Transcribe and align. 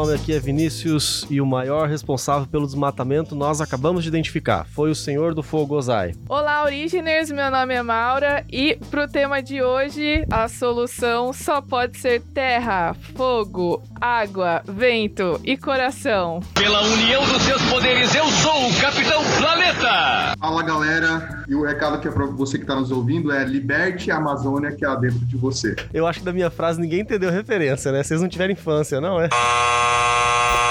Nome 0.00 0.14
aqui 0.14 0.32
é 0.32 0.40
Vinícius 0.40 1.26
e 1.28 1.42
o 1.42 1.46
maior 1.46 1.86
responsável 1.86 2.48
pelo 2.48 2.64
desmatamento 2.64 3.34
nós 3.34 3.60
acabamos 3.60 4.02
de 4.02 4.08
identificar. 4.08 4.64
Foi 4.64 4.90
o 4.90 4.94
Senhor 4.94 5.34
do 5.34 5.42
Fogo 5.42 5.74
Ozai. 5.76 6.14
Olá, 6.26 6.64
Originers! 6.64 7.30
Meu 7.30 7.50
nome 7.50 7.74
é 7.74 7.82
Maura 7.82 8.42
e 8.50 8.78
pro 8.90 9.06
tema 9.06 9.42
de 9.42 9.62
hoje, 9.62 10.24
a 10.30 10.48
solução 10.48 11.34
só 11.34 11.60
pode 11.60 11.98
ser 11.98 12.22
terra, 12.32 12.94
fogo, 13.14 13.82
água, 14.00 14.62
vento 14.66 15.38
e 15.44 15.56
coração. 15.56 16.40
Pela 16.54 16.82
união 16.82 17.24
dos 17.26 17.42
seus 17.42 17.60
poderes, 17.62 18.14
eu 18.14 18.24
sou 18.26 18.68
o 18.68 18.80
Capitão 18.80 19.22
Planeta! 19.38 20.34
Fala 20.38 20.62
galera, 20.62 21.44
e 21.46 21.54
o 21.54 21.62
recado 21.64 22.00
que 22.00 22.08
é 22.08 22.10
pra 22.10 22.24
você 22.24 22.58
que 22.58 22.64
tá 22.64 22.74
nos 22.74 22.90
ouvindo 22.90 23.30
é 23.30 23.44
liberte 23.44 24.10
a 24.10 24.16
Amazônia 24.16 24.72
que 24.72 24.84
há 24.84 24.94
dentro 24.94 25.18
de 25.18 25.36
você. 25.36 25.76
Eu 25.92 26.06
acho 26.06 26.20
que 26.20 26.24
da 26.24 26.32
minha 26.32 26.50
frase 26.50 26.80
ninguém 26.80 27.00
entendeu 27.00 27.28
a 27.28 27.32
referência, 27.32 27.92
né? 27.92 28.02
Vocês 28.02 28.22
não 28.22 28.28
tiveram 28.28 28.52
infância, 28.52 29.00
não 29.00 29.20
é? 29.20 29.28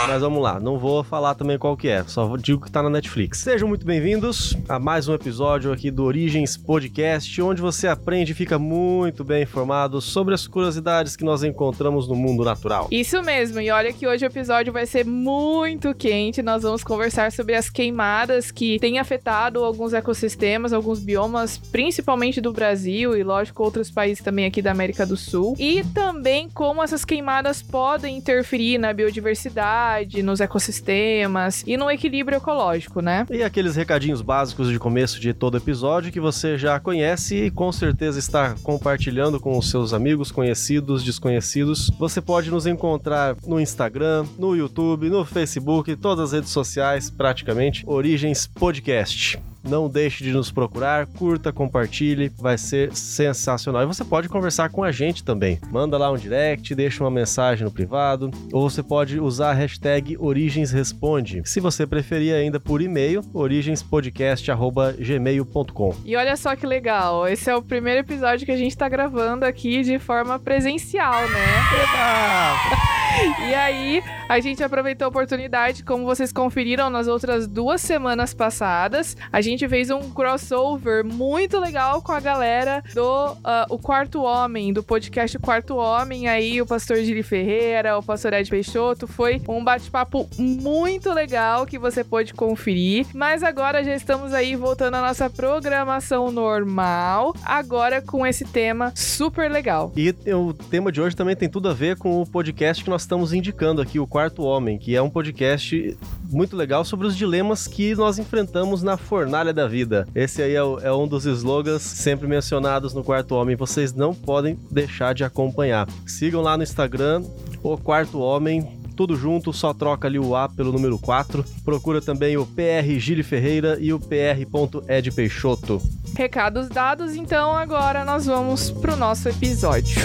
Mas 0.07 0.21
vamos 0.21 0.41
lá, 0.41 0.59
não 0.59 0.79
vou 0.79 1.03
falar 1.03 1.35
também 1.35 1.57
qual 1.57 1.77
que 1.77 1.87
é, 1.87 2.03
só 2.03 2.35
digo 2.35 2.61
que 2.61 2.71
tá 2.71 2.81
na 2.81 2.89
Netflix. 2.89 3.39
Sejam 3.39 3.67
muito 3.67 3.85
bem-vindos 3.85 4.55
a 4.67 4.79
mais 4.79 5.07
um 5.07 5.13
episódio 5.13 5.71
aqui 5.71 5.91
do 5.91 6.03
Origens 6.03 6.57
Podcast, 6.57 7.41
onde 7.41 7.61
você 7.61 7.87
aprende 7.87 8.31
e 8.31 8.35
fica 8.35 8.57
muito 8.57 9.23
bem 9.23 9.43
informado 9.43 10.01
sobre 10.01 10.33
as 10.33 10.47
curiosidades 10.47 11.15
que 11.15 11.23
nós 11.23 11.43
encontramos 11.43 12.07
no 12.07 12.15
mundo 12.15 12.43
natural. 12.43 12.87
Isso 12.89 13.21
mesmo, 13.21 13.59
e 13.59 13.69
olha 13.69 13.93
que 13.93 14.07
hoje 14.07 14.25
o 14.25 14.27
episódio 14.27 14.73
vai 14.73 14.85
ser 14.85 15.05
muito 15.05 15.93
quente. 15.93 16.41
Nós 16.41 16.63
vamos 16.63 16.83
conversar 16.83 17.31
sobre 17.31 17.55
as 17.55 17.69
queimadas 17.69 18.51
que 18.51 18.79
têm 18.79 18.97
afetado 18.97 19.63
alguns 19.63 19.93
ecossistemas, 19.93 20.73
alguns 20.73 20.99
biomas, 20.99 21.57
principalmente 21.57 22.41
do 22.41 22.51
Brasil 22.51 23.15
e, 23.15 23.23
lógico, 23.23 23.63
outros 23.63 23.91
países 23.91 24.23
também 24.23 24.45
aqui 24.45 24.61
da 24.61 24.71
América 24.71 25.05
do 25.05 25.17
Sul. 25.17 25.55
E 25.59 25.83
também 25.93 26.49
como 26.49 26.81
essas 26.81 27.05
queimadas 27.05 27.61
podem 27.61 28.17
interferir 28.17 28.77
na 28.77 28.91
biodiversidade 28.91 29.88
nos 30.23 30.39
ecossistemas 30.39 31.63
e 31.65 31.77
no 31.77 31.89
equilíbrio 31.89 32.37
ecológico, 32.37 33.01
né? 33.01 33.25
E 33.29 33.43
aqueles 33.43 33.75
recadinhos 33.75 34.21
básicos 34.21 34.69
de 34.69 34.79
começo 34.79 35.19
de 35.19 35.33
todo 35.33 35.57
episódio 35.57 36.11
que 36.11 36.19
você 36.19 36.57
já 36.57 36.79
conhece 36.79 37.45
e 37.45 37.51
com 37.51 37.71
certeza 37.71 38.19
está 38.19 38.55
compartilhando 38.63 39.39
com 39.39 39.57
os 39.57 39.69
seus 39.69 39.93
amigos, 39.93 40.31
conhecidos, 40.31 41.03
desconhecidos. 41.03 41.89
Você 41.99 42.21
pode 42.21 42.49
nos 42.51 42.65
encontrar 42.65 43.35
no 43.45 43.59
Instagram, 43.59 44.25
no 44.37 44.55
YouTube, 44.55 45.09
no 45.09 45.25
Facebook, 45.25 45.95
todas 45.95 46.25
as 46.25 46.31
redes 46.33 46.51
sociais, 46.51 47.09
praticamente, 47.09 47.83
Origens 47.87 48.47
Podcast. 48.47 49.39
Não 49.63 49.87
deixe 49.89 50.23
de 50.23 50.31
nos 50.31 50.51
procurar, 50.51 51.05
curta, 51.05 51.51
compartilhe, 51.51 52.31
vai 52.37 52.57
ser 52.57 52.95
sensacional. 52.95 53.83
E 53.83 53.85
você 53.85 54.03
pode 54.03 54.27
conversar 54.29 54.69
com 54.69 54.83
a 54.83 54.91
gente 54.91 55.23
também. 55.23 55.59
Manda 55.71 55.97
lá 55.97 56.11
um 56.11 56.17
direct, 56.17 56.75
deixa 56.75 57.03
uma 57.03 57.11
mensagem 57.11 57.65
no 57.65 57.71
privado, 57.71 58.31
ou 58.51 58.69
você 58.69 58.83
pode 58.83 59.19
usar 59.19 59.51
a 59.51 59.53
hashtag 59.53 60.17
OrigensResponde. 60.19 61.41
Se 61.45 61.59
você 61.59 61.85
preferir 61.85 62.33
ainda 62.33 62.59
por 62.59 62.81
e-mail, 62.81 63.23
origenspodcast.gmail.com. 63.33 65.95
E 66.05 66.15
olha 66.15 66.37
só 66.37 66.55
que 66.55 66.65
legal, 66.65 67.27
esse 67.27 67.47
é 67.49 67.55
o 67.55 67.61
primeiro 67.61 67.99
episódio 68.01 68.45
que 68.45 68.51
a 68.51 68.57
gente 68.57 68.77
tá 68.77 68.89
gravando 68.89 69.45
aqui 69.45 69.83
de 69.83 69.99
forma 69.99 70.39
presencial, 70.39 71.27
né? 71.29 72.98
E 73.49 73.53
aí, 73.53 74.03
a 74.27 74.39
gente 74.39 74.63
aproveitou 74.63 75.05
a 75.05 75.09
oportunidade, 75.09 75.83
como 75.83 76.05
vocês 76.05 76.31
conferiram 76.31 76.89
nas 76.89 77.07
outras 77.07 77.47
duas 77.47 77.81
semanas 77.81 78.33
passadas, 78.33 79.17
a 79.31 79.41
gente 79.41 79.67
fez 79.67 79.89
um 79.89 80.11
crossover 80.11 81.03
muito 81.03 81.59
legal 81.59 82.01
com 82.01 82.11
a 82.11 82.19
galera 82.19 82.83
do 82.93 83.31
uh, 83.31 83.65
O 83.69 83.79
Quarto 83.79 84.21
Homem, 84.21 84.71
do 84.71 84.83
podcast 84.83 85.37
Quarto 85.39 85.75
Homem, 85.75 86.27
aí 86.27 86.61
o 86.61 86.65
pastor 86.65 86.97
Gili 86.97 87.23
Ferreira, 87.23 87.97
o 87.97 88.03
pastor 88.03 88.33
Ed 88.33 88.49
Peixoto, 88.49 89.07
foi 89.07 89.41
um 89.47 89.63
bate-papo 89.63 90.29
muito 90.37 91.11
legal 91.11 91.65
que 91.65 91.79
você 91.79 92.03
pode 92.03 92.33
conferir, 92.33 93.07
mas 93.13 93.41
agora 93.41 93.83
já 93.83 93.95
estamos 93.95 94.33
aí 94.33 94.55
voltando 94.55 94.95
à 94.95 95.01
nossa 95.01 95.29
programação 95.29 96.31
normal, 96.31 97.35
agora 97.43 98.01
com 98.01 98.25
esse 98.25 98.45
tema 98.45 98.91
super 98.95 99.49
legal. 99.49 99.91
E 99.95 100.13
o 100.33 100.53
tema 100.53 100.91
de 100.91 101.01
hoje 101.01 101.15
também 101.15 101.35
tem 101.35 101.49
tudo 101.49 101.69
a 101.69 101.73
ver 101.73 101.97
com 101.97 102.21
o 102.21 102.27
podcast 102.27 102.83
que 102.83 102.89
nós 102.89 102.98
estamos 103.01 103.33
indicando 103.33 103.81
aqui, 103.81 103.99
o 103.99 104.07
Quarto 104.07 104.43
Homem, 104.43 104.77
que 104.77 104.95
é 104.95 105.01
um 105.01 105.09
podcast 105.09 105.97
muito 106.29 106.55
legal 106.55 106.83
sobre 106.85 107.07
os 107.07 107.15
dilemas 107.15 107.67
que 107.67 107.95
nós 107.95 108.19
enfrentamos 108.19 108.83
na 108.83 108.97
fornalha 108.97 109.53
da 109.53 109.67
vida. 109.67 110.07
Esse 110.13 110.41
aí 110.41 110.53
é, 110.55 110.63
o- 110.63 110.79
é 110.79 110.91
um 110.93 111.07
dos 111.07 111.25
slogans 111.25 111.81
sempre 111.81 112.27
mencionados 112.27 112.93
no 112.93 113.03
Quarto 113.03 113.35
Homem. 113.35 113.55
Vocês 113.55 113.93
não 113.93 114.13
podem 114.13 114.57
deixar 114.71 115.13
de 115.13 115.23
acompanhar. 115.23 115.87
Sigam 116.05 116.41
lá 116.41 116.55
no 116.57 116.63
Instagram, 116.63 117.23
o 117.63 117.77
Quarto 117.77 118.19
Homem. 118.19 118.77
Tudo 118.95 119.15
junto, 119.15 119.53
só 119.53 119.73
troca 119.73 120.09
ali 120.09 120.19
o 120.19 120.35
A 120.35 120.49
pelo 120.49 120.73
número 120.73 120.99
4. 120.99 121.45
Procura 121.63 122.01
também 122.01 122.35
o 122.35 122.45
PR 122.45 122.85
Gili 122.99 123.23
Ferreira 123.23 123.77
e 123.79 123.93
o 123.93 123.99
PR.ed 123.99 125.11
Peixoto. 125.11 125.81
Recados 126.17 126.67
dados, 126.67 127.15
então 127.15 127.55
agora 127.55 128.03
nós 128.03 128.25
vamos 128.25 128.69
pro 128.69 128.97
nosso 128.97 129.29
episódio. 129.29 130.01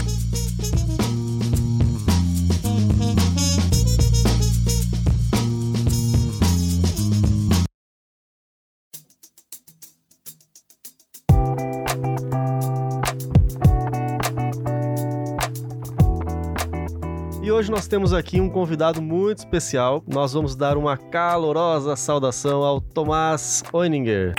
E 17.45 17.53
hoje 17.53 17.71
nós 17.71 17.87
temos 17.87 18.15
aqui 18.15 18.41
um 18.41 18.49
convidado 18.49 19.03
muito 19.03 19.41
especial. 19.41 20.03
Nós 20.09 20.33
vamos 20.33 20.57
dar 20.57 20.79
uma 20.79 20.97
calorosa 20.97 21.95
saudação 21.95 22.63
ao 22.63 22.81
Tomás 22.81 23.63
Oeninger. 23.71 24.33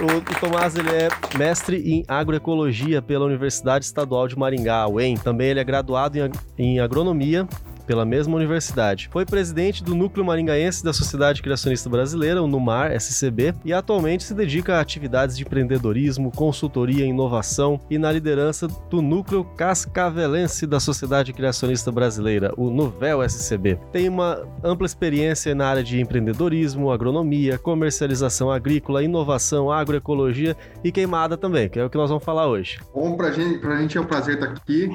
O, 0.00 0.38
Tomás 0.38 0.76
ele 0.76 0.88
é 0.88 1.08
mestre 1.36 1.78
em 1.78 2.04
agroecologia 2.06 3.02
pela 3.02 3.24
Universidade 3.24 3.86
Estadual 3.86 4.28
de 4.28 4.38
Maringá, 4.38 4.86
UEM. 4.86 5.16
Também 5.16 5.48
ele 5.48 5.58
é 5.58 5.64
graduado 5.64 6.16
em 6.56 6.78
agronomia 6.78 7.48
pela 7.90 8.04
mesma 8.04 8.36
universidade. 8.36 9.08
Foi 9.10 9.26
presidente 9.26 9.82
do 9.82 9.96
Núcleo 9.96 10.24
Maringaense 10.24 10.84
da 10.84 10.92
Sociedade 10.92 11.42
Criacionista 11.42 11.90
Brasileira, 11.90 12.40
o 12.40 12.46
NUMAR 12.46 12.92
SCB, 12.92 13.52
e 13.64 13.72
atualmente 13.72 14.22
se 14.22 14.32
dedica 14.32 14.76
a 14.76 14.80
atividades 14.80 15.36
de 15.36 15.42
empreendedorismo, 15.42 16.30
consultoria 16.30 17.04
inovação 17.04 17.80
e 17.90 17.98
na 17.98 18.12
liderança 18.12 18.68
do 18.68 19.02
Núcleo 19.02 19.42
Cascavelense 19.42 20.68
da 20.68 20.78
Sociedade 20.78 21.32
Criacionista 21.32 21.90
Brasileira, 21.90 22.54
o 22.56 22.70
Nuvel 22.70 23.24
SCB. 23.24 23.76
Tem 23.90 24.08
uma 24.08 24.40
ampla 24.62 24.86
experiência 24.86 25.52
na 25.52 25.66
área 25.66 25.82
de 25.82 26.00
empreendedorismo, 26.00 26.92
agronomia, 26.92 27.58
comercialização 27.58 28.52
agrícola, 28.52 29.02
inovação, 29.02 29.68
agroecologia 29.68 30.56
e 30.84 30.92
queimada 30.92 31.36
também, 31.36 31.68
que 31.68 31.80
é 31.80 31.84
o 31.84 31.90
que 31.90 31.98
nós 31.98 32.08
vamos 32.08 32.24
falar 32.24 32.46
hoje. 32.46 32.78
Bom, 32.94 33.16
pra 33.16 33.32
gente, 33.32 33.58
pra 33.58 33.80
gente 33.80 33.98
é 33.98 34.00
um 34.00 34.06
prazer 34.06 34.34
estar 34.34 34.46
aqui. 34.46 34.88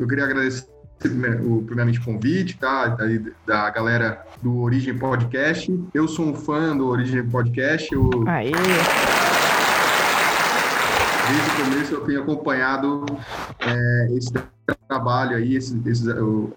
Eu 0.00 0.08
queria 0.08 0.24
agradecer 0.24 0.79
o, 1.08 1.62
primeiramente 1.62 1.98
o 1.98 2.04
convite, 2.04 2.56
tá? 2.58 2.96
Aí 3.00 3.22
Da 3.46 3.70
galera 3.70 4.24
do 4.42 4.58
Origem 4.58 4.96
Podcast. 4.96 5.72
Eu 5.94 6.06
sou 6.06 6.26
um 6.26 6.34
fã 6.34 6.76
do 6.76 6.86
Origem 6.86 7.26
Podcast. 7.28 7.92
Eu! 7.92 8.10
Desde 11.30 11.50
o 11.62 11.64
começo 11.64 11.94
eu 11.94 12.00
tenho 12.04 12.22
acompanhado 12.22 13.04
é, 13.60 14.08
esse 14.16 14.32
trabalho 14.88 15.36
aí, 15.36 15.54
esse, 15.56 15.80
esse- 15.86 16.08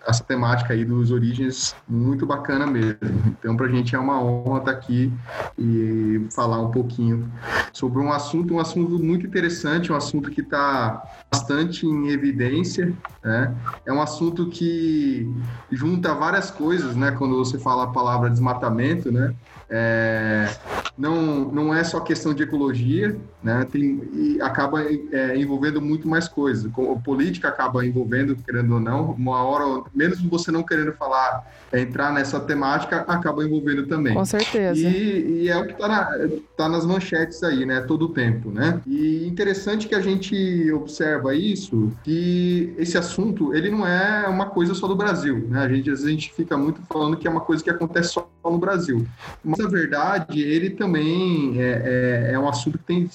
essa 0.07 0.23
temática 0.23 0.73
aí 0.73 0.83
dos 0.85 1.11
origens, 1.11 1.75
muito 1.87 2.25
bacana 2.25 2.65
mesmo. 2.65 2.97
Então, 3.27 3.55
para 3.55 3.67
a 3.67 3.69
gente 3.69 3.95
é 3.95 3.99
uma 3.99 4.21
honra 4.21 4.59
estar 4.59 4.71
aqui 4.71 5.11
e 5.57 6.25
falar 6.35 6.59
um 6.59 6.71
pouquinho 6.71 7.31
sobre 7.71 7.99
um 7.99 8.11
assunto, 8.11 8.53
um 8.55 8.59
assunto 8.59 8.97
muito 9.03 9.25
interessante, 9.25 9.91
um 9.91 9.95
assunto 9.95 10.29
que 10.31 10.41
está 10.41 11.03
bastante 11.31 11.85
em 11.85 12.09
evidência, 12.09 12.93
né? 13.23 13.53
É 13.85 13.91
um 13.93 14.01
assunto 14.01 14.47
que 14.47 15.27
junta 15.71 16.13
várias 16.13 16.49
coisas, 16.51 16.95
né? 16.95 17.11
Quando 17.11 17.37
você 17.37 17.57
fala 17.59 17.83
a 17.83 17.87
palavra 17.87 18.29
desmatamento, 18.29 19.11
né? 19.11 19.33
É, 19.75 20.55
não, 20.95 21.45
não 21.45 21.73
é 21.73 21.83
só 21.83 21.99
questão 21.99 22.31
de 22.31 22.43
ecologia, 22.43 23.17
né? 23.41 23.65
Tem, 23.71 24.07
e 24.13 24.39
acaba 24.39 24.83
é, 24.83 25.35
envolvendo 25.35 25.81
muito 25.81 26.07
mais 26.07 26.27
coisas. 26.27 26.71
A 26.71 26.99
política 26.99 27.47
acaba 27.47 27.83
envolvendo, 27.83 28.35
querendo 28.35 28.75
ou 28.75 28.79
não, 28.79 29.11
uma 29.11 29.43
hora, 29.43 29.83
mesmo 29.95 30.29
você 30.29 30.51
não 30.51 30.61
querendo 30.61 30.93
falar, 30.93 31.51
é, 31.71 31.81
entrar 31.81 32.13
nessa 32.13 32.39
temática, 32.39 32.97
acaba 33.07 33.43
envolvendo 33.43 33.87
também. 33.87 34.13
Com 34.13 34.23
certeza. 34.23 34.79
E, 34.79 35.45
e 35.45 35.49
é 35.49 35.57
o 35.57 35.65
que 35.65 35.73
está 35.73 35.87
na, 35.87 36.29
tá 36.55 36.69
nas 36.69 36.85
manchetes 36.85 37.41
aí, 37.41 37.65
né? 37.65 37.81
Todo 37.81 38.05
o 38.05 38.09
tempo, 38.09 38.51
né? 38.51 38.79
E 38.85 39.25
interessante 39.27 39.87
que 39.87 39.95
a 39.95 40.01
gente 40.01 40.71
observa 40.71 41.33
isso, 41.33 41.91
que 42.03 42.71
esse 42.77 42.95
assunto, 42.95 43.55
ele 43.55 43.71
não 43.71 43.87
é 43.87 44.27
uma 44.27 44.45
coisa 44.45 44.75
só 44.75 44.87
do 44.87 44.95
Brasil, 44.95 45.47
né? 45.49 45.63
A 45.63 45.67
gente, 45.67 45.89
às 45.89 46.01
vezes, 46.01 46.05
a 46.05 46.11
gente 46.11 46.31
fica 46.31 46.55
muito 46.55 46.79
falando 46.87 47.17
que 47.17 47.27
é 47.27 47.31
uma 47.31 47.41
coisa 47.41 47.63
que 47.63 47.71
acontece 47.71 48.09
só 48.09 48.29
no 48.43 48.57
Brasil. 48.59 49.07
Mas, 49.43 49.62
na 49.63 49.69
verdade, 49.69 50.41
ele 50.41 50.69
também 50.71 51.55
é, 51.57 52.29
é, 52.29 52.33
é 52.33 52.39
um 52.39 52.47
assunto 52.47 52.77
que 52.77 52.83
tem 52.83 53.09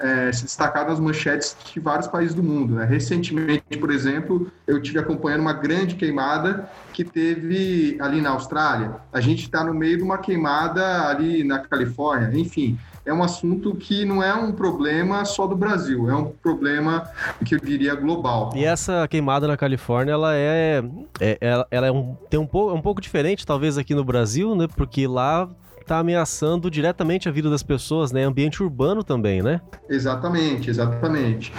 é, 0.00 0.32
se 0.32 0.44
destacado 0.44 0.90
nas 0.90 1.00
manchetes 1.00 1.56
de 1.72 1.80
vários 1.80 2.08
países 2.08 2.34
do 2.34 2.42
mundo. 2.42 2.74
Né? 2.74 2.84
Recentemente, 2.84 3.78
por 3.78 3.90
exemplo, 3.90 4.50
eu 4.66 4.82
tive 4.82 4.98
acompanhando 4.98 5.40
uma 5.40 5.52
grande 5.52 5.94
queimada 5.94 6.68
que 6.92 7.04
teve 7.04 7.96
ali 8.00 8.20
na 8.20 8.30
Austrália. 8.30 8.96
A 9.12 9.20
gente 9.20 9.44
está 9.44 9.62
no 9.62 9.72
meio 9.72 9.96
de 9.96 10.02
uma 10.02 10.18
queimada 10.18 11.08
ali 11.08 11.44
na 11.44 11.60
Califórnia, 11.60 12.30
enfim 12.38 12.78
é 13.06 13.12
um 13.12 13.22
assunto 13.22 13.74
que 13.74 14.04
não 14.04 14.22
é 14.22 14.34
um 14.34 14.52
problema 14.52 15.24
só 15.24 15.46
do 15.46 15.54
Brasil, 15.54 16.08
é 16.08 16.16
um 16.16 16.32
problema 16.42 17.08
que 17.44 17.54
eu 17.54 17.60
diria 17.60 17.94
global. 17.94 18.52
E 18.54 18.64
essa 18.64 19.06
queimada 19.08 19.46
na 19.46 19.56
Califórnia, 19.56 20.12
ela 20.12 20.34
é, 20.34 20.82
é 21.20 21.38
ela 21.70 21.86
é 21.86 21.92
um, 21.92 22.16
tem 22.30 22.40
um 22.40 22.46
pouco, 22.46 22.74
é 22.74 22.74
um 22.74 22.80
pouco 22.80 23.00
diferente 23.00 23.44
talvez 23.44 23.76
aqui 23.76 23.94
no 23.94 24.04
Brasil, 24.04 24.54
né? 24.54 24.66
Porque 24.74 25.06
lá 25.06 25.48
está 25.84 25.98
ameaçando 25.98 26.70
diretamente 26.70 27.28
a 27.28 27.32
vida 27.32 27.48
das 27.48 27.62
pessoas, 27.62 28.10
né? 28.10 28.24
Ambiente 28.24 28.62
urbano 28.62 29.04
também, 29.04 29.42
né? 29.42 29.60
Exatamente, 29.88 30.70
exatamente. 30.70 31.52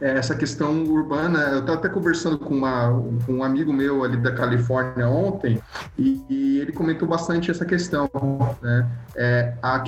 É, 0.00 0.18
essa 0.18 0.34
questão 0.34 0.84
urbana, 0.84 1.38
eu 1.52 1.60
estava 1.60 1.78
até 1.78 1.88
conversando 1.88 2.38
com, 2.38 2.54
uma, 2.54 2.90
com, 3.24 3.34
um 3.34 3.44
amigo 3.44 3.72
meu 3.72 4.02
ali 4.02 4.16
da 4.16 4.32
Califórnia 4.32 5.08
ontem 5.08 5.60
e, 5.98 6.22
e 6.28 6.58
ele 6.58 6.72
comentou 6.72 7.06
bastante 7.06 7.50
essa 7.50 7.64
questão, 7.64 8.10
né? 8.60 8.90
É, 9.14 9.54
a, 9.62 9.82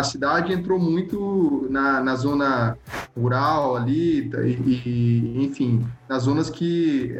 a, 0.00 0.04
cidade 0.04 0.52
entrou 0.52 0.78
muito 0.78 1.66
na, 1.70 2.00
na 2.00 2.14
zona 2.16 2.76
rural 3.16 3.76
ali 3.76 4.30
e, 4.32 4.82
e, 4.84 5.44
enfim, 5.44 5.86
nas 6.12 6.24
zonas 6.24 6.50
que 6.50 7.16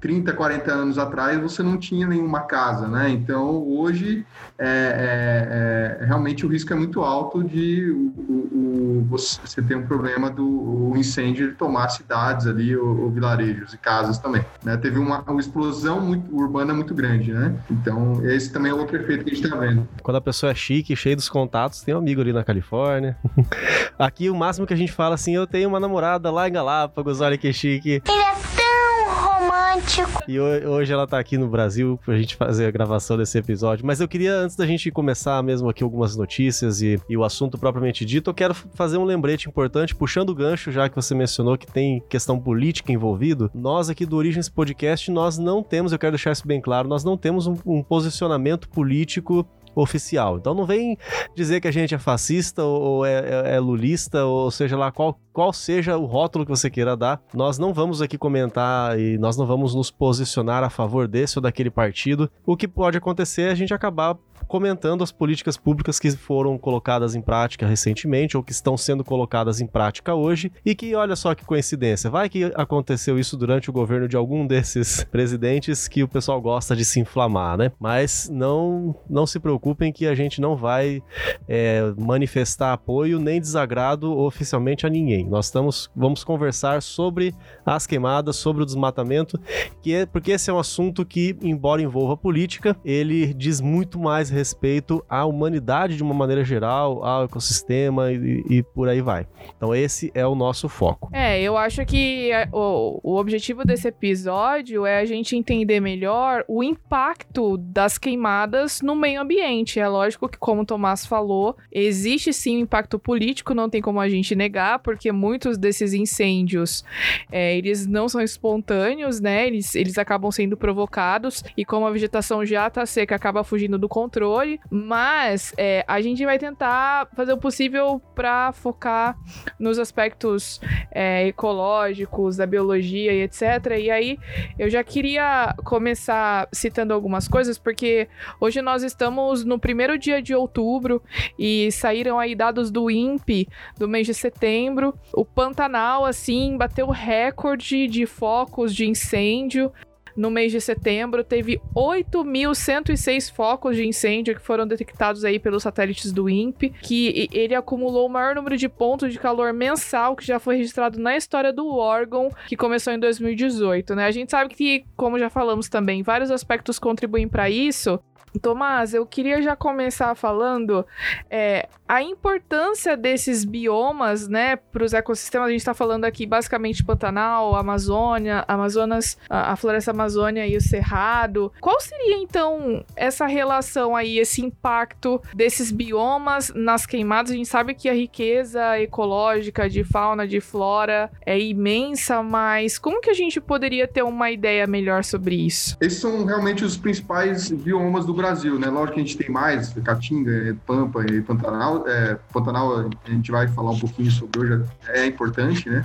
30, 0.00 0.32
40 0.32 0.72
anos 0.72 0.98
atrás 0.98 1.40
você 1.40 1.64
não 1.64 1.76
tinha 1.76 2.06
nenhuma 2.06 2.40
casa, 2.42 2.86
né? 2.86 3.10
Então 3.10 3.66
hoje 3.68 4.24
é, 4.56 5.98
é, 5.98 6.02
é 6.02 6.06
realmente 6.06 6.46
o 6.46 6.48
risco 6.48 6.72
é 6.72 6.76
muito 6.76 7.02
alto 7.02 7.42
de 7.42 7.90
o, 7.90 9.02
o, 9.02 9.06
você 9.10 9.60
ter 9.62 9.76
um 9.76 9.84
problema 9.84 10.30
do 10.30 10.92
incêndio 10.94 11.50
de 11.50 11.54
tomar 11.56 11.88
cidades 11.88 12.46
ali 12.46 12.76
ou, 12.76 13.02
ou 13.02 13.10
vilarejos 13.10 13.74
e 13.74 13.78
casas 13.78 14.16
também. 14.18 14.44
Né? 14.62 14.76
Teve 14.76 15.00
uma, 15.00 15.22
uma, 15.22 15.40
explosão 15.40 16.00
muito, 16.00 16.32
urbana 16.32 16.72
muito 16.72 16.94
grande, 16.94 17.32
né? 17.32 17.52
Então 17.68 18.24
esse 18.26 18.52
também 18.52 18.70
é 18.70 18.74
outro 18.74 18.96
efeito 18.96 19.24
que 19.24 19.30
a 19.32 19.34
gente 19.34 19.44
está 19.44 19.56
vendo. 19.56 19.88
Quando 20.04 20.18
a 20.18 20.20
pessoa 20.20 20.52
é 20.52 20.54
chique, 20.54 20.94
cheia 20.94 21.16
dos 21.16 21.28
contatos, 21.28 21.82
tem 21.82 21.94
um 21.96 21.98
amigo 21.98 22.20
ali 22.20 22.32
na 22.32 22.44
Califórnia. 22.44 23.16
Aqui 23.98 24.30
o 24.30 24.36
máximo 24.36 24.66
que 24.68 24.74
a 24.74 24.76
gente 24.76 24.92
fala 24.92 25.16
assim, 25.16 25.34
eu 25.34 25.48
tenho 25.48 25.68
uma 25.68 25.80
namorada 25.80 26.30
lá 26.30 26.48
em 26.48 26.52
Galápagos, 26.52 27.20
olha 27.20 27.36
que 27.36 27.52
chique. 27.52 28.02
Ele 28.06 28.22
é 28.22 28.35
tão 28.56 28.96
romântico. 29.14 30.22
E 30.28 30.38
hoje 30.38 30.92
ela 30.92 31.06
tá 31.06 31.18
aqui 31.18 31.38
no 31.38 31.48
Brasil 31.48 31.98
pra 32.04 32.16
gente 32.16 32.36
fazer 32.36 32.66
a 32.66 32.70
gravação 32.70 33.16
desse 33.16 33.38
episódio. 33.38 33.86
Mas 33.86 34.00
eu 34.00 34.08
queria, 34.08 34.34
antes 34.34 34.56
da 34.56 34.66
gente 34.66 34.90
começar 34.90 35.42
mesmo 35.42 35.68
aqui 35.68 35.82
algumas 35.82 36.16
notícias 36.16 36.82
e, 36.82 37.00
e 37.08 37.16
o 37.16 37.24
assunto 37.24 37.58
propriamente 37.58 38.04
dito, 38.04 38.30
eu 38.30 38.34
quero 38.34 38.54
fazer 38.54 38.98
um 38.98 39.04
lembrete 39.04 39.48
importante, 39.48 39.94
puxando 39.94 40.30
o 40.30 40.34
gancho, 40.34 40.72
já 40.72 40.88
que 40.88 40.96
você 40.96 41.14
mencionou 41.14 41.56
que 41.56 41.66
tem 41.66 42.02
questão 42.08 42.38
política 42.38 42.92
envolvido. 42.92 43.50
Nós 43.54 43.88
aqui 43.88 44.04
do 44.04 44.16
Origens 44.16 44.48
Podcast, 44.48 45.10
nós 45.10 45.38
não 45.38 45.62
temos, 45.62 45.92
eu 45.92 45.98
quero 45.98 46.12
deixar 46.12 46.32
isso 46.32 46.46
bem 46.46 46.60
claro, 46.60 46.88
nós 46.88 47.04
não 47.04 47.16
temos 47.16 47.46
um, 47.46 47.56
um 47.64 47.82
posicionamento 47.82 48.68
político 48.68 49.46
oficial. 49.76 50.38
Então 50.38 50.54
não 50.54 50.64
vem 50.64 50.96
dizer 51.34 51.60
que 51.60 51.68
a 51.68 51.70
gente 51.70 51.94
é 51.94 51.98
fascista 51.98 52.64
ou 52.64 53.04
é, 53.04 53.18
é, 53.18 53.54
é, 53.54 53.60
lulista, 53.60 54.24
ou 54.24 54.50
seja 54.50 54.76
lá 54.76 54.90
qual, 54.90 55.20
qual 55.36 55.52
seja 55.52 55.98
o 55.98 56.06
rótulo 56.06 56.46
que 56.46 56.50
você 56.50 56.70
queira 56.70 56.96
dar. 56.96 57.20
Nós 57.34 57.58
não 57.58 57.74
vamos 57.74 58.00
aqui 58.00 58.16
comentar 58.16 58.98
e 58.98 59.18
nós 59.18 59.36
não 59.36 59.44
vamos 59.44 59.74
nos 59.74 59.90
posicionar 59.90 60.64
a 60.64 60.70
favor 60.70 61.06
desse 61.06 61.36
ou 61.38 61.42
daquele 61.42 61.70
partido. 61.70 62.30
O 62.46 62.56
que 62.56 62.66
pode 62.66 62.96
acontecer 62.96 63.42
é 63.42 63.50
a 63.50 63.54
gente 63.54 63.74
acabar 63.74 64.16
comentando 64.46 65.02
as 65.02 65.12
políticas 65.12 65.56
públicas 65.56 65.98
que 65.98 66.10
foram 66.12 66.56
colocadas 66.56 67.14
em 67.14 67.20
prática 67.20 67.66
recentemente 67.66 68.36
ou 68.36 68.42
que 68.42 68.52
estão 68.52 68.76
sendo 68.76 69.04
colocadas 69.04 69.60
em 69.60 69.66
prática 69.66 70.14
hoje 70.14 70.52
e 70.64 70.74
que, 70.74 70.94
olha 70.94 71.16
só 71.16 71.34
que 71.34 71.44
coincidência, 71.44 72.10
vai 72.10 72.28
que 72.28 72.44
aconteceu 72.54 73.18
isso 73.18 73.36
durante 73.36 73.68
o 73.70 73.72
governo 73.72 74.08
de 74.08 74.16
algum 74.16 74.46
desses 74.46 75.04
presidentes 75.10 75.88
que 75.88 76.02
o 76.02 76.08
pessoal 76.08 76.40
gosta 76.40 76.76
de 76.76 76.84
se 76.84 77.00
inflamar, 77.00 77.56
né? 77.56 77.72
Mas 77.78 78.28
não, 78.32 78.94
não 79.08 79.26
se 79.26 79.38
preocupem 79.40 79.92
que 79.92 80.06
a 80.06 80.14
gente 80.14 80.40
não 80.40 80.56
vai 80.56 81.02
é, 81.48 81.92
manifestar 81.98 82.72
apoio 82.72 83.18
nem 83.18 83.40
desagrado 83.40 84.16
oficialmente 84.16 84.86
a 84.86 84.90
ninguém. 84.90 85.25
Nós 85.26 85.46
estamos, 85.46 85.90
vamos 85.94 86.22
conversar 86.22 86.80
sobre 86.80 87.34
as 87.64 87.86
queimadas, 87.86 88.36
sobre 88.36 88.62
o 88.62 88.66
desmatamento, 88.66 89.40
que 89.82 89.92
é 89.92 90.06
porque 90.06 90.32
esse 90.32 90.50
é 90.50 90.52
um 90.52 90.58
assunto 90.58 91.04
que, 91.04 91.36
embora 91.42 91.82
envolva 91.82 92.16
política, 92.16 92.76
ele 92.84 93.34
diz 93.34 93.60
muito 93.60 93.98
mais 93.98 94.30
respeito 94.30 95.04
à 95.08 95.24
humanidade 95.24 95.96
de 95.96 96.02
uma 96.02 96.14
maneira 96.14 96.44
geral, 96.44 97.04
ao 97.04 97.24
ecossistema 97.24 98.12
e, 98.12 98.44
e 98.48 98.62
por 98.62 98.88
aí 98.88 99.00
vai. 99.00 99.26
Então 99.56 99.74
esse 99.74 100.12
é 100.14 100.24
o 100.24 100.34
nosso 100.34 100.68
foco. 100.68 101.10
É, 101.12 101.40
eu 101.42 101.56
acho 101.56 101.84
que 101.84 102.30
é, 102.30 102.48
o, 102.52 103.00
o 103.02 103.16
objetivo 103.16 103.64
desse 103.64 103.88
episódio 103.88 104.86
é 104.86 105.00
a 105.00 105.04
gente 105.04 105.36
entender 105.36 105.80
melhor 105.80 106.44
o 106.46 106.62
impacto 106.62 107.56
das 107.56 107.98
queimadas 107.98 108.80
no 108.80 108.94
meio 108.94 109.20
ambiente. 109.20 109.80
É 109.80 109.88
lógico 109.88 110.28
que, 110.28 110.38
como 110.38 110.62
o 110.62 110.66
Tomás 110.66 111.04
falou, 111.04 111.56
existe 111.72 112.32
sim 112.32 112.58
um 112.58 112.60
impacto 112.60 112.96
político, 112.98 113.54
não 113.54 113.68
tem 113.68 113.82
como 113.82 113.98
a 113.98 114.08
gente 114.08 114.36
negar, 114.36 114.78
porque 114.78 115.10
muitos 115.16 115.58
desses 115.58 115.92
incêndios, 115.92 116.84
é, 117.32 117.56
eles 117.56 117.86
não 117.86 118.08
são 118.08 118.20
espontâneos, 118.20 119.20
né? 119.20 119.46
Eles, 119.46 119.74
eles 119.74 119.98
acabam 119.98 120.30
sendo 120.30 120.56
provocados 120.56 121.42
e 121.56 121.64
como 121.64 121.86
a 121.86 121.90
vegetação 121.90 122.44
já 122.44 122.66
está 122.66 122.84
seca, 122.86 123.14
acaba 123.14 123.42
fugindo 123.42 123.78
do 123.78 123.88
controle 123.88 124.26
controle, 124.26 124.60
mas 124.70 125.52
é, 125.56 125.84
a 125.86 126.00
gente 126.00 126.24
vai 126.24 126.38
tentar 126.38 127.08
fazer 127.14 127.32
o 127.32 127.38
possível 127.38 128.00
para 128.14 128.52
focar 128.52 129.16
nos 129.58 129.78
aspectos 129.78 130.60
é, 130.90 131.26
ecológicos, 131.28 132.36
da 132.36 132.46
biologia 132.46 133.12
e 133.12 133.22
etc. 133.22 133.42
E 133.78 133.90
aí 133.90 134.18
eu 134.58 134.70
já 134.70 134.82
queria 134.82 135.54
começar 135.64 136.48
citando 136.52 136.94
algumas 136.94 137.28
coisas, 137.28 137.58
porque 137.58 138.08
hoje 138.40 138.62
nós 138.62 138.82
estamos 138.82 139.44
no 139.44 139.58
primeiro 139.58 139.98
dia 139.98 140.22
de 140.22 140.34
outubro 140.34 141.02
e 141.38 141.70
saíram 141.72 142.18
aí 142.18 142.34
dados 142.34 142.70
do 142.70 142.90
INPE 142.90 143.48
do 143.78 143.88
mês 143.88 144.06
de 144.06 144.14
setembro. 144.14 144.94
O 145.12 145.24
Pantanal, 145.24 146.04
assim, 146.04 146.56
bateu 146.56 146.88
recorde 146.88 147.86
de 147.86 148.06
focos 148.06 148.74
de 148.74 148.86
incêndio 148.86 149.72
no 150.16 150.30
mês 150.30 150.50
de 150.50 150.60
setembro, 150.60 151.22
teve 151.22 151.60
8.106 151.74 153.30
focos 153.30 153.76
de 153.76 153.86
incêndio 153.86 154.34
que 154.34 154.40
foram 154.40 154.66
detectados 154.66 155.24
aí 155.24 155.38
pelos 155.38 155.62
satélites 155.62 156.10
do 156.10 156.28
INPE, 156.28 156.70
que 156.70 157.28
ele 157.30 157.54
acumulou 157.54 158.06
o 158.06 158.08
maior 158.08 158.34
número 158.34 158.56
de 158.56 158.68
pontos 158.68 159.12
de 159.12 159.18
calor 159.18 159.52
mensal 159.52 160.16
que 160.16 160.24
já 160.24 160.38
foi 160.38 160.56
registrado 160.56 160.98
na 160.98 161.16
história 161.16 161.52
do 161.52 161.68
órgão, 161.68 162.30
que 162.48 162.56
começou 162.56 162.92
em 162.94 162.98
2018, 162.98 163.94
né? 163.94 164.06
A 164.06 164.10
gente 164.10 164.30
sabe 164.30 164.54
que, 164.54 164.84
como 164.96 165.18
já 165.18 165.28
falamos 165.28 165.68
também, 165.68 166.02
vários 166.02 166.30
aspectos 166.30 166.78
contribuem 166.78 167.28
para 167.28 167.50
isso, 167.50 168.00
Tomás, 168.38 168.94
eu 168.94 169.06
queria 169.06 169.40
já 169.40 169.56
começar 169.56 170.14
falando 170.14 170.86
é, 171.30 171.68
a 171.88 172.02
importância 172.02 172.96
desses 172.96 173.44
biomas, 173.44 174.28
né, 174.28 174.56
para 174.56 174.84
os 174.84 174.92
ecossistemas. 174.92 175.48
A 175.48 175.50
gente 175.50 175.60
está 175.60 175.74
falando 175.74 176.04
aqui 176.04 176.26
basicamente 176.26 176.84
Pantanal, 176.84 177.54
Amazônia, 177.54 178.44
Amazonas, 178.46 179.16
a, 179.28 179.52
a, 179.52 179.56
floresta 179.56 179.90
Amazônia 179.90 180.46
e 180.46 180.56
o 180.56 180.60
Cerrado. 180.60 181.52
Qual 181.60 181.80
seria 181.80 182.16
então 182.18 182.84
essa 182.94 183.26
relação 183.26 183.96
aí, 183.96 184.18
esse 184.18 184.44
impacto 184.44 185.20
desses 185.34 185.70
biomas 185.70 186.52
nas 186.54 186.84
queimadas? 186.84 187.32
A 187.32 187.34
gente 187.34 187.48
sabe 187.48 187.74
que 187.74 187.88
a 187.88 187.94
riqueza 187.94 188.78
ecológica 188.80 189.68
de 189.68 189.84
fauna, 189.84 190.26
de 190.26 190.40
flora 190.40 191.10
é 191.24 191.38
imensa, 191.38 192.22
mas 192.22 192.78
como 192.78 193.00
que 193.00 193.10
a 193.10 193.14
gente 193.14 193.40
poderia 193.40 193.88
ter 193.88 194.02
uma 194.02 194.30
ideia 194.30 194.66
melhor 194.66 195.04
sobre 195.04 195.34
isso? 195.36 195.76
Esses 195.80 196.00
são 196.00 196.24
realmente 196.24 196.64
os 196.64 196.76
principais 196.76 197.50
biomas 197.50 198.04
do 198.04 198.12
Brasil 198.12 198.25
Brasil, 198.26 198.58
né? 198.58 198.68
Lógico 198.68 198.94
que 198.94 199.00
a 199.00 199.04
gente 199.04 199.16
tem 199.16 199.30
mais, 199.30 199.72
Caatinga, 199.84 200.56
Pampa 200.66 201.04
e 201.08 201.22
Pantanal. 201.22 201.86
É, 201.86 202.18
Pantanal 202.32 202.88
a 203.04 203.10
gente 203.10 203.30
vai 203.30 203.46
falar 203.46 203.70
um 203.70 203.78
pouquinho 203.78 204.10
sobre 204.10 204.40
hoje, 204.40 204.64
é 204.88 205.06
importante, 205.06 205.70
né? 205.70 205.84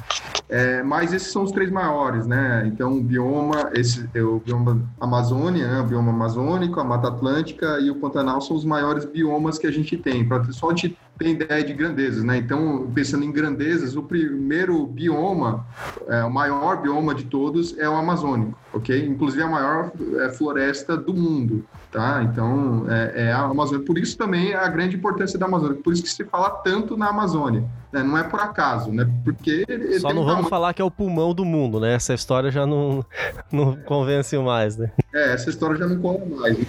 É, 0.49 0.81
mas 0.81 1.13
esses 1.13 1.31
são 1.31 1.43
os 1.43 1.51
três 1.51 1.69
maiores, 1.69 2.25
né? 2.25 2.63
Então, 2.65 2.97
o 2.97 3.01
bioma, 3.01 3.69
esse 3.75 4.09
é 4.13 4.23
o 4.23 4.39
bioma 4.39 4.81
Amazônia, 4.99 5.67
né? 5.67 5.81
o 5.81 5.83
bioma 5.83 6.11
amazônico, 6.11 6.79
a 6.79 6.83
Mata 6.83 7.09
Atlântica 7.09 7.79
e 7.79 7.91
o 7.91 7.95
Pantanal 7.95 8.41
são 8.41 8.55
os 8.55 8.65
maiores 8.65 9.05
biomas 9.05 9.59
que 9.59 9.67
a 9.67 9.71
gente 9.71 9.95
tem. 9.95 10.27
Para 10.27 10.43
só 10.51 10.69
gente 10.69 10.97
ter 11.21 11.29
ideia 11.29 11.63
de 11.63 11.73
grandezas, 11.73 12.23
né? 12.23 12.37
Então, 12.37 12.89
pensando 12.93 13.23
em 13.23 13.31
grandezas, 13.31 13.95
o 13.95 14.01
primeiro 14.01 14.85
bioma, 14.87 15.65
é, 16.07 16.23
o 16.23 16.31
maior 16.31 16.81
bioma 16.81 17.13
de 17.13 17.25
todos 17.25 17.77
é 17.77 17.87
o 17.87 17.93
amazônico, 17.93 18.57
ok? 18.73 19.05
Inclusive 19.05 19.43
a 19.43 19.47
maior 19.47 19.91
é, 20.19 20.29
floresta 20.29 20.97
do 20.97 21.13
mundo, 21.13 21.63
tá? 21.91 22.23
Então, 22.23 22.85
é, 22.89 23.25
é, 23.25 23.31
a 23.31 23.41
Amazônia. 23.41 23.85
Por 23.85 23.97
isso 23.97 24.17
também 24.17 24.53
a 24.53 24.67
grande 24.69 24.95
importância 24.95 25.37
da 25.37 25.45
Amazônia. 25.45 25.77
Por 25.83 25.93
isso 25.93 26.03
que 26.03 26.09
se 26.09 26.23
fala 26.23 26.49
tanto 26.49 26.95
na 26.95 27.09
Amazônia. 27.09 27.63
Né? 27.91 28.01
Não 28.01 28.17
é 28.17 28.23
por 28.23 28.39
acaso, 28.39 28.91
né? 28.91 29.07
Porque... 29.23 29.65
Só 29.99 30.13
não 30.13 30.23
vamos 30.23 30.49
falar 30.49 30.73
que 30.73 30.81
é 30.81 30.85
o 30.85 30.89
pulmão 30.89 31.33
do 31.33 31.43
mundo, 31.43 31.79
né? 31.79 31.93
Essa 31.93 32.13
história 32.13 32.49
já 32.49 32.65
não, 32.65 33.05
não 33.51 33.75
convence 33.75 34.37
mais, 34.37 34.77
né? 34.77 34.91
É, 35.13 35.33
essa 35.33 35.49
história 35.49 35.75
já 35.75 35.87
não 35.87 35.99
cola 35.99 36.25
mais. 36.25 36.57
Né? 36.57 36.65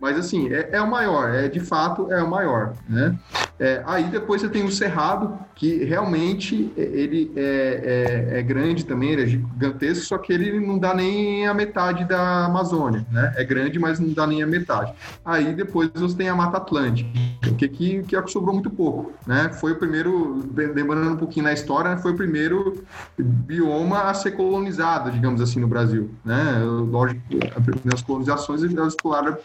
Mas 0.00 0.16
assim, 0.16 0.52
é, 0.52 0.70
é, 0.72 0.80
o 0.80 0.88
maior, 0.88 1.34
é 1.34 1.48
de 1.48 1.60
fato 1.60 2.12
é 2.12 2.22
o 2.22 2.30
maior, 2.30 2.72
né? 2.88 3.18
É, 3.58 3.82
aí 3.86 4.04
depois 4.04 4.40
você 4.40 4.48
tem 4.48 4.64
o 4.64 4.70
Cerrado, 4.70 5.36
que 5.56 5.84
realmente 5.84 6.72
é, 6.76 6.82
ele 6.82 7.32
é, 7.34 8.30
é, 8.32 8.38
é, 8.38 8.42
grande 8.42 8.84
também, 8.84 9.10
ele 9.10 9.22
é 9.22 9.26
gigantesco, 9.26 10.04
só 10.04 10.16
que 10.16 10.32
ele 10.32 10.60
não 10.64 10.78
dá 10.78 10.94
nem 10.94 11.46
a 11.48 11.52
metade 11.52 12.04
da 12.04 12.44
Amazônia, 12.44 13.04
né? 13.10 13.32
É 13.36 13.44
grande, 13.44 13.78
mas 13.78 13.98
não 13.98 14.12
dá 14.12 14.26
nem 14.26 14.42
a 14.42 14.46
metade. 14.46 14.92
Aí 15.24 15.52
depois 15.52 15.90
você 15.92 16.16
tem 16.16 16.28
a 16.28 16.36
Mata 16.36 16.58
Atlântica, 16.58 17.10
que, 17.58 17.68
que, 17.68 18.02
que 18.02 18.30
sobrou 18.30 18.54
muito 18.54 18.70
pouco, 18.70 19.12
né? 19.26 19.50
Foi 19.54 19.72
o 19.72 19.76
primeiro, 19.76 20.44
lembrando 20.54 21.10
um 21.10 21.16
pouquinho 21.16 21.44
na 21.44 21.52
história, 21.52 21.98
foi 21.98 22.12
o 22.12 22.16
primeiro 22.16 22.84
bioma 23.18 24.02
a 24.02 24.14
ser 24.14 24.32
colonizado, 24.32 25.10
digamos 25.10 25.40
assim, 25.40 25.58
no 25.58 25.66
Brasil, 25.66 26.10
né? 26.24 26.62
Lógico, 26.62 27.20
as 27.92 28.02
colonizações 28.02 28.62
elas 28.62 28.94
exploraram 28.94 29.32
o 29.32 29.36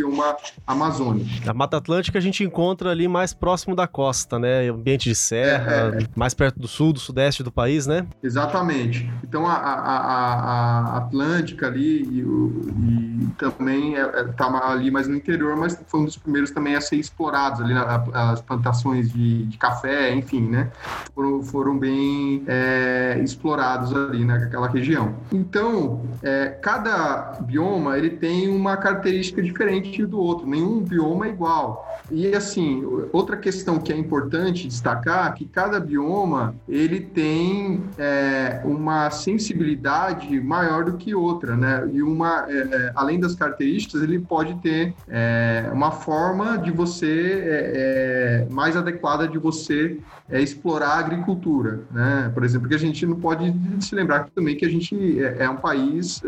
bioma 0.00 0.36
amazônico. 0.66 1.28
A 1.46 1.52
Mata 1.52 1.76
Atlântica 1.76 2.18
a 2.18 2.22
gente 2.22 2.42
encontra 2.42 2.90
ali 2.90 3.06
mais 3.06 3.34
próximo 3.34 3.76
da 3.76 3.86
costa, 3.86 4.38
né? 4.38 4.68
Ambiente 4.68 5.08
de 5.08 5.14
serra, 5.14 5.94
é, 5.96 6.02
é. 6.02 6.06
mais 6.16 6.32
perto 6.32 6.58
do 6.58 6.66
sul, 6.66 6.92
do 6.92 6.98
sudeste 6.98 7.42
do 7.42 7.52
país, 7.52 7.86
né? 7.86 8.06
Exatamente. 8.22 9.10
Então 9.22 9.46
a, 9.46 9.54
a, 9.54 10.94
a 10.94 10.96
Atlântica 10.98 11.66
ali 11.66 12.02
e, 12.02 12.20
e 12.20 13.28
também 13.38 13.94
está 13.94 14.46
é, 14.46 14.68
é, 14.68 14.72
ali 14.72 14.90
mais 14.90 15.06
no 15.06 15.16
interior, 15.16 15.56
mas 15.56 15.80
foi 15.86 16.00
um 16.00 16.04
dos 16.04 16.16
primeiros 16.16 16.50
também 16.50 16.74
a 16.74 16.80
ser 16.80 16.96
explorados 16.96 17.60
ali, 17.60 17.74
na, 17.74 18.04
as 18.32 18.40
plantações 18.40 19.12
de, 19.12 19.44
de, 19.44 19.58
café, 19.58 20.14
enfim, 20.14 20.48
né? 20.48 20.70
Foram, 21.14 21.42
foram 21.42 21.78
bem 21.78 22.42
é, 22.46 23.20
explorados 23.22 23.94
ali 23.94 24.24
naquela 24.24 24.68
região. 24.68 25.14
Então, 25.32 26.02
é, 26.22 26.48
cada 26.62 27.38
bioma 27.42 27.98
ele 27.98 28.10
tem 28.10 28.48
uma 28.48 28.76
característica 28.76 29.42
diferente 29.42 29.89
do 29.98 30.18
outro, 30.18 30.46
nenhum 30.46 30.80
bioma 30.80 31.26
é 31.26 31.30
igual. 31.30 31.88
E 32.10 32.34
assim, 32.34 32.84
outra 33.12 33.36
questão 33.36 33.78
que 33.78 33.92
é 33.92 33.96
importante 33.96 34.66
destacar 34.66 35.30
é 35.30 35.32
que 35.32 35.44
cada 35.44 35.78
bioma 35.78 36.54
ele 36.68 37.00
tem 37.00 37.82
é, 37.98 38.60
uma 38.64 39.10
sensibilidade 39.10 40.40
maior 40.40 40.84
do 40.84 40.96
que 40.96 41.14
outra, 41.14 41.56
né? 41.56 41.88
E 41.92 42.02
uma, 42.02 42.46
é 42.48 42.92
além 42.94 43.20
das 43.20 43.34
características, 43.34 44.02
ele 44.02 44.18
pode 44.18 44.54
ter 44.56 44.94
é, 45.08 45.70
uma 45.72 45.90
forma 45.90 46.56
de 46.56 46.70
você 46.70 47.42
é, 47.44 48.46
é, 48.48 48.52
mais 48.52 48.76
adequada 48.76 49.28
de 49.28 49.38
você 49.38 49.98
explorar 50.32 50.90
a 50.90 50.98
agricultura, 50.98 51.80
né? 51.90 52.30
Por 52.32 52.44
exemplo, 52.44 52.68
que 52.68 52.74
a 52.74 52.78
gente 52.78 53.04
não 53.06 53.16
pode 53.16 53.52
se 53.80 53.94
lembrar 53.94 54.28
também 54.34 54.56
que 54.56 54.64
a 54.64 54.68
gente 54.68 55.22
é, 55.22 55.48
um 55.48 55.56
país 55.56 56.22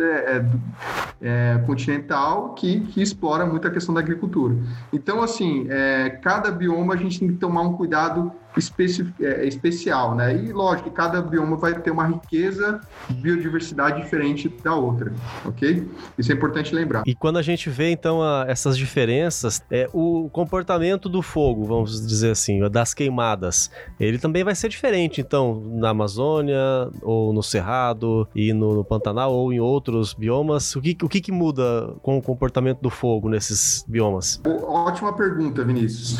continental 1.66 2.54
que, 2.54 2.80
que 2.80 3.00
explora 3.00 3.46
muito 3.46 3.66
a 3.68 3.70
questão 3.70 3.94
da 3.94 4.00
agricultura. 4.00 4.56
Então, 4.92 5.22
assim, 5.22 5.66
é, 5.68 6.10
cada 6.10 6.50
bioma 6.50 6.94
a 6.94 6.96
gente 6.96 7.20
tem 7.20 7.28
que 7.28 7.34
tomar 7.34 7.62
um 7.62 7.74
cuidado 7.74 8.32
especi 8.56 9.12
é, 9.20 9.46
especial, 9.46 10.14
né? 10.14 10.34
E 10.36 10.52
lógico 10.52 10.90
que 10.90 10.96
cada 10.96 11.20
bioma 11.22 11.56
vai 11.56 11.78
ter 11.80 11.90
uma 11.90 12.06
riqueza 12.06 12.80
de 13.08 13.14
biodiversidade 13.14 14.02
diferente 14.02 14.48
da 14.62 14.74
outra, 14.74 15.12
ok? 15.44 15.88
Isso 16.18 16.32
é 16.32 16.34
importante 16.34 16.74
lembrar. 16.74 17.02
E 17.06 17.14
quando 17.14 17.38
a 17.38 17.42
gente 17.42 17.70
vê 17.70 17.90
então 17.90 18.22
a, 18.22 18.44
essas 18.48 18.76
diferenças, 18.76 19.62
é, 19.70 19.88
o 19.92 20.28
comportamento 20.30 21.08
do 21.08 21.22
fogo, 21.22 21.64
vamos 21.64 22.06
dizer 22.06 22.32
assim, 22.32 22.60
das 22.68 22.94
queimadas, 22.94 23.70
ele 23.98 24.18
também 24.18 24.44
vai 24.44 24.54
ser 24.54 24.68
diferente, 24.68 25.20
então, 25.20 25.62
na 25.74 25.90
Amazônia 25.90 26.58
ou 27.00 27.32
no 27.32 27.42
Cerrado 27.42 28.28
e 28.34 28.52
no, 28.52 28.74
no 28.74 28.84
Pantanal 28.84 29.32
ou 29.32 29.52
em 29.52 29.60
outros 29.60 30.14
biomas. 30.14 30.74
O 30.76 30.80
que, 30.80 30.96
o 31.02 31.08
que, 31.08 31.20
que 31.20 31.32
muda 31.32 31.94
com 32.02 32.18
o 32.18 32.22
comportamento 32.22 32.80
do 32.80 32.90
fogo 32.90 33.28
nesses 33.28 33.84
biomas? 33.88 34.40
Ótima 34.44 35.12
pergunta, 35.12 35.64
Vinícius. 35.64 36.16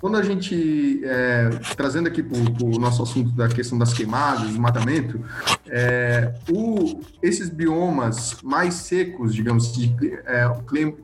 Quando 0.00 0.16
a 0.16 0.22
gente, 0.22 1.00
é, 1.04 1.48
trazendo 1.76 2.08
aqui 2.08 2.22
para 2.22 2.38
o 2.38 2.78
nosso 2.78 3.02
assunto 3.02 3.30
da 3.30 3.48
questão 3.48 3.78
das 3.78 3.92
queimadas, 3.92 4.50
do 4.50 4.60
matamento, 4.60 5.20
é, 5.68 6.32
o, 6.50 7.00
esses 7.22 7.48
biomas 7.48 8.36
mais 8.42 8.74
secos, 8.74 9.34
digamos, 9.34 9.72
de 9.72 9.94
é, 10.26 10.50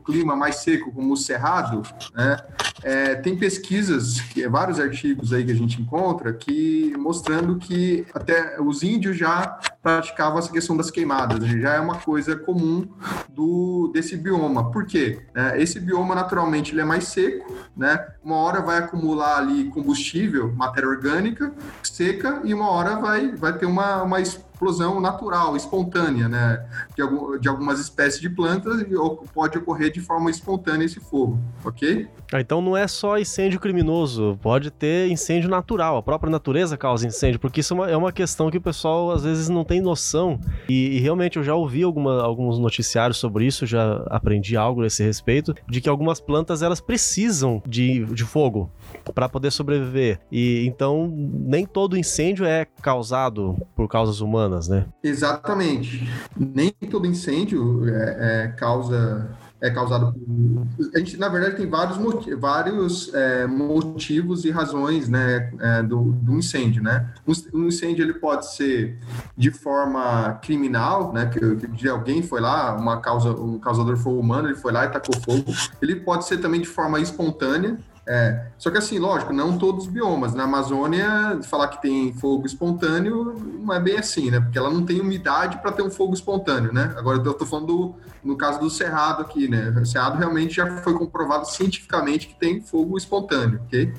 clima 0.05 0.35
mais 0.35 0.57
seco, 0.57 0.91
como 0.91 1.13
o 1.13 1.17
Cerrado, 1.17 1.81
né, 2.13 2.37
é, 2.83 3.15
tem 3.15 3.37
pesquisas, 3.37 4.21
vários 4.49 4.79
artigos 4.79 5.33
aí 5.33 5.45
que 5.45 5.51
a 5.51 5.55
gente 5.55 5.81
encontra, 5.81 6.33
que 6.33 6.93
mostrando 6.97 7.57
que 7.57 8.05
até 8.13 8.59
os 8.59 8.83
índios 8.83 9.17
já 9.17 9.59
praticavam 9.81 10.39
essa 10.39 10.51
questão 10.51 10.75
das 10.77 10.91
queimadas, 10.91 11.45
já 11.47 11.73
é 11.73 11.79
uma 11.79 11.97
coisa 11.97 12.35
comum 12.35 12.87
do, 13.29 13.91
desse 13.93 14.15
bioma. 14.15 14.71
Por 14.71 14.85
quê? 14.85 15.21
É, 15.35 15.61
esse 15.61 15.79
bioma, 15.79 16.15
naturalmente, 16.15 16.71
ele 16.73 16.81
é 16.81 16.85
mais 16.85 17.05
seco, 17.05 17.51
né? 17.75 18.07
Uma 18.23 18.35
hora 18.35 18.61
vai 18.61 18.77
acumular 18.79 19.37
ali 19.37 19.65
combustível, 19.65 20.51
matéria 20.53 20.89
orgânica, 20.89 21.53
seca, 21.83 22.41
e 22.43 22.53
uma 22.53 22.69
hora 22.69 22.95
vai, 22.97 23.31
vai 23.35 23.57
ter 23.57 23.65
uma, 23.65 24.03
uma 24.03 24.19
explosão 24.61 25.01
natural, 25.01 25.55
espontânea, 25.57 26.29
né? 26.29 26.63
De, 26.95 27.39
de 27.39 27.49
algumas 27.49 27.79
espécies 27.79 28.21
de 28.21 28.29
plantas 28.29 28.85
pode 29.33 29.57
ocorrer 29.57 29.91
de 29.91 29.99
forma 29.99 30.29
espontânea 30.29 30.85
esse 30.85 30.99
fogo, 30.99 31.39
ok? 31.65 32.07
Ah, 32.31 32.39
então 32.39 32.61
não 32.61 32.77
é 32.77 32.87
só 32.87 33.17
incêndio 33.17 33.59
criminoso, 33.59 34.37
pode 34.41 34.69
ter 34.69 35.09
incêndio 35.09 35.49
natural, 35.49 35.97
a 35.97 36.03
própria 36.03 36.29
natureza 36.29 36.77
causa 36.77 37.07
incêndio, 37.07 37.39
porque 37.39 37.61
isso 37.61 37.73
é 37.73 37.75
uma, 37.75 37.89
é 37.89 37.97
uma 37.97 38.11
questão 38.11 38.51
que 38.51 38.57
o 38.57 38.61
pessoal 38.61 39.11
às 39.11 39.23
vezes 39.23 39.49
não 39.49 39.65
tem 39.65 39.81
noção 39.81 40.39
e, 40.69 40.97
e 40.97 40.99
realmente 40.99 41.37
eu 41.37 41.43
já 41.43 41.55
ouvi 41.55 41.81
alguma, 41.81 42.21
alguns 42.21 42.59
noticiários 42.59 43.17
sobre 43.17 43.45
isso, 43.45 43.65
já 43.65 44.03
aprendi 44.07 44.55
algo 44.55 44.83
a 44.83 44.87
esse 44.87 45.03
respeito, 45.03 45.55
de 45.67 45.81
que 45.81 45.89
algumas 45.89 46.21
plantas 46.21 46.61
elas 46.61 46.79
precisam 46.79 47.61
de, 47.65 48.05
de 48.05 48.23
fogo 48.23 48.71
para 49.15 49.27
poder 49.27 49.51
sobreviver 49.51 50.19
e 50.31 50.65
então 50.67 51.11
nem 51.11 51.65
todo 51.65 51.97
incêndio 51.97 52.45
é 52.45 52.65
causado 52.81 53.57
por 53.75 53.87
causas 53.87 54.21
humanas 54.21 54.50
humanas, 54.51 54.67
né? 54.67 54.85
Exatamente. 55.01 56.09
Nem 56.37 56.71
todo 56.89 57.07
incêndio 57.07 57.87
é, 57.87 58.43
é 58.43 58.47
causa 58.49 59.29
é 59.63 59.69
causado 59.69 60.11
por. 60.11 60.89
A 60.95 60.97
gente, 60.97 61.17
na 61.17 61.29
verdade, 61.29 61.55
tem 61.55 61.69
vários, 61.69 61.99
motivos, 61.99 62.39
vários 62.39 63.13
é, 63.13 63.45
motivos 63.45 64.43
e 64.43 64.49
razões 64.49 65.07
né, 65.07 65.51
é, 65.59 65.83
do, 65.83 66.13
do, 66.13 66.33
incêndio. 66.33 66.81
Né? 66.81 67.07
Um, 67.53 67.67
incêndio 67.67 68.03
ele 68.03 68.15
pode 68.15 68.51
ser 68.55 68.97
de 69.37 69.51
forma 69.51 70.39
criminal, 70.41 71.13
né, 71.13 71.27
que, 71.27 71.67
que 71.67 71.87
alguém 71.87 72.23
foi 72.23 72.41
lá, 72.41 72.75
uma 72.75 72.99
causa, 73.01 73.29
um 73.33 73.59
causador 73.59 73.95
foi 73.97 74.13
humano, 74.13 74.47
ele 74.47 74.57
foi 74.57 74.71
lá 74.71 74.85
e 74.85 74.89
tacou 74.89 75.15
fogo. 75.21 75.53
Ele 75.79 75.97
pode 75.97 76.25
ser 76.25 76.39
também 76.39 76.61
de 76.61 76.67
forma 76.67 76.99
espontânea, 76.99 77.77
é, 78.13 78.47
só 78.57 78.69
que 78.69 78.77
assim, 78.77 78.99
lógico, 78.99 79.31
não 79.31 79.57
todos 79.57 79.85
os 79.85 79.89
biomas. 79.89 80.33
Na 80.33 80.43
Amazônia, 80.43 81.39
falar 81.43 81.69
que 81.69 81.81
tem 81.81 82.11
fogo 82.11 82.45
espontâneo 82.45 83.33
não 83.57 83.73
é 83.73 83.79
bem 83.79 83.97
assim, 83.97 84.29
né? 84.29 84.41
Porque 84.41 84.57
ela 84.57 84.69
não 84.69 84.85
tem 84.85 84.99
umidade 84.99 85.59
para 85.61 85.71
ter 85.71 85.81
um 85.81 85.89
fogo 85.89 86.13
espontâneo, 86.13 86.73
né? 86.73 86.93
Agora 86.97 87.19
eu 87.19 87.31
estou 87.31 87.47
falando 87.47 87.67
do, 87.67 87.95
no 88.21 88.35
caso 88.35 88.59
do 88.59 88.69
Cerrado 88.69 89.21
aqui, 89.21 89.47
né? 89.47 89.69
O 89.81 89.85
Cerrado 89.85 90.17
realmente 90.17 90.55
já 90.55 90.81
foi 90.81 90.93
comprovado 90.93 91.47
cientificamente 91.47 92.27
que 92.27 92.35
tem 92.35 92.59
fogo 92.59 92.97
espontâneo, 92.97 93.61
ok? 93.65 93.93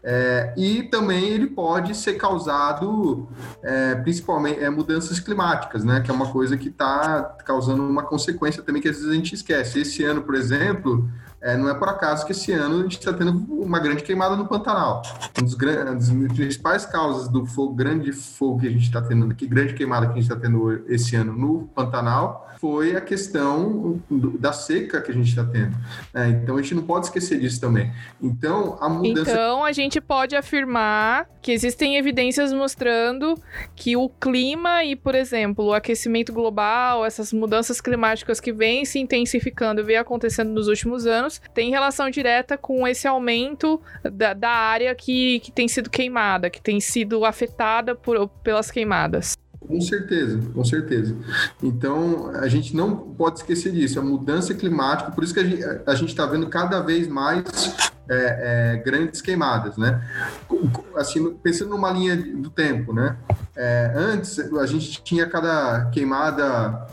É, 0.00 0.54
e 0.56 0.84
também 0.84 1.24
ele 1.24 1.48
pode 1.48 1.92
ser 1.96 2.14
causado 2.14 3.28
é, 3.64 3.96
principalmente 3.96 4.62
é, 4.62 4.70
mudanças 4.70 5.18
climáticas, 5.18 5.82
né? 5.82 6.00
Que 6.02 6.10
é 6.12 6.14
uma 6.14 6.30
coisa 6.30 6.56
que 6.56 6.68
está 6.68 7.36
causando 7.44 7.82
uma 7.82 8.04
consequência 8.04 8.62
também 8.62 8.80
que 8.80 8.88
às 8.88 8.94
vezes 8.94 9.10
a 9.10 9.14
gente 9.14 9.34
esquece. 9.34 9.80
Esse 9.80 10.04
ano, 10.04 10.22
por 10.22 10.36
exemplo, 10.36 11.10
é, 11.40 11.56
não 11.56 11.68
é 11.68 11.74
por 11.74 11.88
acaso 11.88 12.24
que 12.24 12.32
esse 12.32 12.52
ano 12.52 12.80
a 12.80 12.82
gente 12.82 12.98
está 12.98 13.12
tendo 13.12 13.32
uma 13.48 13.78
grande 13.78 14.02
queimada 14.02 14.36
no 14.36 14.46
Pantanal. 14.46 15.02
Uma 15.38 15.94
das, 15.94 16.10
principais 16.34 16.86
causas 16.86 17.28
do 17.28 17.46
fogo, 17.46 17.74
grande 17.74 18.12
fogo 18.12 18.60
que 18.60 18.66
a 18.66 18.70
gente 18.70 18.84
está 18.84 19.02
tendo, 19.02 19.34
que 19.34 19.46
grande 19.46 19.74
queimada 19.74 20.06
que 20.06 20.12
a 20.12 20.14
gente 20.16 20.30
está 20.30 20.36
tendo 20.36 20.84
esse 20.88 21.14
ano 21.14 21.32
no 21.32 21.68
Pantanal, 21.68 22.46
foi 22.58 22.96
a 22.96 23.00
questão 23.00 24.00
do, 24.10 24.38
da 24.38 24.52
seca 24.52 25.00
que 25.00 25.10
a 25.10 25.14
gente 25.14 25.28
está 25.28 25.44
tendo. 25.44 25.76
É, 26.14 26.28
então 26.28 26.56
a 26.56 26.62
gente 26.62 26.74
não 26.74 26.82
pode 26.82 27.06
esquecer 27.06 27.38
disso 27.38 27.60
também. 27.60 27.92
Então 28.20 28.78
a 28.80 28.88
mudança. 28.88 29.30
Então 29.30 29.64
a 29.64 29.72
gente 29.72 30.00
pode 30.00 30.34
afirmar 30.34 31.28
que 31.42 31.52
existem 31.52 31.96
evidências 31.96 32.52
mostrando 32.52 33.40
que 33.74 33.96
o 33.96 34.08
clima 34.08 34.84
e, 34.84 34.96
por 34.96 35.14
exemplo, 35.14 35.66
o 35.66 35.72
aquecimento 35.72 36.32
global, 36.32 37.04
essas 37.04 37.32
mudanças 37.32 37.80
climáticas 37.80 38.40
que 38.40 38.52
vêm 38.52 38.84
se 38.84 38.98
intensificando 38.98 39.80
e 39.80 39.84
vêm 39.84 39.96
acontecendo 39.96 40.50
nos 40.50 40.66
últimos 40.66 41.06
anos, 41.06 41.25
tem 41.54 41.70
relação 41.70 42.10
direta 42.10 42.56
com 42.56 42.86
esse 42.86 43.06
aumento 43.06 43.80
da, 44.02 44.32
da 44.32 44.50
área 44.50 44.94
que, 44.94 45.40
que 45.40 45.52
tem 45.52 45.68
sido 45.68 45.90
queimada, 45.90 46.50
que 46.50 46.60
tem 46.60 46.80
sido 46.80 47.24
afetada 47.24 47.94
por, 47.94 48.28
pelas 48.42 48.70
queimadas. 48.70 49.36
Com 49.60 49.80
certeza, 49.80 50.40
com 50.54 50.64
certeza. 50.64 51.16
Então, 51.62 52.30
a 52.30 52.48
gente 52.48 52.74
não 52.74 52.96
pode 52.96 53.40
esquecer 53.40 53.72
disso, 53.72 53.98
a 53.98 54.02
mudança 54.02 54.54
climática, 54.54 55.10
por 55.10 55.24
isso 55.24 55.34
que 55.34 55.40
a 55.86 55.94
gente 55.94 56.10
está 56.10 56.26
vendo 56.26 56.48
cada 56.48 56.80
vez 56.80 57.08
mais 57.08 57.44
é, 58.08 58.74
é, 58.74 58.82
grandes 58.84 59.20
queimadas, 59.20 59.76
né? 59.76 60.00
Assim, 60.96 61.34
pensando 61.42 61.70
numa 61.70 61.90
linha 61.90 62.16
do 62.16 62.50
tempo, 62.50 62.92
né? 62.92 63.16
É, 63.56 63.92
antes, 63.96 64.38
a 64.38 64.66
gente 64.66 65.02
tinha 65.02 65.26
cada 65.26 65.86
queimada 65.86 66.86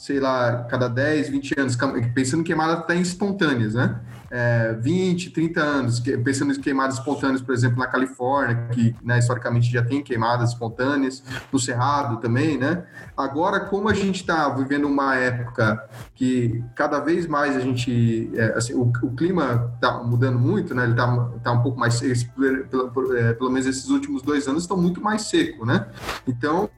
sei 0.00 0.18
lá, 0.18 0.64
cada 0.64 0.88
10, 0.88 1.28
20 1.28 1.60
anos, 1.60 1.76
pensando 2.14 2.40
em 2.40 2.44
queimadas 2.44 2.78
até 2.78 2.94
espontâneas, 2.96 3.74
né? 3.74 4.00
É, 4.30 4.74
20, 4.74 5.30
30 5.30 5.60
anos, 5.60 6.00
pensando 6.22 6.52
em 6.52 6.60
queimadas 6.60 6.96
espontâneas, 6.98 7.42
por 7.42 7.52
exemplo, 7.52 7.78
na 7.78 7.86
Califórnia, 7.86 8.68
que 8.70 8.94
né, 9.02 9.18
historicamente 9.18 9.70
já 9.70 9.82
tem 9.82 10.02
queimadas 10.02 10.50
espontâneas, 10.50 11.22
no 11.52 11.58
Cerrado 11.58 12.18
também, 12.18 12.56
né? 12.56 12.84
Agora, 13.16 13.60
como 13.60 13.88
a 13.88 13.94
gente 13.94 14.20
está 14.20 14.48
vivendo 14.50 14.86
uma 14.86 15.16
época 15.16 15.84
que 16.14 16.62
cada 16.76 17.00
vez 17.00 17.26
mais 17.26 17.56
a 17.56 17.60
gente, 17.60 18.30
é, 18.34 18.56
assim, 18.56 18.74
o, 18.74 18.92
o 19.02 19.14
clima 19.14 19.72
está 19.74 19.98
mudando 20.02 20.38
muito, 20.38 20.74
né? 20.74 20.84
Ele 20.84 20.92
está 20.92 21.30
tá 21.42 21.52
um 21.52 21.62
pouco 21.62 21.78
mais, 21.78 22.00
pelo, 22.00 23.16
é, 23.16 23.32
pelo 23.32 23.50
menos 23.50 23.66
esses 23.66 23.88
últimos 23.88 24.22
dois 24.22 24.46
anos 24.46 24.62
estão 24.62 24.76
muito 24.76 25.00
mais 25.00 25.22
seco, 25.22 25.66
né? 25.66 25.86
Então, 26.26 26.70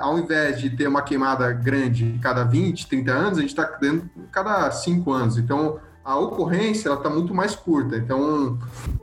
ao 0.00 0.18
invés 0.18 0.60
de 0.60 0.70
ter 0.70 0.88
uma 0.88 1.02
queimada 1.02 1.52
grande 1.52 2.18
cada 2.20 2.44
20, 2.44 2.86
30 2.88 3.12
anos, 3.12 3.38
a 3.38 3.40
gente 3.40 3.50
está 3.50 3.64
tendo 3.64 4.10
cada 4.32 4.70
5 4.70 5.12
anos. 5.12 5.38
Então, 5.38 5.78
a 6.08 6.18
ocorrência 6.18 6.88
ela 6.88 6.96
está 6.96 7.10
muito 7.10 7.34
mais 7.34 7.54
curta. 7.54 7.98
Então. 7.98 8.58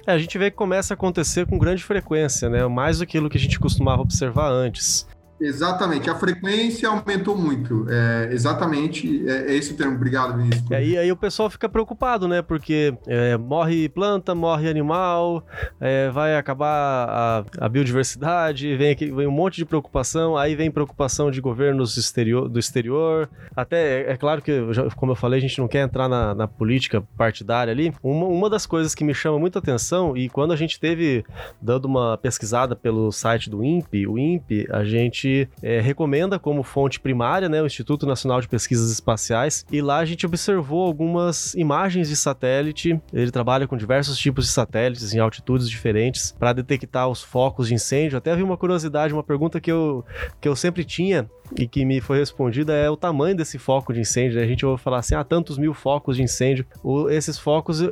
É, 0.08 0.12
a 0.12 0.18
gente 0.18 0.36
vê 0.40 0.50
que 0.50 0.58
começa 0.58 0.94
a 0.94 0.96
acontecer 0.96 1.46
com 1.46 1.60
grande 1.60 1.84
frequência, 1.84 2.50
né? 2.50 2.66
Mais 2.66 2.98
do 2.98 3.06
que 3.06 3.16
aquilo 3.16 3.30
que 3.30 3.38
a 3.38 3.40
gente 3.40 3.60
costumava 3.60 4.02
observar 4.02 4.50
antes. 4.50 5.06
Exatamente, 5.40 6.10
a 6.10 6.16
frequência 6.16 6.88
aumentou 6.88 7.38
muito. 7.38 7.86
É, 7.90 8.30
exatamente, 8.32 9.28
é, 9.28 9.52
é, 9.52 9.56
esse 9.56 9.74
o 9.74 9.76
termo. 9.76 9.96
Obrigado, 9.96 10.38
Vinícius. 10.38 10.70
E 10.70 10.76
aí, 10.76 10.98
aí 10.98 11.12
o 11.12 11.18
pessoal 11.18 11.50
fica 11.50 11.68
preocupado, 11.68 12.28
né? 12.28 12.42
Porque 12.42 12.98
é, 13.06 13.36
morre 13.38 13.90
planta, 13.90 14.34
morre 14.34 14.70
animal, 14.70 15.46
é, 15.80 16.10
vai 16.10 16.38
acabar 16.38 17.10
a, 17.10 17.66
a, 17.66 17.70
biodiversidade, 17.70 18.76
vem, 18.78 18.92
aqui, 18.92 19.12
vem 19.12 19.28
um 19.28 19.32
monte 19.32 19.58
de 19.58 19.66
preocupação, 19.66 20.38
aí 20.38 20.56
vem 20.56 20.72
preocupação 20.72 21.30
de 21.30 21.42
governos 21.42 21.98
exterior, 21.98 22.48
do 22.48 22.58
exterior. 22.58 23.30
Até, 23.56 24.04
é, 24.04 24.12
é 24.12 24.18
claro 24.18 24.42
que, 24.42 24.54
como 24.96 25.12
eu 25.12 25.16
falei, 25.16 25.40
a 25.40 25.42
gente 25.42 25.60
não 25.60 25.68
quer 25.68 25.84
entrar 25.84 26.08
na, 26.08 26.34
na 26.34 26.48
política 26.48 27.02
partidária 27.18 27.72
ali. 27.72 27.94
Uma, 28.02 28.26
uma 28.28 28.50
das 28.50 28.66
coisas 28.66 28.96
que 28.96 29.04
me 29.04 29.14
chama 29.14 29.38
muita 29.38 29.60
atenção, 29.60 30.16
e 30.16 30.30
quando 30.30 30.54
a 30.54 30.56
gente 30.56 30.80
teve 30.80 31.26
dando 31.62 31.86
uma 31.86 32.18
pesquisada 32.18 32.74
pelo 32.74 33.12
site 33.12 33.50
do 33.50 33.64
INPE, 33.64 34.08
o 34.08 34.18
INPE, 34.18 34.68
a 34.72 34.86
gente 34.86 35.25
gente 35.26 35.50
é, 35.62 35.82
recomenda 35.82 36.38
como 36.38 36.64
fonte 36.64 37.00
primária, 37.00 37.50
né, 37.50 37.62
o 37.62 37.66
Instituto 37.66 38.06
Nacional 38.06 38.40
de 38.40 38.48
Pesquisas 38.48 38.92
Espaciais, 38.92 39.66
e 39.72 39.82
lá 39.82 39.98
a 39.98 40.06
gente 40.06 40.26
observou 40.26 40.86
algumas 40.86 41.54
imagens 41.56 42.08
de 42.08 42.16
satélite. 42.16 43.00
Ele 43.12 43.32
trabalha 43.32 43.68
com 43.68 43.76
diversos 43.76 44.18
tipos 44.18 44.46
de 44.46 44.52
satélites 44.52 45.14
em 45.14 45.20
altitudes 45.20 45.70
diferentes 45.70 46.34
para 46.38 46.54
detectar 46.54 47.10
os 47.10 47.22
focos 47.22 47.68
de 47.68 47.74
incêndio. 47.74 48.18
Até 48.18 48.36
vi 48.36 48.44
uma 48.44 48.58
curiosidade, 48.58 49.14
uma 49.14 49.24
pergunta 49.24 49.60
que 49.60 49.72
eu, 49.72 50.06
que 50.40 50.48
eu 50.48 50.56
sempre 50.56 50.84
tinha 50.84 51.30
e 51.58 51.68
que 51.68 51.86
me 51.86 52.02
foi 52.02 52.20
respondida 52.20 52.74
é 52.74 52.90
o 52.90 52.98
tamanho 52.98 53.36
desse 53.36 53.58
foco 53.58 53.94
de 53.94 54.02
incêndio. 54.02 54.38
Né? 54.38 54.44
A 54.44 54.48
gente 54.48 54.66
ouve 54.66 54.82
falar 54.82 55.00
assim, 55.00 55.16
ah, 55.16 55.24
tantos 55.24 55.58
mil 55.58 55.74
focos 55.74 56.18
de 56.18 56.24
incêndio. 56.24 56.66
O, 56.84 57.10
esses 57.10 57.38
focos, 57.38 57.82
eh, 57.82 57.92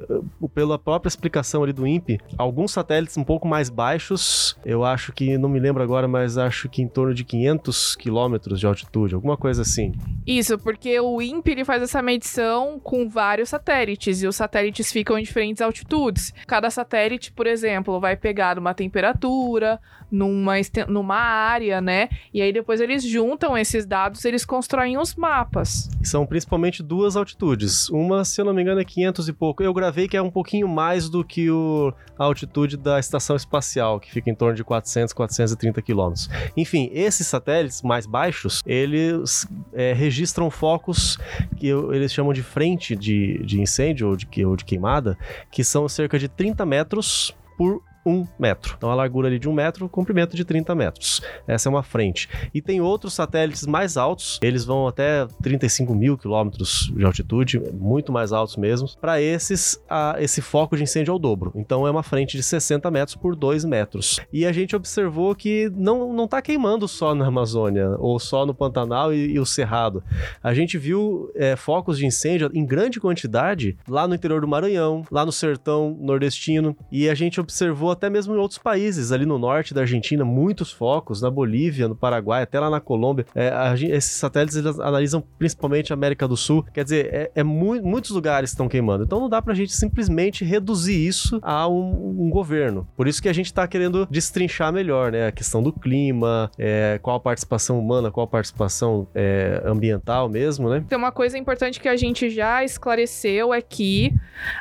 pela 0.54 0.80
própria 0.80 1.08
explicação 1.08 1.64
ali 1.64 1.74
do 1.74 1.86
INPE, 1.86 2.20
alguns 2.38 2.72
satélites 2.72 3.18
um 3.18 3.24
pouco 3.24 3.48
mais 3.48 3.70
baixos, 3.70 4.58
eu 4.66 4.84
acho 4.84 5.12
que, 5.12 5.38
não 5.38 5.50
me 5.50 5.60
lembro 5.60 5.84
agora, 5.84 6.08
mas 6.08 6.38
acho 6.38 6.70
que 6.70 6.82
em 6.82 6.88
torno 6.88 7.14
de 7.14 7.24
500 7.24 7.96
quilômetros 7.96 8.60
de 8.60 8.66
altitude, 8.66 9.16
alguma 9.16 9.38
coisa 9.38 9.62
assim. 9.62 9.94
Isso, 10.26 10.58
porque 10.58 11.00
o 11.00 11.22
INPE 11.22 11.52
ele 11.52 11.66
faz 11.66 11.82
essa 11.82 12.02
medição 12.02 12.80
com 12.80 13.10
vários 13.10 13.50
satélites 13.50 14.22
e 14.22 14.28
os 14.28 14.36
satélites 14.36 14.92
ficam 14.92 15.18
em 15.18 15.24
diferentes 15.24 15.62
altitudes. 15.62 16.34
Cada 16.48 16.70
satélite, 16.70 17.32
por 17.32 17.48
exemplo, 17.48 18.00
vai 18.00 18.16
pegar 18.16 18.58
uma 18.58 18.74
temperatura, 18.74 19.80
numa, 20.14 20.54
numa 20.88 21.16
área, 21.16 21.82
né? 21.82 22.08
E 22.32 22.42
aí 22.42 22.54
depois 22.54 22.80
eles 22.80 23.04
juntam 23.04 23.43
esses 23.58 23.86
dados, 23.86 24.24
eles 24.24 24.46
constroem 24.46 24.98
os 24.98 25.16
mapas. 25.16 25.90
São 26.02 26.26
principalmente 26.26 26.82
duas 26.82 27.16
altitudes. 27.18 27.90
Uma, 27.90 28.24
se 28.24 28.40
eu 28.40 28.46
não 28.46 28.54
me 28.54 28.62
engano, 28.62 28.80
é 28.80 28.86
500 28.86 29.28
e 29.28 29.34
pouco. 29.34 29.62
Eu 29.62 29.74
gravei 29.74 30.08
que 30.08 30.16
é 30.16 30.22
um 30.22 30.32
pouquinho 30.32 30.68
mais 30.68 31.10
do 31.10 31.24
que 31.24 31.50
o, 31.50 31.94
a 32.18 32.24
altitude 32.24 32.78
da 32.78 33.00
estação 33.00 33.36
espacial, 33.36 34.00
que 34.00 34.12
fica 34.12 34.30
em 34.30 34.36
torno 34.36 34.56
de 34.56 34.64
400, 34.64 35.14
430 35.14 35.82
quilômetros. 35.82 36.30
Enfim, 36.56 36.90
esses 36.94 37.28
satélites 37.28 37.82
mais 37.82 38.06
baixos, 38.06 38.62
eles 38.66 39.46
é, 39.74 39.92
registram 39.94 40.50
focos 40.50 41.18
que 41.58 41.68
eles 41.68 42.14
chamam 42.14 42.32
de 42.32 42.42
frente 42.42 42.96
de, 42.96 43.44
de 43.44 43.62
incêndio 43.62 44.10
ou 44.10 44.16
de, 44.16 44.46
ou 44.46 44.56
de 44.56 44.64
queimada, 44.64 45.18
que 45.52 45.64
são 45.64 45.88
cerca 45.90 46.18
de 46.18 46.28
30 46.28 46.66
metros 46.66 47.36
por 47.58 47.82
um 48.06 48.26
metro. 48.38 48.76
Então 48.78 48.92
a 48.92 48.96
largura 48.96 49.28
ali 49.28 49.40
de 49.40 49.50
um 49.50 49.54
metro, 49.54 49.88
comprimento 49.88 50.36
de 50.36 50.44
30 50.44 50.76
metros. 50.76 51.22
Essa 51.48 51.70
é 51.70 51.72
uma 51.72 51.84
frente. 51.84 52.30
E 52.54 52.62
tem 52.62 52.82
outros 52.82 53.14
satélites 53.14 53.66
mais 53.66 53.98
altos, 53.98 54.40
eles 54.42 54.66
vão 54.66 54.88
até 54.88 55.26
35 55.42 55.94
mil 55.96 56.18
quilômetros 56.18 56.92
de 56.96 57.06
altitude, 57.06 57.62
muito 57.74 58.12
mais 58.12 58.32
altos 58.32 58.58
mesmo. 58.58 58.88
Para 59.00 59.22
esses, 59.22 59.82
a, 59.90 60.16
esse 60.20 60.42
foco 60.42 60.76
de 60.76 60.84
incêndio 60.84 61.12
é 61.12 61.16
o 61.16 61.20
dobro. 61.20 61.52
Então 61.56 61.88
é 61.88 61.92
uma 61.92 62.04
frente 62.04 62.38
de 62.38 62.44
60 62.44 62.90
metros 62.92 63.16
por 63.16 63.36
2 63.36 63.66
metros. 63.66 64.20
E 64.32 64.46
a 64.46 64.52
gente 64.52 64.76
observou 64.76 65.34
que 65.36 65.72
não, 65.76 66.14
não 66.14 66.28
tá 66.28 66.42
queimando 66.42 66.88
só 66.88 67.16
na 67.16 67.28
Amazônia, 67.28 67.96
ou 68.00 68.20
só 68.20 68.46
no 68.46 68.54
Pantanal 68.54 69.14
e, 69.14 69.34
e 69.34 69.40
o 69.40 69.46
Cerrado. 69.46 70.04
A 70.42 70.54
gente 70.54 70.78
viu 70.78 71.32
é, 71.36 71.56
focos 71.56 71.98
de 71.98 72.06
incêndio 72.06 72.50
em 72.54 72.66
grande 72.66 73.00
quantidade 73.00 73.78
lá 73.88 74.08
no 74.08 74.16
interior 74.16 74.42
do 74.42 74.48
Maranhão, 74.48 75.04
lá 75.12 75.26
no 75.26 75.32
sertão 75.32 75.98
nordestino, 76.00 76.76
e 76.92 77.10
a 77.10 77.16
gente 77.16 77.40
observou 77.40 77.93
até 77.94 78.10
mesmo 78.10 78.36
em 78.36 78.38
outros 78.38 78.58
países, 78.58 79.12
ali 79.12 79.26
no 79.26 79.38
norte 79.38 79.74
da 79.74 79.82
Argentina, 79.82 80.26
muitos 80.26 80.72
focos, 80.72 81.22
na 81.22 81.30
Bolívia, 81.30 81.88
no 81.88 81.96
Paraguai, 81.96 82.44
até 82.44 82.60
lá 82.60 82.70
na 82.70 82.80
Colômbia. 82.80 83.26
É, 83.34 83.50
a, 83.50 83.74
esses 83.74 84.14
satélites 84.14 84.58
eles 84.58 84.80
analisam 84.80 85.24
principalmente 85.38 85.92
a 85.92 85.96
América 85.96 86.28
do 86.28 86.36
Sul, 86.38 86.66
quer 86.74 86.84
dizer, 86.84 87.14
é, 87.14 87.32
é 87.36 87.44
mu 87.44 87.74
muitos 87.82 88.12
lugares 88.12 88.52
estão 88.52 88.68
queimando. 88.68 89.04
Então 89.04 89.20
não 89.20 89.30
dá 89.30 89.42
pra 89.42 89.54
gente 89.54 89.74
simplesmente 89.74 90.44
reduzir 90.44 91.08
isso 91.08 91.40
a 91.42 91.68
um, 91.68 92.26
um 92.26 92.30
governo. 92.30 92.88
Por 92.96 93.08
isso 93.08 93.22
que 93.22 93.30
a 93.30 93.34
gente 93.34 93.48
está 93.48 93.68
querendo 93.68 94.08
destrinchar 94.10 94.72
melhor, 94.72 95.12
né? 95.12 95.28
A 95.28 95.32
questão 95.32 95.62
do 95.62 95.72
clima, 95.72 96.52
é, 96.58 97.00
qual 97.02 97.16
a 97.16 97.20
participação 97.20 97.80
humana, 97.80 98.12
qual 98.12 98.26
a 98.26 98.28
participação 98.28 99.08
é, 99.14 99.62
ambiental 99.66 100.30
mesmo, 100.30 100.70
né? 100.70 100.84
Tem 100.88 100.98
uma 100.98 101.12
coisa 101.12 101.38
importante 101.38 101.80
que 101.80 101.88
a 101.88 101.96
gente 101.96 102.30
já 102.30 102.64
esclareceu 102.64 103.54
é 103.54 103.62
que 103.62 104.14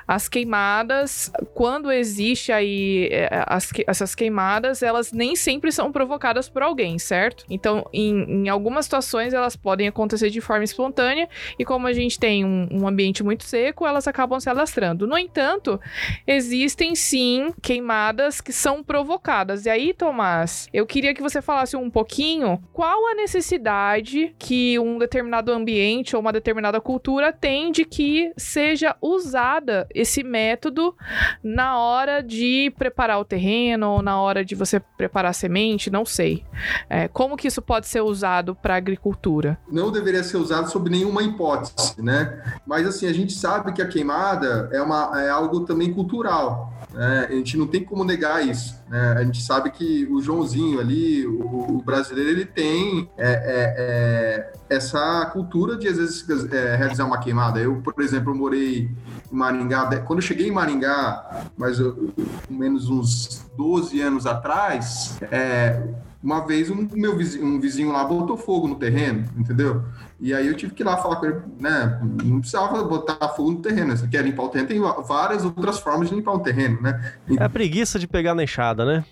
as 0.06 0.28
queimadas, 0.28 1.30
quando 1.54 1.90
existe 1.90 2.52
aí 2.52 3.08
as, 3.30 3.70
essas 3.86 4.14
queimadas, 4.14 4.82
elas 4.82 5.12
nem 5.12 5.36
sempre 5.36 5.70
são 5.72 5.92
provocadas 5.92 6.48
por 6.48 6.62
alguém, 6.62 6.98
certo? 6.98 7.44
Então, 7.48 7.86
em, 7.92 8.44
em 8.44 8.48
algumas 8.48 8.86
situações, 8.86 9.32
elas 9.32 9.56
podem 9.56 9.88
acontecer 9.88 10.30
de 10.30 10.40
forma 10.40 10.64
espontânea, 10.64 11.28
e 11.58 11.64
como 11.64 11.86
a 11.86 11.92
gente 11.92 12.18
tem 12.18 12.44
um, 12.44 12.68
um 12.70 12.88
ambiente 12.88 13.22
muito 13.22 13.44
seco, 13.44 13.86
elas 13.86 14.06
acabam 14.06 14.38
se 14.40 14.48
alastrando. 14.48 15.06
No 15.06 15.18
entanto, 15.18 15.80
existem 16.26 16.94
sim 16.94 17.52
queimadas 17.62 18.40
que 18.40 18.52
são 18.52 18.82
provocadas. 18.82 19.66
E 19.66 19.70
aí, 19.70 19.92
Tomás, 19.94 20.68
eu 20.72 20.86
queria 20.86 21.14
que 21.14 21.22
você 21.22 21.42
falasse 21.42 21.76
um 21.76 21.90
pouquinho 21.90 22.62
qual 22.72 23.06
a 23.08 23.14
necessidade 23.14 24.34
que 24.38 24.78
um 24.78 24.98
determinado 24.98 25.52
ambiente 25.52 26.14
ou 26.14 26.22
uma 26.22 26.32
determinada 26.32 26.80
cultura 26.80 27.32
tem 27.32 27.72
de 27.72 27.84
que 27.84 28.32
seja 28.36 28.96
usada 29.00 29.86
esse 29.94 30.22
método 30.22 30.96
na 31.42 31.78
hora 31.78 32.22
de 32.22 32.72
preparar 32.78 33.11
preparar 33.12 33.20
o 33.20 33.24
terreno 33.24 33.90
ou 33.90 34.02
na 34.02 34.20
hora 34.20 34.44
de 34.44 34.54
você 34.54 34.80
preparar 34.80 35.30
a 35.30 35.34
semente, 35.34 35.90
não 35.90 36.04
sei. 36.04 36.44
É, 36.88 37.08
como 37.08 37.36
que 37.36 37.48
isso 37.48 37.60
pode 37.60 37.86
ser 37.86 38.00
usado 38.00 38.54
para 38.54 38.76
agricultura? 38.76 39.58
Não 39.70 39.90
deveria 39.90 40.24
ser 40.24 40.38
usado 40.38 40.70
sob 40.70 40.88
nenhuma 40.88 41.22
hipótese, 41.22 42.00
né? 42.00 42.42
Mas 42.66 42.86
assim, 42.86 43.06
a 43.06 43.12
gente 43.12 43.32
sabe 43.32 43.72
que 43.72 43.82
a 43.82 43.86
queimada 43.86 44.70
é, 44.72 44.80
uma, 44.80 45.20
é 45.20 45.28
algo 45.28 45.60
também 45.60 45.92
cultural. 45.92 46.72
Né? 46.92 47.26
A 47.30 47.32
gente 47.32 47.56
não 47.56 47.66
tem 47.66 47.84
como 47.84 48.04
negar 48.04 48.46
isso. 48.46 48.80
Né? 48.88 49.14
A 49.18 49.24
gente 49.24 49.42
sabe 49.42 49.70
que 49.70 50.06
o 50.10 50.20
Joãozinho 50.20 50.80
ali, 50.80 51.26
o, 51.26 51.76
o 51.76 51.82
brasileiro, 51.82 52.30
ele 52.30 52.44
tem 52.44 53.08
é, 53.16 53.30
é, 53.30 53.74
é 53.76 54.52
essa 54.68 55.26
cultura 55.32 55.76
de 55.76 55.88
às 55.88 55.96
vezes 55.96 56.26
é, 56.52 56.76
realizar 56.76 57.04
uma 57.04 57.18
queimada. 57.18 57.60
Eu, 57.60 57.76
por 57.76 58.02
exemplo, 58.02 58.34
morei 58.34 58.90
Maringá. 59.32 60.00
Quando 60.00 60.18
eu 60.18 60.26
cheguei 60.26 60.48
em 60.48 60.52
Maringá, 60.52 61.46
mais 61.56 61.80
ou 61.80 62.12
menos 62.48 62.88
uns 62.88 63.44
12 63.56 64.00
anos 64.00 64.26
atrás, 64.26 65.18
é, 65.30 65.82
uma 66.22 66.46
vez 66.46 66.70
um 66.70 66.88
meu 66.92 67.16
vizinho, 67.16 67.46
um 67.46 67.60
vizinho 67.60 67.90
lá 67.90 68.04
botou 68.04 68.36
fogo 68.36 68.68
no 68.68 68.76
terreno, 68.76 69.24
entendeu? 69.36 69.82
E 70.22 70.32
aí 70.32 70.46
eu 70.46 70.54
tive 70.54 70.72
que 70.72 70.84
ir 70.84 70.86
lá 70.86 70.96
falar 70.96 71.16
com 71.16 71.26
ele, 71.26 71.40
né? 71.58 71.98
Não 72.22 72.38
precisava 72.38 72.84
botar 72.84 73.28
fogo 73.30 73.50
no 73.50 73.60
terreno. 73.60 73.96
Você 73.96 74.06
quer 74.06 74.22
limpar 74.22 74.44
o 74.44 74.48
terreno? 74.50 74.68
Tem 74.68 74.80
várias 75.04 75.44
outras 75.44 75.80
formas 75.80 76.08
de 76.08 76.14
limpar 76.14 76.34
o 76.34 76.38
terreno, 76.38 76.80
né? 76.80 77.14
É 77.36 77.42
a 77.42 77.48
preguiça 77.48 77.98
de 77.98 78.06
pegar 78.06 78.32
na 78.32 78.44
enxada, 78.44 78.84
né? 78.84 79.04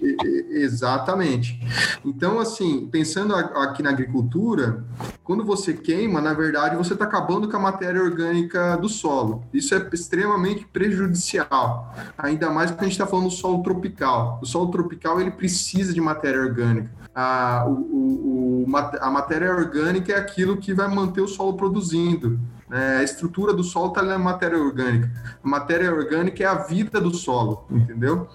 Exatamente. 0.51 1.61
Então, 2.05 2.39
assim, 2.39 2.87
pensando 2.93 3.35
aqui 3.35 3.83
na 3.83 3.91
agricultura, 3.91 4.85
quando 5.25 5.45
você 5.45 5.73
queima, 5.73 6.21
na 6.21 6.33
verdade, 6.33 6.77
você 6.77 6.93
está 6.93 7.07
acabando 7.07 7.49
com 7.49 7.57
a 7.57 7.61
matéria 7.61 8.01
orgânica 8.01 8.77
do 8.77 8.89
solo. 8.89 9.43
Isso 9.53 9.75
é 9.75 9.89
extremamente 9.93 10.65
prejudicial. 10.65 11.93
Ainda 12.17 12.51
mais 12.51 12.71
quando 12.71 12.83
a 12.83 12.85
gente 12.85 12.93
está 12.93 13.07
falando 13.07 13.25
do 13.25 13.33
solo 13.33 13.65
tropical. 13.65 14.39
O 14.41 14.47
solo 14.47 14.71
tropical 14.71 15.21
ele 15.21 15.33
precisa 15.33 15.93
de 15.93 16.01
matéria 16.01 16.41
orgânica. 16.41 17.01
A, 17.13 17.67
o, 17.67 18.65
o, 18.65 18.77
a 19.01 19.11
matéria 19.11 19.53
orgânica 19.53 20.13
é 20.13 20.17
aquilo 20.17 20.57
que 20.57 20.73
vai 20.73 20.89
manter 21.01 21.21
o 21.21 21.29
solo 21.29 21.55
produzindo. 21.55 22.39
É, 22.73 22.99
a 22.99 23.03
estrutura 23.03 23.53
do 23.53 23.65
solo 23.65 23.89
está 23.89 24.01
na 24.01 24.17
matéria 24.17 24.57
orgânica. 24.57 25.11
A 25.43 25.49
matéria 25.49 25.93
orgânica 25.93 26.45
é 26.45 26.47
a 26.47 26.55
vida 26.55 27.01
do 27.01 27.13
solo, 27.13 27.65
entendeu? 27.69 28.29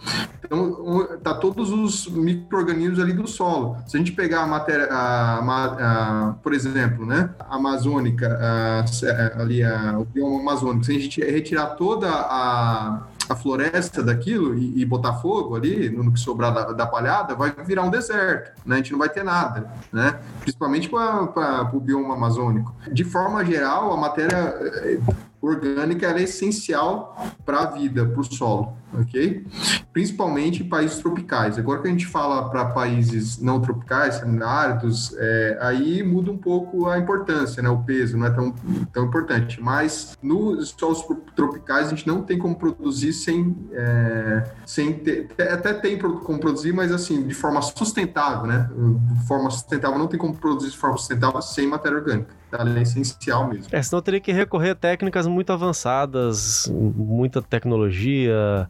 Então, 0.44 1.08
tá 1.24 1.34
todos 1.34 1.72
os 1.72 2.08
micro-organismos 2.08 3.00
ali 3.00 3.14
do 3.14 3.28
solo. 3.28 3.78
Se 3.88 3.96
a 3.96 4.00
gente 4.00 4.12
pegar 4.12 4.42
a 4.42 4.48
matéria, 4.48 4.88
a, 4.92 5.40
a, 5.40 6.30
a, 6.30 6.34
por 6.34 6.54
exemplo, 6.54 7.06
né, 7.06 7.30
a 7.40 7.56
amazônica, 7.56 8.38
ali 9.40 9.64
o 9.98 10.04
bioma 10.04 10.42
amazônico, 10.42 10.84
se 10.84 10.92
a 10.92 11.00
gente 11.00 11.22
retirar 11.22 11.68
toda 11.68 12.10
a 12.10 13.04
a 13.28 13.36
floresta 13.36 14.04
daquilo 14.04 14.58
e, 14.58 14.82
e, 14.82 14.86
botar 14.86 15.14
fogo 15.16 15.56
ali, 15.56 15.90
no 15.90 16.12
que 16.12 16.20
sobrar 16.20 16.54
da, 16.54 16.72
da, 16.72 16.86
palhada, 16.86 17.36
vai 17.36 17.54
virar 17.66 17.84
um 17.84 17.90
deserto, 17.90 18.52
né? 18.66 18.76
A 18.76 18.78
gente 18.78 18.92
não 18.92 19.00
vai 19.00 19.10
ter 19.10 19.24
nada, 19.24 19.72
né? 19.92 20.20
Principalmente 20.42 20.90
para 20.90 21.70
o 21.74 21.80
bioma 21.80 22.14
amazônico. 22.14 22.74
De 22.92 23.04
forma 23.04 23.44
geral, 23.44 23.92
a 23.92 23.98
matéria 23.98 24.38
eh, 24.38 25.00
orgânica 25.42 26.08
é 26.08 26.24
essencial 26.24 27.16
para 27.46 27.62
a 27.62 27.66
vida, 27.68 28.06
para 28.06 28.22
o 28.22 28.24
solo, 28.24 28.78
ok? 29.02 29.46
Principalmente 29.92 30.64
em 30.64 30.70
países 30.70 30.98
tropicais. 31.00 31.58
Agora 31.58 31.82
que 31.82 31.88
a 31.88 31.92
gente 31.92 32.06
fala 32.06 32.50
para 32.50 32.66
países 32.66 33.40
não 33.40 33.60
tropicais, 33.60 34.16
semiáridos, 34.16 35.16
é, 35.18 35.58
aí 35.62 36.04
muda 36.04 36.32
um 36.32 36.38
pouco 36.38 36.88
a 36.88 36.98
importância, 36.98 37.62
né? 37.62 37.70
O 37.70 37.80
peso 37.80 38.18
não 38.18 38.26
é 38.26 38.30
tão, 38.30 38.52
tão 38.92 39.06
importante. 39.06 39.62
Mas 39.62 40.18
nos 40.22 40.76
solos 40.78 41.04
tropicais 41.36 41.88
a 41.88 41.90
gente 41.92 42.08
não 42.08 42.22
tem 42.22 42.38
como 42.38 42.56
produzir 42.56 43.14
sem, 43.14 43.56
é, 43.72 44.44
sem 44.66 44.94
ter, 44.94 45.28
até 45.40 45.74
tem 45.74 45.98
como 45.98 46.40
produzir, 46.40 46.74
mas 46.74 46.92
assim 46.92 47.28
de 47.28 47.34
forma 47.34 47.62
sustentável, 47.62 48.48
né? 48.48 48.70
De 49.14 49.28
forma 49.28 49.50
sustentável 49.50 49.98
não 49.98 50.08
tem 50.08 50.20
como 50.20 50.36
produzir 50.36 50.72
de 50.72 50.78
forma 50.78 50.98
sustentável 50.98 51.42
sem 51.42 51.68
matéria 51.68 51.98
orgânica. 51.98 52.34
Ela 52.52 52.80
é 52.80 52.82
essencial 52.84 53.48
mesmo. 53.48 53.66
É, 53.72 53.82
senão 53.82 54.02
teria 54.02 54.20
que 54.20 54.32
recorrer 54.32 54.72
a 54.72 54.76
técnicas 54.76 55.28
muito 55.28 55.52
avançadas, 55.52 56.72
muita 56.72 57.42
tecnologia, 57.42 58.70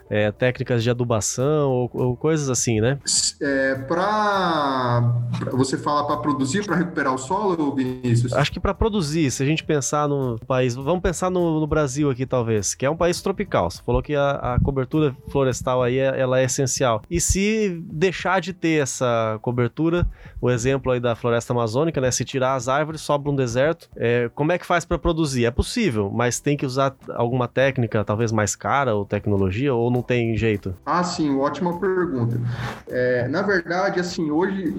é, 0.11 0.29
técnicas 0.29 0.83
de 0.83 0.89
adubação 0.89 1.71
ou, 1.71 1.89
ou, 1.93 2.17
coisas 2.17 2.49
assim, 2.49 2.81
né? 2.81 2.99
É, 3.41 3.75
para 3.75 5.23
você 5.53 5.77
fala 5.77 6.05
para 6.05 6.17
produzir, 6.17 6.65
para 6.65 6.75
recuperar 6.75 7.15
o 7.15 7.17
solo, 7.17 7.73
Vinícius? 7.73 8.33
Acho 8.33 8.51
que 8.51 8.59
para 8.59 8.73
produzir, 8.73 9.31
se 9.31 9.41
a 9.41 9.45
gente 9.45 9.63
pensar 9.63 10.09
no 10.09 10.37
país, 10.45 10.75
vamos 10.75 11.01
pensar 11.01 11.29
no, 11.29 11.61
no, 11.61 11.65
Brasil 11.65 12.09
aqui 12.09 12.25
talvez, 12.25 12.75
que 12.75 12.85
é 12.85 12.89
um 12.89 12.97
país 12.97 13.21
tropical. 13.21 13.71
Você 13.71 13.81
falou 13.81 14.03
que 14.03 14.13
a, 14.13 14.55
a 14.55 14.59
cobertura 14.59 15.15
florestal 15.29 15.81
aí 15.81 15.97
é, 15.97 16.19
ela 16.19 16.41
é 16.41 16.43
essencial. 16.43 17.01
E 17.09 17.21
se 17.21 17.81
deixar 17.85 18.41
de 18.41 18.51
ter 18.51 18.81
essa 18.81 19.39
cobertura, 19.41 20.05
o 20.41 20.49
exemplo 20.49 20.91
aí 20.91 20.99
da 20.99 21.15
floresta 21.15 21.53
amazônica, 21.53 22.01
né? 22.01 22.11
Se 22.11 22.25
tirar 22.25 22.55
as 22.55 22.67
árvores, 22.67 22.99
sobra 22.99 23.31
um 23.31 23.35
deserto. 23.35 23.89
É, 23.95 24.29
como 24.35 24.51
é 24.51 24.57
que 24.57 24.65
faz 24.65 24.83
para 24.83 24.99
produzir? 24.99 25.45
É 25.45 25.51
possível, 25.51 26.11
mas 26.13 26.41
tem 26.41 26.57
que 26.57 26.65
usar 26.65 26.93
alguma 27.11 27.47
técnica, 27.47 28.03
talvez 28.03 28.33
mais 28.33 28.57
cara 28.57 28.93
ou 28.93 29.05
tecnologia, 29.05 29.73
ou 29.73 29.89
não 29.89 30.00
tem 30.01 30.35
jeito? 30.37 30.75
Ah, 30.85 31.03
sim, 31.03 31.37
ótima 31.37 31.79
pergunta. 31.79 32.39
É, 32.87 33.27
na 33.27 33.41
verdade, 33.41 33.99
assim, 33.99 34.31
hoje 34.31 34.75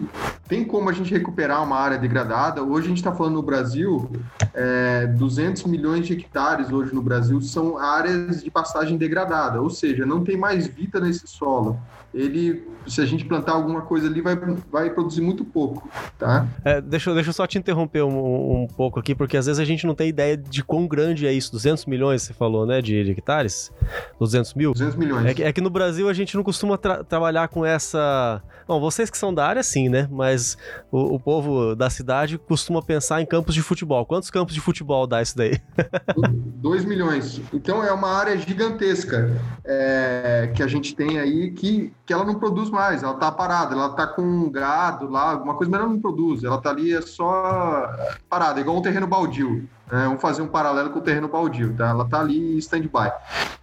tem 0.48 0.64
como 0.64 0.88
a 0.88 0.92
gente 0.92 1.12
recuperar 1.12 1.62
uma 1.62 1.76
área 1.76 1.98
degradada. 1.98 2.62
Hoje 2.62 2.86
a 2.86 2.88
gente 2.88 2.98
está 2.98 3.12
falando 3.12 3.34
no 3.34 3.42
Brasil, 3.42 4.10
é, 4.52 5.06
200 5.06 5.64
milhões 5.64 6.06
de 6.06 6.12
hectares 6.12 6.70
hoje 6.70 6.94
no 6.94 7.02
Brasil 7.02 7.40
são 7.40 7.78
áreas 7.78 8.42
de 8.42 8.50
passagem 8.50 8.98
degradada, 8.98 9.60
ou 9.60 9.70
seja, 9.70 10.04
não 10.04 10.22
tem 10.22 10.36
mais 10.36 10.66
vida 10.66 11.00
nesse 11.00 11.26
solo 11.26 11.78
ele, 12.14 12.62
se 12.86 13.00
a 13.00 13.06
gente 13.06 13.24
plantar 13.24 13.52
alguma 13.52 13.82
coisa 13.82 14.06
ali, 14.06 14.20
vai, 14.20 14.36
vai 14.70 14.90
produzir 14.90 15.22
muito 15.22 15.44
pouco, 15.44 15.88
tá? 16.18 16.46
É, 16.64 16.80
deixa, 16.80 17.12
deixa 17.14 17.30
eu 17.30 17.34
só 17.34 17.46
te 17.46 17.58
interromper 17.58 18.02
um, 18.02 18.62
um, 18.62 18.66
pouco 18.66 19.00
aqui, 19.00 19.14
porque 19.14 19.36
às 19.36 19.46
vezes 19.46 19.58
a 19.58 19.64
gente 19.64 19.86
não 19.86 19.94
tem 19.94 20.08
ideia 20.08 20.36
de 20.36 20.62
quão 20.62 20.86
grande 20.86 21.26
é 21.26 21.32
isso. 21.32 21.50
200 21.52 21.86
milhões, 21.86 22.22
você 22.22 22.34
falou, 22.34 22.66
né, 22.66 22.82
de, 22.82 23.02
de 23.02 23.10
hectares? 23.12 23.72
200 24.18 24.54
mil? 24.54 24.72
200 24.72 24.96
milhões. 24.96 25.26
É 25.26 25.34
que, 25.34 25.42
é 25.42 25.52
que 25.52 25.60
no 25.60 25.70
Brasil 25.70 26.08
a 26.08 26.12
gente 26.12 26.36
não 26.36 26.42
costuma 26.42 26.76
tra 26.76 27.02
trabalhar 27.02 27.48
com 27.48 27.64
essa... 27.64 28.42
Bom, 28.68 28.78
vocês 28.80 29.10
que 29.10 29.18
são 29.18 29.34
da 29.34 29.46
área, 29.46 29.62
sim, 29.62 29.88
né? 29.88 30.08
Mas 30.10 30.56
o, 30.90 31.14
o, 31.14 31.20
povo 31.20 31.74
da 31.74 31.90
cidade 31.90 32.38
costuma 32.38 32.80
pensar 32.80 33.20
em 33.20 33.26
campos 33.26 33.54
de 33.54 33.62
futebol. 33.62 34.06
Quantos 34.06 34.30
campos 34.30 34.54
de 34.54 34.60
futebol 34.60 35.06
dá 35.06 35.20
isso 35.20 35.36
daí? 35.36 35.58
2 36.62 36.84
milhões. 36.84 37.40
Então 37.52 37.82
é 37.84 37.92
uma 37.92 38.08
área 38.08 38.36
gigantesca 38.38 39.30
é, 39.64 40.50
que 40.54 40.62
a 40.62 40.66
gente 40.66 40.94
tem 40.94 41.18
aí 41.18 41.50
que 41.50 41.92
que 42.04 42.12
ela 42.12 42.24
não 42.24 42.34
produz 42.34 42.68
mais, 42.68 43.02
ela 43.02 43.14
está 43.14 43.30
parada, 43.30 43.74
ela 43.74 43.86
está 43.86 44.06
com 44.06 44.50
gado 44.50 45.08
lá, 45.08 45.32
alguma 45.32 45.54
coisa, 45.54 45.70
mas 45.70 45.80
ela 45.80 45.88
não 45.88 46.00
produz, 46.00 46.42
ela 46.42 46.56
está 46.56 46.70
ali 46.70 46.92
é 46.92 47.00
só 47.00 47.88
parada, 48.28 48.60
igual 48.60 48.76
um 48.76 48.82
terreno 48.82 49.06
baldio. 49.06 49.68
Né? 49.90 50.04
Vamos 50.04 50.20
fazer 50.20 50.42
um 50.42 50.48
paralelo 50.48 50.90
com 50.90 50.98
o 50.98 51.02
terreno 51.02 51.28
baldio, 51.28 51.74
tá? 51.76 51.90
Ela 51.90 52.04
está 52.04 52.20
ali 52.20 52.54
em 52.54 52.58
stand-by. 52.58 53.12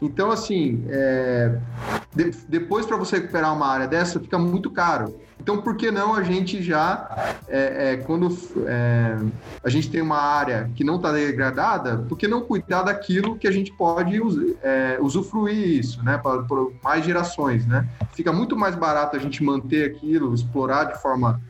Então, 0.01 0.31
assim, 0.31 0.85
é... 0.87 1.59
de 2.15 2.31
depois 2.47 2.85
para 2.85 2.97
você 2.97 3.17
recuperar 3.17 3.53
uma 3.53 3.67
área 3.67 3.87
dessa, 3.87 4.19
fica 4.19 4.37
muito 4.37 4.69
caro. 4.69 5.19
Então, 5.39 5.61
por 5.61 5.77
que 5.77 5.89
não 5.89 6.13
a 6.13 6.21
gente 6.21 6.61
já, 6.61 7.33
é, 7.47 7.93
é, 7.93 7.97
quando 7.97 8.27
é, 8.67 9.17
a 9.63 9.69
gente 9.69 9.89
tem 9.89 10.01
uma 10.01 10.19
área 10.19 10.69
que 10.75 10.83
não 10.83 10.97
está 10.97 11.11
degradada, 11.11 11.97
por 12.09 12.17
que 12.17 12.27
não 12.27 12.41
cuidar 12.41 12.83
daquilo 12.83 13.37
que 13.37 13.47
a 13.47 13.51
gente 13.51 13.71
pode 13.71 14.19
é, 14.61 14.97
usufruir 15.01 15.79
isso, 15.79 16.03
né, 16.03 16.17
por 16.17 16.73
mais 16.83 17.05
gerações, 17.05 17.65
né? 17.65 17.87
Fica 18.13 18.33
muito 18.33 18.55
mais 18.57 18.75
barato 18.75 19.15
a 19.15 19.19
gente 19.19 19.41
manter 19.41 19.89
aquilo, 19.89 20.33
explorar 20.33 20.83
de 20.85 21.01
forma 21.01 21.41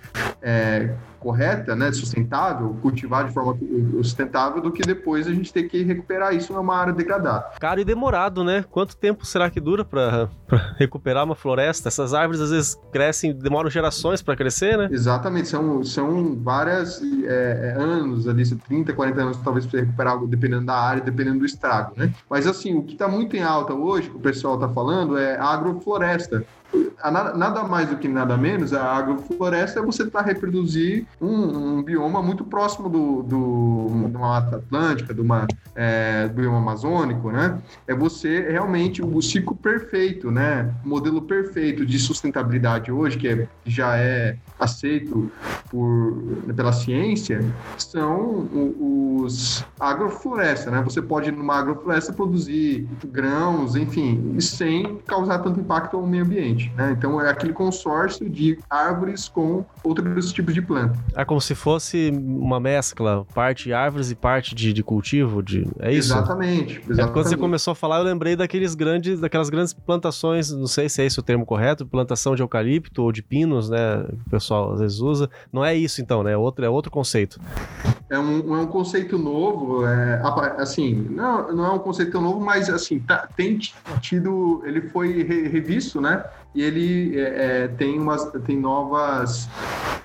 é, 0.42 0.94
correta, 1.20 1.76
né, 1.76 1.92
sustentável, 1.92 2.76
cultivar 2.82 3.28
de 3.28 3.34
forma 3.34 3.58
sustentável, 4.02 4.62
do 4.62 4.72
que 4.72 4.82
depois 4.82 5.28
a 5.28 5.32
gente 5.32 5.52
ter 5.52 5.64
que 5.64 5.84
recuperar 5.84 6.34
isso 6.34 6.54
numa 6.54 6.76
área 6.76 6.94
degradada. 6.94 7.46
Caro 7.60 7.80
e 7.80 7.86
demorado, 7.86 8.44
né? 8.44 8.64
Quanto 8.70 8.96
tempo 8.96 9.26
será 9.26 9.50
que 9.50 9.60
dura 9.60 9.84
para 9.84 10.30
recuperar 10.78 11.26
uma 11.26 11.36
floresta? 11.36 11.90
Essas 11.90 12.14
árvores 12.14 12.42
às 12.42 12.52
vezes 12.52 12.80
crescem, 12.92 13.34
demoram 13.34 13.70
gerações 13.70 14.22
para 14.22 14.36
crescer, 14.36 14.78
né? 14.78 14.90
Exatamente, 14.92 15.48
são, 15.48 15.84
são 15.84 16.36
várias 16.42 17.02
é, 17.02 17.76
é 17.76 17.82
anos 17.82 18.28
ali, 18.28 18.44
30, 18.44 18.94
40 18.94 19.22
anos 19.22 19.38
talvez 19.38 19.66
para 19.66 19.82
recuperar 19.82 20.14
algo, 20.14 20.28
dependendo 20.28 20.66
da 20.66 20.76
área, 20.76 21.02
dependendo 21.02 21.40
do 21.40 21.46
estrago, 21.46 21.94
né? 21.96 22.14
Mas 22.30 22.48
assim, 22.48 22.76
o 22.76 22.84
que 22.84 22.94
está 22.94 23.08
muito 23.08 23.36
em 23.36 23.44
alta 23.44 23.74
hoje, 23.74 24.10
que 24.10 24.16
o 24.16 24.20
pessoal 24.20 24.56
está 24.56 24.70
falando, 24.70 25.18
é 25.18 25.38
a 25.38 25.46
agrofloresta 25.46 26.46
nada 27.36 27.64
mais 27.64 27.90
do 27.90 27.98
que 27.98 28.08
nada 28.08 28.38
menos, 28.38 28.74
a 28.74 28.84
agrofloresta 28.98 29.80
é 29.80 29.84
você 29.84 30.06
tá 30.06 30.22
reproduzir 30.22 31.06
um, 31.20 31.78
um, 31.78 31.84
bioma 31.84 32.22
muito 32.22 32.44
próximo 32.44 32.90
do, 32.90 33.24
do, 33.24 34.08
de 34.10 34.18
uma 34.18 34.30
Mata 34.30 34.58
Atlântica, 34.58 35.14
de 35.14 35.22
uma, 35.22 35.48
é, 35.76 36.28
do 36.28 36.34
bioma 36.36 36.58
amazônico, 36.58 37.32
né? 37.32 37.58
É 37.88 37.96
você 37.96 38.52
realmente 38.52 39.02
o 39.02 39.22
ciclo 39.22 39.56
perfeito, 39.56 40.30
né? 40.30 40.74
Modelo 40.84 41.22
perfeito 41.22 41.86
de 41.86 41.98
sustentabilidade 41.98 42.92
hoje, 42.92 43.18
que 43.18 43.28
é, 43.28 43.48
já 43.66 43.98
é 43.98 44.38
aceito 44.60 45.32
por, 45.70 46.22
pela 46.56 46.74
ciência, 46.74 47.44
são 47.78 48.48
os 49.22 49.66
agrofloresta, 49.80 50.70
né? 50.70 50.82
Você 50.82 51.02
pode, 51.02 51.32
numa 51.32 51.60
agrofloresta, 51.60 52.14
produzir 52.14 52.88
grãos, 53.06 53.76
enfim, 53.76 54.40
sem 54.40 54.98
causar 55.08 55.40
tanto 55.40 55.60
impacto 55.60 55.96
ao 55.96 56.06
meio 56.06 56.26
ambiente 56.26 56.59
ambiente, 56.60 56.72
né? 56.76 56.94
Então 56.98 57.22
é 57.22 57.30
aquele 57.30 57.54
consórcio 57.54 58.30
de 58.30 58.60
árvores 58.70 59.30
com 59.30 59.64
outros 59.84 60.34
tipos 60.34 60.54
de 60.54 60.62
planta. 60.62 61.00
É 61.16 61.24
como 61.24 61.40
se 61.40 61.56
fosse 61.56 62.12
uma 62.14 62.60
mescla, 62.60 63.26
parte 63.34 63.72
árvores 63.72 64.12
e 64.12 64.16
parte 64.16 64.54
de, 64.54 64.74
de 64.74 64.84
cultivo, 64.84 65.42
de 65.42 65.66
é 65.80 65.94
isso? 65.94 66.14
Exatamente, 66.14 66.80
exatamente. 66.80 67.02
É, 67.02 67.08
quando 67.08 67.28
você 67.28 67.38
começou 67.38 67.72
a 67.72 67.76
falar, 67.76 68.00
eu 68.00 68.04
lembrei 68.04 68.36
daqueles 68.36 68.76
grandes, 68.76 69.20
daquelas 69.20 69.50
grandes 69.50 69.74
plantações, 69.74 70.52
não 70.52 70.68
sei 70.68 70.90
se 70.90 71.02
é 71.02 71.06
esse 71.06 71.20
o 71.20 71.24
termo 71.24 71.46
correto, 71.46 71.86
plantação 71.86 72.36
de 72.36 72.42
eucalipto 72.42 73.04
ou 73.04 73.12
de 73.12 73.22
pinos, 73.22 73.70
né? 73.70 74.04
Que 74.08 74.28
o 74.28 74.30
pessoal 74.30 74.74
às 74.74 74.80
vezes 74.80 75.00
usa. 75.00 75.30
Não 75.52 75.64
é 75.64 75.76
isso 75.76 76.02
então, 76.02 76.24
né? 76.24 76.34
É 76.34 76.38
outro, 76.38 76.66
é 76.66 76.70
outro 76.70 76.92
conceito. 76.92 77.40
É 78.10 78.18
um, 78.18 78.56
é 78.56 78.62
um 78.62 78.66
conceito 78.66 79.20
novo, 79.20 79.86
é, 79.86 80.20
assim, 80.58 80.96
não, 81.12 81.54
não 81.54 81.66
é 81.66 81.70
um 81.70 81.78
conceito 81.78 82.20
novo, 82.20 82.42
mas 82.44 82.68
assim, 82.68 83.00
tá, 83.00 83.30
tem 83.38 83.60
tido, 84.02 84.64
ele 84.66 84.82
foi 84.90 85.22
revisto, 85.22 86.02
né? 86.02 86.26
E 86.54 86.62
ele 86.64 87.20
é, 87.20 87.64
é, 87.64 87.68
tem, 87.68 88.00
umas, 88.00 88.26
tem 88.46 88.58
novas 88.58 89.48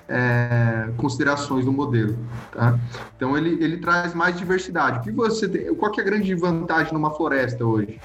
é, 0.07 0.89
considerações 0.97 1.65
no 1.65 1.71
modelo. 1.71 2.17
Tá? 2.51 2.77
Então, 3.15 3.37
ele, 3.37 3.63
ele 3.63 3.77
traz 3.77 4.13
mais 4.13 4.37
diversidade. 4.37 4.99
O 4.99 5.01
que 5.01 5.11
você 5.11 5.47
tem, 5.47 5.73
qual 5.75 5.91
que 5.91 5.99
é 5.99 6.03
a 6.03 6.05
grande 6.05 6.33
vantagem 6.35 6.93
numa 6.93 7.11
floresta 7.11 7.65
hoje? 7.65 7.99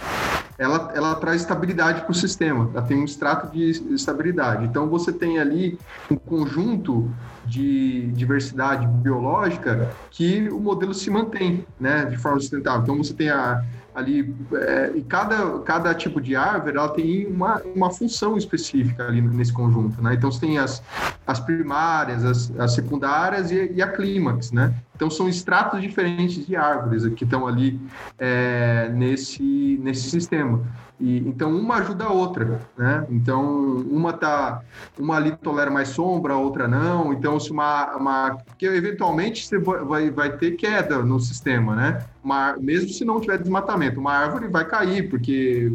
Ela, 0.59 0.91
ela 0.95 1.15
traz 1.15 1.41
estabilidade 1.41 2.03
para 2.03 2.11
o 2.11 2.15
sistema, 2.15 2.69
ela 2.75 2.83
tem 2.83 2.99
um 2.99 3.05
extrato 3.05 3.51
de 3.51 3.71
estabilidade. 3.95 4.67
Então, 4.67 4.89
você 4.89 5.11
tem 5.11 5.39
ali 5.39 5.79
um 6.11 6.17
conjunto 6.17 7.11
de 7.47 8.09
diversidade 8.13 8.87
biológica 8.87 9.91
que 10.11 10.51
o 10.51 10.61
modelo 10.61 10.93
se 10.93 11.11
mantém 11.11 11.65
né, 11.79 12.05
de 12.05 12.19
forma 12.19 12.39
sustentável. 12.39 12.83
Então, 12.83 12.97
você 12.99 13.15
tem 13.15 13.31
a, 13.31 13.65
ali 13.95 14.35
é, 14.53 14.93
e 14.95 15.03
cada, 15.03 15.59
cada 15.61 15.95
tipo 15.95 16.21
de 16.21 16.37
árvore 16.37 16.77
ela 16.77 16.89
tem 16.89 17.27
uma, 17.27 17.61
uma 17.75 17.91
função 17.91 18.37
específica 18.37 19.07
ali 19.07 19.21
nesse 19.21 19.53
conjunto, 19.53 20.03
né? 20.03 20.15
Então 20.15 20.31
você 20.31 20.41
tem 20.41 20.59
as, 20.59 20.83
as 21.27 21.41
primárias, 21.41 22.25
as, 22.25 22.53
as 22.59 22.75
secundárias 22.75 23.51
e, 23.51 23.73
e 23.73 23.83
a 23.83 23.89
clímax, 23.89 24.53
né? 24.53 24.75
Então 24.95 25.11
são 25.11 25.29
estratos 25.29 25.81
diferentes 25.81 26.47
de 26.47 26.57
árvores 26.57 27.07
que 27.15 27.25
estão 27.25 27.47
ali 27.47 27.81
é, 28.19 28.91
nesse, 28.95 29.79
nesse 29.83 30.11
sistema. 30.11 30.63
E, 31.01 31.19
então 31.27 31.51
uma 31.51 31.77
ajuda 31.77 32.05
a 32.05 32.13
outra, 32.13 32.61
né? 32.77 33.07
Então 33.11 33.43
uma 33.91 34.13
tá, 34.13 34.61
uma 34.99 35.17
ali 35.17 35.35
tolera 35.37 35.71
mais 35.71 35.89
sombra, 35.89 36.35
a 36.35 36.39
outra 36.39 36.69
não. 36.69 37.13
Então 37.13 37.41
se 37.41 37.51
uma, 37.51 37.97
uma 37.97 38.39
que 38.59 38.67
eventualmente 38.67 39.47
você 39.47 39.59
vai, 39.59 40.11
vai 40.11 40.37
ter 40.37 40.53
queda 40.53 40.99
no 40.99 41.19
sistema, 41.19 41.75
né? 41.75 42.05
Uma, 42.23 42.55
mesmo 42.59 42.91
se 42.91 43.05
não 43.05 43.21
tiver 43.21 43.39
desmatamento, 43.39 43.99
uma 43.99 44.13
árvore 44.13 44.49
vai 44.49 44.65
cair 44.67 45.09
porque 45.09 45.73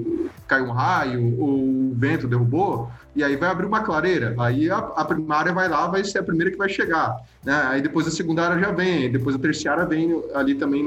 caiu 0.47 0.65
um 0.65 0.71
raio 0.71 1.39
ou 1.39 1.59
o 1.59 1.93
vento 1.95 2.27
derrubou 2.27 2.91
e 3.15 3.23
aí 3.23 3.35
vai 3.37 3.49
abrir 3.49 3.65
uma 3.65 3.81
clareira. 3.81 4.35
Aí 4.37 4.69
a, 4.69 4.77
a 4.77 5.05
primária 5.05 5.53
vai 5.53 5.69
lá, 5.69 5.87
vai 5.87 6.03
ser 6.03 6.19
a 6.19 6.23
primeira 6.23 6.51
que 6.51 6.57
vai 6.57 6.67
chegar. 6.67 7.15
Né? 7.43 7.53
Aí 7.67 7.81
depois 7.81 8.05
a 8.07 8.11
secundária 8.11 8.59
já 8.59 8.71
vem, 8.71 9.09
depois 9.09 9.35
a 9.35 9.39
terciária 9.39 9.85
vem 9.85 10.21
ali 10.33 10.55
também 10.55 10.85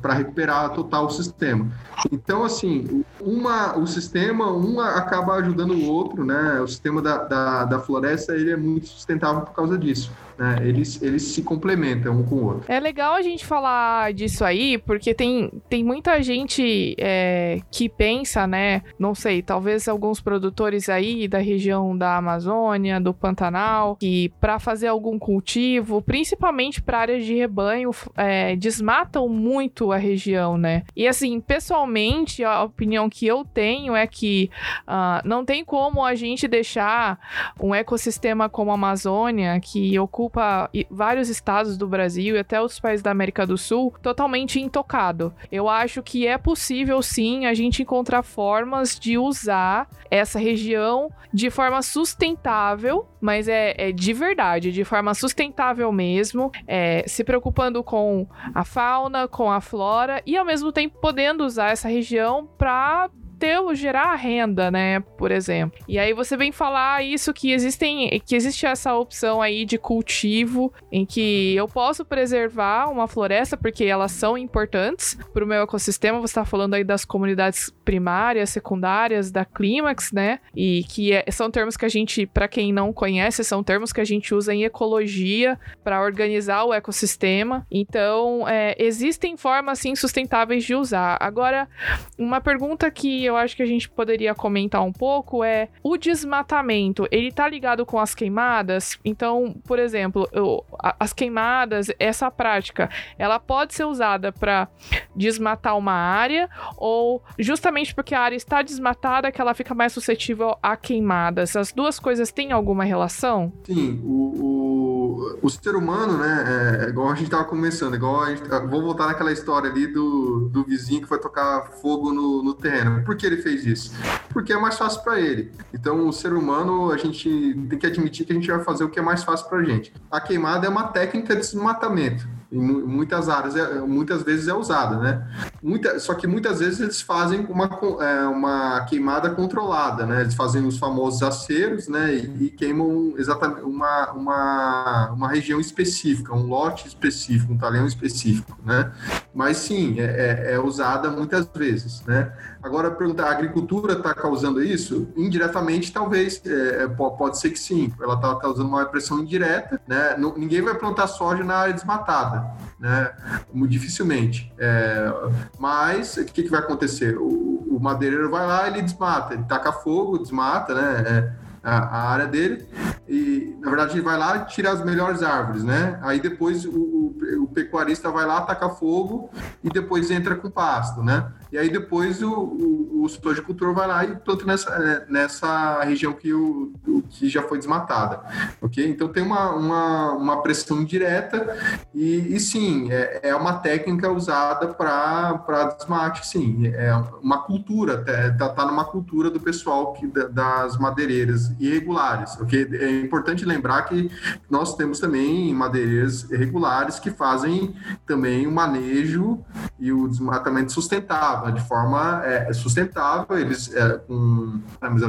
para 0.00 0.14
recuperar 0.14 0.70
total 0.70 1.06
o 1.06 1.10
sistema. 1.10 1.66
Então, 2.10 2.42
assim, 2.42 3.04
uma, 3.20 3.76
o 3.76 3.86
sistema, 3.86 4.50
um 4.50 4.80
acaba 4.80 5.34
ajudando 5.34 5.74
o 5.74 5.86
outro, 5.86 6.24
né? 6.24 6.60
O 6.60 6.66
sistema 6.66 7.02
da, 7.02 7.18
da, 7.18 7.64
da 7.64 7.78
floresta 7.78 8.34
ele 8.34 8.50
é 8.50 8.56
muito 8.56 8.86
sustentável 8.86 9.42
por 9.42 9.52
causa 9.52 9.76
disso. 9.76 10.10
Né? 10.42 10.58
Eles, 10.62 11.00
eles 11.00 11.22
se 11.22 11.40
complementam 11.40 12.18
um 12.18 12.24
com 12.24 12.34
o 12.34 12.44
outro. 12.46 12.64
É 12.66 12.80
legal 12.80 13.14
a 13.14 13.22
gente 13.22 13.46
falar 13.46 14.12
disso 14.12 14.44
aí, 14.44 14.76
porque 14.76 15.14
tem, 15.14 15.48
tem 15.68 15.84
muita 15.84 16.20
gente 16.20 16.96
é, 16.98 17.60
que 17.70 17.88
pensa, 17.88 18.44
né? 18.44 18.82
Não 18.98 19.14
sei, 19.14 19.40
talvez 19.40 19.86
alguns 19.86 20.20
produtores 20.20 20.88
aí 20.88 21.28
da 21.28 21.38
região 21.38 21.96
da 21.96 22.16
Amazônia, 22.16 23.00
do 23.00 23.14
Pantanal, 23.14 23.94
que 23.94 24.32
para 24.40 24.58
fazer 24.58 24.88
algum 24.88 25.16
cultivo, 25.16 26.02
principalmente 26.02 26.82
para 26.82 26.98
áreas 26.98 27.24
de 27.24 27.36
rebanho, 27.36 27.92
é, 28.16 28.56
desmatam 28.56 29.28
muito 29.28 29.92
a 29.92 29.96
região, 29.96 30.58
né? 30.58 30.82
E 30.96 31.06
assim, 31.06 31.40
pessoalmente, 31.40 32.42
a 32.42 32.64
opinião 32.64 33.08
que 33.08 33.28
eu 33.28 33.44
tenho 33.44 33.94
é 33.94 34.08
que 34.08 34.50
uh, 34.88 35.22
não 35.24 35.44
tem 35.44 35.64
como 35.64 36.04
a 36.04 36.16
gente 36.16 36.48
deixar 36.48 37.20
um 37.60 37.72
ecossistema 37.72 38.48
como 38.48 38.72
a 38.72 38.74
Amazônia, 38.74 39.60
que 39.60 39.96
ocupa 40.00 40.31
ocupa 40.32 40.70
vários 40.90 41.28
estados 41.28 41.76
do 41.76 41.86
Brasil 41.86 42.34
e 42.34 42.38
até 42.38 42.60
outros 42.60 42.80
países 42.80 43.02
da 43.02 43.10
América 43.10 43.46
do 43.46 43.58
Sul 43.58 43.92
totalmente 44.02 44.58
intocado. 44.58 45.34
Eu 45.50 45.68
acho 45.68 46.02
que 46.02 46.26
é 46.26 46.38
possível 46.38 47.02
sim 47.02 47.44
a 47.44 47.52
gente 47.52 47.82
encontrar 47.82 48.22
formas 48.22 48.98
de 48.98 49.18
usar 49.18 49.88
essa 50.10 50.38
região 50.38 51.10
de 51.32 51.50
forma 51.50 51.82
sustentável, 51.82 53.06
mas 53.20 53.46
é, 53.48 53.74
é 53.76 53.92
de 53.92 54.12
verdade, 54.12 54.72
de 54.72 54.84
forma 54.84 55.14
sustentável 55.14 55.92
mesmo, 55.92 56.50
é, 56.66 57.04
se 57.06 57.22
preocupando 57.22 57.82
com 57.84 58.26
a 58.54 58.64
fauna, 58.64 59.28
com 59.28 59.50
a 59.50 59.60
flora 59.60 60.22
e 60.26 60.36
ao 60.36 60.44
mesmo 60.44 60.72
tempo 60.72 60.98
podendo 61.00 61.44
usar 61.44 61.70
essa 61.70 61.88
região 61.88 62.46
para 62.58 63.10
ter, 63.42 63.74
gerar 63.74 64.14
renda, 64.14 64.70
né? 64.70 65.00
Por 65.18 65.32
exemplo. 65.32 65.76
E 65.88 65.98
aí 65.98 66.12
você 66.12 66.36
vem 66.36 66.52
falar 66.52 67.02
isso 67.02 67.34
que 67.34 67.50
existem, 67.50 68.22
que 68.24 68.36
existe 68.36 68.66
essa 68.66 68.94
opção 68.94 69.42
aí 69.42 69.64
de 69.64 69.76
cultivo 69.78 70.72
em 70.92 71.04
que 71.04 71.56
eu 71.56 71.66
posso 71.66 72.04
preservar 72.04 72.88
uma 72.88 73.08
floresta 73.08 73.56
porque 73.56 73.84
elas 73.84 74.12
são 74.12 74.38
importantes 74.38 75.18
para 75.32 75.42
o 75.42 75.46
meu 75.46 75.62
ecossistema. 75.62 76.20
Você 76.20 76.30
está 76.30 76.44
falando 76.44 76.74
aí 76.74 76.84
das 76.84 77.04
comunidades 77.04 77.68
primárias, 77.84 78.50
secundárias, 78.50 79.32
da 79.32 79.44
clímax, 79.44 80.12
né? 80.12 80.38
E 80.54 80.84
que 80.84 81.12
é, 81.12 81.24
são 81.32 81.50
termos 81.50 81.76
que 81.76 81.84
a 81.84 81.88
gente, 81.88 82.24
para 82.26 82.46
quem 82.46 82.72
não 82.72 82.92
conhece, 82.92 83.42
são 83.42 83.60
termos 83.64 83.92
que 83.92 84.00
a 84.00 84.04
gente 84.04 84.32
usa 84.32 84.54
em 84.54 84.62
ecologia 84.62 85.58
para 85.82 86.00
organizar 86.00 86.62
o 86.62 86.72
ecossistema. 86.72 87.66
Então, 87.68 88.46
é, 88.46 88.76
existem 88.78 89.36
formas 89.36 89.80
sim 89.80 89.96
sustentáveis 89.96 90.62
de 90.62 90.76
usar. 90.76 91.16
Agora, 91.20 91.68
uma 92.16 92.40
pergunta 92.40 92.88
que 92.88 93.24
eu 93.24 93.31
acho 93.36 93.56
que 93.56 93.62
a 93.62 93.66
gente 93.66 93.88
poderia 93.88 94.34
comentar 94.34 94.82
um 94.82 94.92
pouco 94.92 95.44
é 95.44 95.68
o 95.82 95.96
desmatamento, 95.96 97.06
ele 97.10 97.30
tá 97.32 97.48
ligado 97.48 97.84
com 97.84 97.98
as 97.98 98.14
queimadas? 98.14 98.98
Então, 99.04 99.54
por 99.66 99.78
exemplo, 99.78 100.28
eu, 100.32 100.64
as 100.98 101.12
queimadas, 101.12 101.90
essa 101.98 102.30
prática, 102.30 102.90
ela 103.18 103.38
pode 103.38 103.74
ser 103.74 103.84
usada 103.84 104.32
para 104.32 104.68
desmatar 105.14 105.76
uma 105.76 105.92
área 105.92 106.48
ou 106.76 107.22
justamente 107.38 107.94
porque 107.94 108.14
a 108.14 108.20
área 108.20 108.36
está 108.36 108.62
desmatada 108.62 109.30
que 109.30 109.40
ela 109.40 109.54
fica 109.54 109.74
mais 109.74 109.92
suscetível 109.92 110.56
a 110.62 110.76
queimadas? 110.76 111.56
As 111.56 111.72
duas 111.72 111.98
coisas 111.98 112.32
têm 112.32 112.52
alguma 112.52 112.84
relação? 112.84 113.52
Sim, 113.64 114.00
o, 114.04 114.42
o, 114.44 115.38
o 115.42 115.50
ser 115.50 115.74
humano, 115.74 116.18
né, 116.18 116.80
é, 116.82 116.84
é 116.86 116.88
igual 116.88 117.08
a 117.08 117.14
gente 117.14 117.24
estava 117.24 117.44
começando, 117.44 117.94
igual 117.94 118.22
a 118.22 118.30
gente, 118.30 118.48
vou 118.68 118.82
voltar 118.82 119.06
naquela 119.06 119.32
história 119.32 119.70
ali 119.70 119.86
do, 119.86 120.48
do 120.50 120.64
vizinho 120.64 121.02
que 121.02 121.08
foi 121.08 121.18
tocar 121.18 121.70
fogo 121.80 122.12
no, 122.12 122.42
no 122.42 122.54
terreno. 122.54 123.04
Por 123.04 123.16
que 123.22 123.26
ele 123.26 123.40
fez 123.40 123.64
isso? 123.64 123.92
Porque 124.30 124.52
é 124.52 124.58
mais 124.58 124.76
fácil 124.76 125.00
para 125.02 125.20
ele. 125.20 125.52
Então, 125.72 126.08
o 126.08 126.12
ser 126.12 126.32
humano, 126.32 126.90
a 126.90 126.96
gente 126.96 127.28
tem 127.70 127.78
que 127.78 127.86
admitir 127.86 128.26
que 128.26 128.32
a 128.32 128.34
gente 128.34 128.50
vai 128.50 128.62
fazer 128.64 128.82
o 128.82 128.90
que 128.90 128.98
é 128.98 129.02
mais 129.02 129.22
fácil 129.22 129.48
para 129.48 129.58
a 129.58 129.64
gente. 129.64 129.92
A 130.10 130.20
queimada 130.20 130.66
é 130.66 130.68
uma 130.68 130.88
técnica 130.88 131.34
de 131.34 131.40
desmatamento 131.40 132.26
em 132.52 132.60
muitas 132.60 133.30
áreas, 133.30 133.56
é, 133.56 133.80
muitas 133.80 134.22
vezes 134.22 134.46
é 134.46 134.52
usada, 134.52 134.98
né? 134.98 135.26
Muita, 135.62 135.98
só 135.98 136.12
que 136.12 136.26
muitas 136.26 136.60
vezes 136.60 136.80
eles 136.80 137.00
fazem 137.00 137.46
uma, 137.46 137.64
é, 138.00 138.26
uma 138.26 138.84
queimada 138.84 139.30
controlada, 139.30 140.04
né? 140.04 140.20
Eles 140.20 140.34
fazem 140.34 140.66
os 140.66 140.78
famosos 140.78 141.22
aceros, 141.22 141.88
né? 141.88 142.14
E, 142.14 142.44
e, 142.44 142.50
queimam 142.50 143.14
exatamente 143.16 143.62
uma, 143.62 144.12
uma, 144.12 145.10
uma 145.12 145.28
região 145.28 145.58
específica, 145.58 146.34
um 146.34 146.46
lote 146.46 146.86
específico, 146.86 147.54
um 147.54 147.56
talhão 147.56 147.86
específico, 147.86 148.58
né? 148.62 148.92
Mas 149.34 149.56
sim, 149.56 149.98
é, 149.98 150.04
é, 150.04 150.52
é 150.52 150.60
usada 150.60 151.10
muitas 151.10 151.46
vezes, 151.46 152.02
né? 152.04 152.30
Agora, 152.62 152.90
perguntar, 152.92 153.26
a 153.26 153.32
agricultura 153.32 153.94
está 153.94 154.14
causando 154.14 154.62
isso? 154.62 155.08
Indiretamente, 155.16 155.92
talvez, 155.92 156.40
é, 156.46 156.84
é 156.84 156.88
pode 156.88 157.38
ser 157.38 157.50
que 157.50 157.58
sim. 157.58 157.92
Ela 158.00 158.14
está 158.14 158.36
causando 158.36 158.68
uma 158.68 158.84
pressão 158.84 159.18
indireta, 159.18 159.80
né? 159.86 160.16
ninguém 160.36 160.62
vai 160.62 160.74
plantar 160.74 161.08
soja 161.08 161.42
na 161.42 161.56
área 161.56 161.74
desmatada, 161.74 162.46
né? 162.78 163.12
Muito 163.52 163.72
dificilmente. 163.72 164.52
É, 164.58 165.12
mas 165.58 166.16
o 166.16 166.24
que, 166.24 166.44
que 166.44 166.50
vai 166.50 166.60
acontecer? 166.60 167.16
O, 167.18 167.66
o, 167.68 167.80
madeireiro 167.80 168.30
vai 168.30 168.46
lá, 168.46 168.68
ele 168.68 168.82
desmata, 168.82 169.34
ele 169.34 169.42
taca 169.44 169.72
fogo, 169.72 170.18
desmata, 170.18 170.74
né? 170.74 171.04
É, 171.06 171.42
a, 171.64 172.10
área 172.10 172.26
dele 172.26 172.66
e 173.08 173.56
na 173.60 173.70
verdade 173.70 173.92
ele 173.92 174.02
vai 174.02 174.18
lá 174.18 174.36
e 174.36 174.44
tira 174.46 174.70
as 174.72 174.84
melhores 174.84 175.22
árvores, 175.22 175.62
né? 175.62 175.98
Aí 176.02 176.20
depois 176.20 176.64
o, 176.64 176.70
o, 176.70 177.42
o 177.42 177.46
pecuarista 177.48 178.10
vai 178.10 178.26
lá, 178.26 178.40
taca 178.40 178.68
fogo 178.68 179.30
e 179.62 179.70
depois 179.70 180.10
entra 180.10 180.34
com 180.34 180.50
pasto, 180.50 181.02
né? 181.02 181.30
E 181.52 181.58
aí 181.58 181.68
depois 181.68 182.22
o, 182.22 182.32
o, 182.32 183.06
de 183.34 183.42
cultura 183.42 183.72
vai 183.72 183.86
lá 183.86 184.04
e 184.04 184.16
planta 184.16 184.46
nessa, 184.46 184.70
é, 184.70 185.06
nessa 185.12 185.82
região 185.84 186.14
que, 186.14 186.32
o, 186.32 186.72
que 187.10 187.28
já 187.28 187.42
foi 187.42 187.58
desmatada, 187.58 188.22
ok? 188.60 188.88
Então 188.88 189.08
tem 189.08 189.22
uma, 189.22 189.50
uma, 189.50 190.12
uma 190.12 190.42
pressão 190.42 190.82
direta 190.82 191.54
e, 191.94 192.34
e 192.34 192.40
sim, 192.40 192.90
é, 192.90 193.28
é 193.28 193.36
uma 193.36 193.54
técnica 193.54 194.10
usada 194.10 194.68
para 194.68 195.74
desmate, 195.76 196.26
sim. 196.26 196.68
É 196.68 196.94
uma 197.20 197.42
cultura, 197.42 198.02
tá, 198.38 198.48
tá 198.48 198.64
numa 198.64 198.86
cultura 198.86 199.30
do 199.30 199.38
pessoal 199.38 199.92
que, 199.92 200.06
das 200.06 200.78
madeireiras 200.78 201.52
irregulares, 201.60 202.34
ok? 202.40 202.68
É 202.72 203.00
importante 203.00 203.44
lembrar 203.44 203.82
que 203.82 204.10
nós 204.48 204.74
temos 204.74 204.98
também 204.98 205.52
madeireiras 205.52 206.22
regulares 206.30 206.98
que 206.98 207.10
fazem 207.10 207.74
também 208.06 208.46
o 208.46 208.52
manejo 208.52 209.44
e 209.78 209.92
o 209.92 210.08
desmatamento 210.08 210.72
sustentável 210.72 211.41
de 211.50 211.60
forma 211.62 212.22
é, 212.24 212.52
sustentável. 212.52 213.38
Eles 213.38 213.74
é, 213.74 213.98
com, 213.98 214.60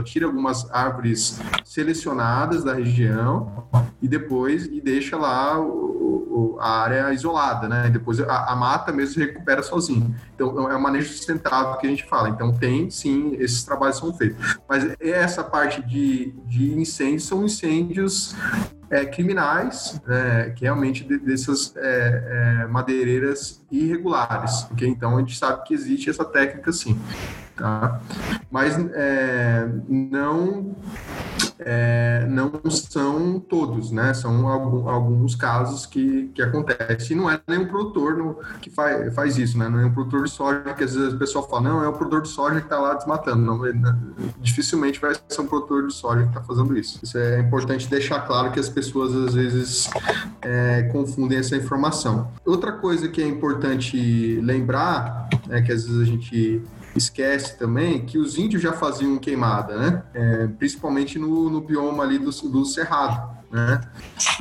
tira 0.04 0.26
algumas 0.26 0.70
árvores 0.72 1.40
selecionadas 1.66 2.64
da 2.64 2.74
região 2.74 3.68
e 4.02 4.08
depois 4.08 4.66
e 4.66 4.82
deixa 4.82 5.18
lá 5.18 5.60
o, 5.60 6.56
o, 6.56 6.58
a 6.60 6.82
área 6.82 7.14
isolada, 7.14 7.68
né? 7.68 7.88
E 7.88 7.92
depois 7.92 8.20
a, 8.20 8.52
a, 8.52 8.56
mata 8.56 8.92
mesmo 8.92 9.14
se 9.14 9.20
recupera 9.20 9.62
sozinho. 9.62 10.16
Então 10.34 10.70
é 10.70 10.76
um 10.76 10.82
manejo 10.82 11.10
sustentável 11.10 11.78
que 11.78 11.88
a 11.88 11.90
gente 11.90 12.06
fala. 12.06 12.30
Então 12.30 12.52
tem 12.52 12.90
sim, 12.90 13.36
esses 13.40 13.64
trabalhos 13.64 13.98
são 13.98 14.14
feitos. 14.14 14.58
Mas 14.68 14.96
essa 15.00 15.44
parte 15.44 15.82
de, 15.82 16.34
de 16.48 16.74
incêndios 16.74 17.26
são 17.26 17.46
incêndios 17.46 18.36
é, 18.94 19.06
criminais, 19.06 20.00
é, 20.08 20.52
que 20.52 20.64
realmente 20.64 21.04
de, 21.04 21.18
dessas 21.18 21.76
é, 21.76 22.62
é, 22.62 22.68
madeireiras 22.68 23.64
irregulares, 23.72 24.68
ok? 24.72 24.88
Então 24.88 25.18
a 25.18 25.20
gente 25.20 25.36
sabe 25.36 25.64
que 25.64 25.74
existe 25.74 26.10
essa 26.10 26.24
técnica 26.24 26.72
sim, 26.72 27.00
tá? 27.56 28.00
Mas 28.52 28.78
é, 28.94 29.68
não 29.90 30.76
é, 31.60 32.26
não 32.30 32.52
são 32.70 33.40
todos, 33.40 33.92
né? 33.92 34.14
São 34.14 34.48
algum, 34.48 34.90
alguns 34.90 35.36
casos 35.36 35.86
que, 35.86 36.30
que 36.34 36.42
acontecem. 36.42 37.16
E 37.16 37.20
não 37.20 37.30
é 37.30 37.40
nenhum 37.48 37.68
produtor 37.68 38.18
no, 38.18 38.38
que 38.62 38.70
faz, 38.70 39.14
faz 39.14 39.38
isso, 39.38 39.58
né? 39.58 39.70
Não 39.70 39.80
é 39.80 39.86
um 39.86 39.94
produtor 39.94 40.24
de 40.24 40.32
soja 40.32 40.74
que 40.74 40.84
às 40.84 40.96
vezes 40.96 41.14
o 41.14 41.18
pessoal 41.18 41.48
fala, 41.48 41.62
não, 41.62 41.84
é 41.84 41.88
o 41.88 41.94
produtor 41.94 42.22
de 42.22 42.30
soja 42.30 42.60
que 42.60 42.66
está 42.66 42.80
lá 42.80 42.94
desmatando. 42.94 43.42
Não, 43.42 43.58
né? 43.60 43.98
dificilmente 44.40 45.00
vai 45.00 45.16
ser 45.28 45.42
um 45.42 45.48
produtor 45.48 45.88
de 45.88 45.94
soja 45.94 46.24
que 46.24 46.30
está 46.30 46.42
fazendo 46.42 46.78
isso. 46.78 47.00
Isso 47.04 47.18
é 47.18 47.40
importante 47.40 47.90
deixar 47.90 48.22
claro 48.22 48.52
que 48.52 48.60
as 48.60 48.70
pessoas 48.70 49.14
às 49.16 49.34
vezes 49.34 49.90
é, 50.42 50.84
confundem 50.92 51.38
essa 51.38 51.56
informação. 51.56 52.32
Outra 52.46 52.72
coisa 52.72 53.08
que 53.08 53.22
é 53.22 53.28
importante 53.28 54.40
lembrar 54.42 55.30
é 55.50 55.62
que 55.62 55.72
às 55.72 55.86
vezes 55.86 56.02
a 56.02 56.06
gente 56.06 56.62
esquece 56.96 57.58
também 57.58 58.06
que 58.06 58.18
os 58.18 58.38
índios 58.38 58.62
já 58.62 58.74
faziam 58.74 59.18
queimada, 59.18 59.78
né? 59.78 60.04
É, 60.14 60.48
principalmente 60.48 61.18
no, 61.18 61.50
no 61.50 61.62
bioma 61.62 62.04
ali 62.04 62.20
do, 62.20 62.30
do 62.32 62.66
Cerrado. 62.66 63.34
Né? 63.54 63.80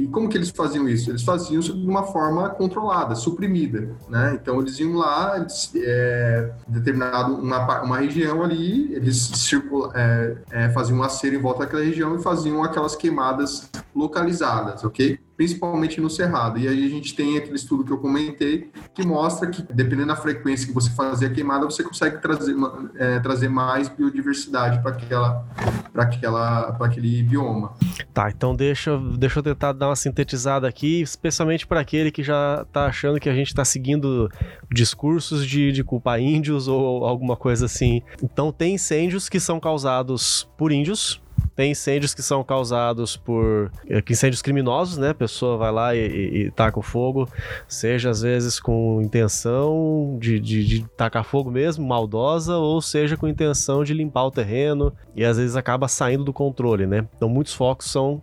E 0.01 0.07
como 0.07 0.27
que 0.27 0.39
eles 0.39 0.49
faziam 0.49 0.89
isso? 0.89 1.11
Eles 1.11 1.23
faziam 1.23 1.61
isso 1.61 1.79
de 1.79 1.87
uma 1.87 2.05
forma 2.05 2.49
controlada, 2.49 3.15
suprimida, 3.15 3.95
né? 4.09 4.39
Então 4.41 4.59
eles 4.59 4.79
iam 4.79 4.95
lá, 4.95 5.37
eles, 5.37 5.71
é, 5.77 6.51
determinado 6.67 7.35
uma, 7.35 7.83
uma 7.83 7.99
região 7.99 8.43
ali, 8.43 8.91
eles 8.95 9.19
circula, 9.19 9.93
é, 9.95 10.37
é, 10.51 10.71
faziam 10.71 10.99
um 10.99 11.03
acero 11.03 11.37
em 11.37 11.39
volta 11.39 11.61
daquela 11.61 11.85
região 11.85 12.17
e 12.17 12.23
faziam 12.23 12.65
aquelas 12.65 12.97
queimadas 12.97 13.69
localizadas, 13.95 14.83
ok? 14.83 15.21
Principalmente 15.37 16.01
no 16.01 16.11
cerrado. 16.11 16.59
E 16.59 16.69
aí 16.69 16.85
a 16.85 16.89
gente 16.89 17.15
tem 17.15 17.37
aquele 17.37 17.57
estudo 17.57 17.85
que 17.85 17.93
eu 17.93 17.99
comentei 17.99 18.71
que 18.95 19.05
mostra 19.07 19.49
que 19.49 19.63
dependendo 19.63 20.09
da 20.09 20.17
frequência 20.17 20.67
que 20.67 20.73
você 20.73 20.91
fazer 20.91 21.27
a 21.27 21.31
queimada, 21.31 21.65
você 21.65 21.83
consegue 21.83 22.21
trazer, 22.21 22.55
é, 22.97 23.19
trazer 23.21 23.49
mais 23.49 23.89
biodiversidade 23.89 24.81
para 24.83 24.93
aquela, 24.93 25.47
para 25.93 26.03
aquela, 26.05 26.73
para 26.73 26.87
aquele 26.87 27.23
bioma. 27.23 27.73
Tá, 28.13 28.31
então 28.31 28.55
deixa, 28.55 28.99
deixa 29.17 29.39
eu 29.39 29.43
tentar 29.43 29.73
dar 29.73 29.89
uma 29.89 29.97
sintetizada 29.97 30.69
aqui, 30.69 31.01
especialmente 31.01 31.67
para 31.67 31.81
aquele 31.81 32.11
que 32.11 32.23
já 32.23 32.65
está 32.67 32.87
achando 32.87 33.19
que 33.19 33.29
a 33.29 33.35
gente 33.35 33.49
está 33.49 33.65
seguindo 33.65 34.31
discursos 34.71 35.47
de, 35.47 35.73
de 35.73 35.83
culpar 35.83 36.21
índios 36.21 36.69
ou 36.69 37.05
alguma 37.05 37.37
coisa 37.37 37.67
assim. 37.67 38.03
Então 38.23 38.53
tem 38.53 38.75
incêndios 38.75 39.29
que 39.29 39.41
são 39.41 39.59
causados 39.59 40.49
por 40.57 40.73
índios, 40.73 41.21
tem 41.55 41.73
incêndios 41.73 42.15
que 42.15 42.23
são 42.23 42.43
causados 42.43 43.17
por 43.17 43.71
é, 43.89 44.03
incêndios 44.09 44.43
criminosos, 44.43 44.99
né? 44.99 45.11
A 45.11 45.15
pessoa 45.15 45.57
vai 45.57 45.73
lá 45.73 45.95
e, 45.95 45.99
e, 45.99 46.37
e 46.47 46.51
taca 46.51 46.79
o 46.79 46.83
fogo, 46.83 47.29
seja 47.69 48.11
às 48.11 48.23
vezes 48.23 48.59
com 48.59 49.01
intenção 49.03 50.17
de, 50.21 50.41
de, 50.41 50.65
de, 50.65 50.85
tacar 50.97 51.25
fogo 51.25 51.51
mesmo, 51.51 51.87
maldosa, 51.87 52.57
ou 52.57 52.81
seja 52.81 53.17
com 53.17 53.29
intenção 53.29 53.85
de 53.85 53.95
limpar 53.95 54.25
o 54.25 54.31
terreno 54.31 54.93
e 55.15 55.25
às 55.25 55.37
vezes 55.37 55.57
acaba 55.57 55.89
saindo 55.89 56.25
do 56.25 56.33
controle, 56.33 56.87
né? 56.87 57.07
Então 57.17 57.29
muitos 57.29 57.55
focos 57.55 57.91
são 57.91 58.23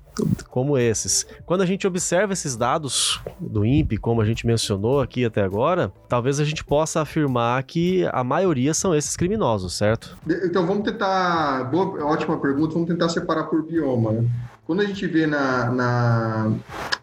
como 0.50 0.78
esses. 0.78 1.26
Quando 1.46 1.62
a 1.62 1.66
gente 1.66 1.86
observa 1.88 2.34
esses 2.34 2.56
dados 2.56 3.22
do 3.40 3.66
INPE, 3.66 3.98
como 3.98 4.22
a 4.22 4.26
gente 4.26 4.46
mencionou 4.46 5.02
aqui 5.02 5.26
até 5.26 5.42
agora, 5.42 5.92
talvez 6.08 6.40
a 6.40 6.44
gente 6.44 6.64
possa 6.64 7.02
afirmar 7.02 7.62
que 7.64 8.08
a 8.12 8.24
maioria 8.24 8.74
são 8.74 8.96
esses 8.96 9.16
criminosos, 9.16 9.78
certo? 9.78 10.18
Então 10.44 10.66
vamos 10.66 10.84
tentar. 10.84 11.70
Boa, 11.72 12.04
ótima 12.06 12.40
pergunta, 12.40 12.74
vamos 12.74 12.88
tentar 12.88 13.10
separar 13.10 13.46
por 13.46 13.64
bioma. 13.64 14.12
Né? 14.12 14.30
Quando 14.70 14.82
a 14.82 14.86
gente 14.86 15.08
vê 15.08 15.26
na, 15.26 15.72
na, 15.72 16.52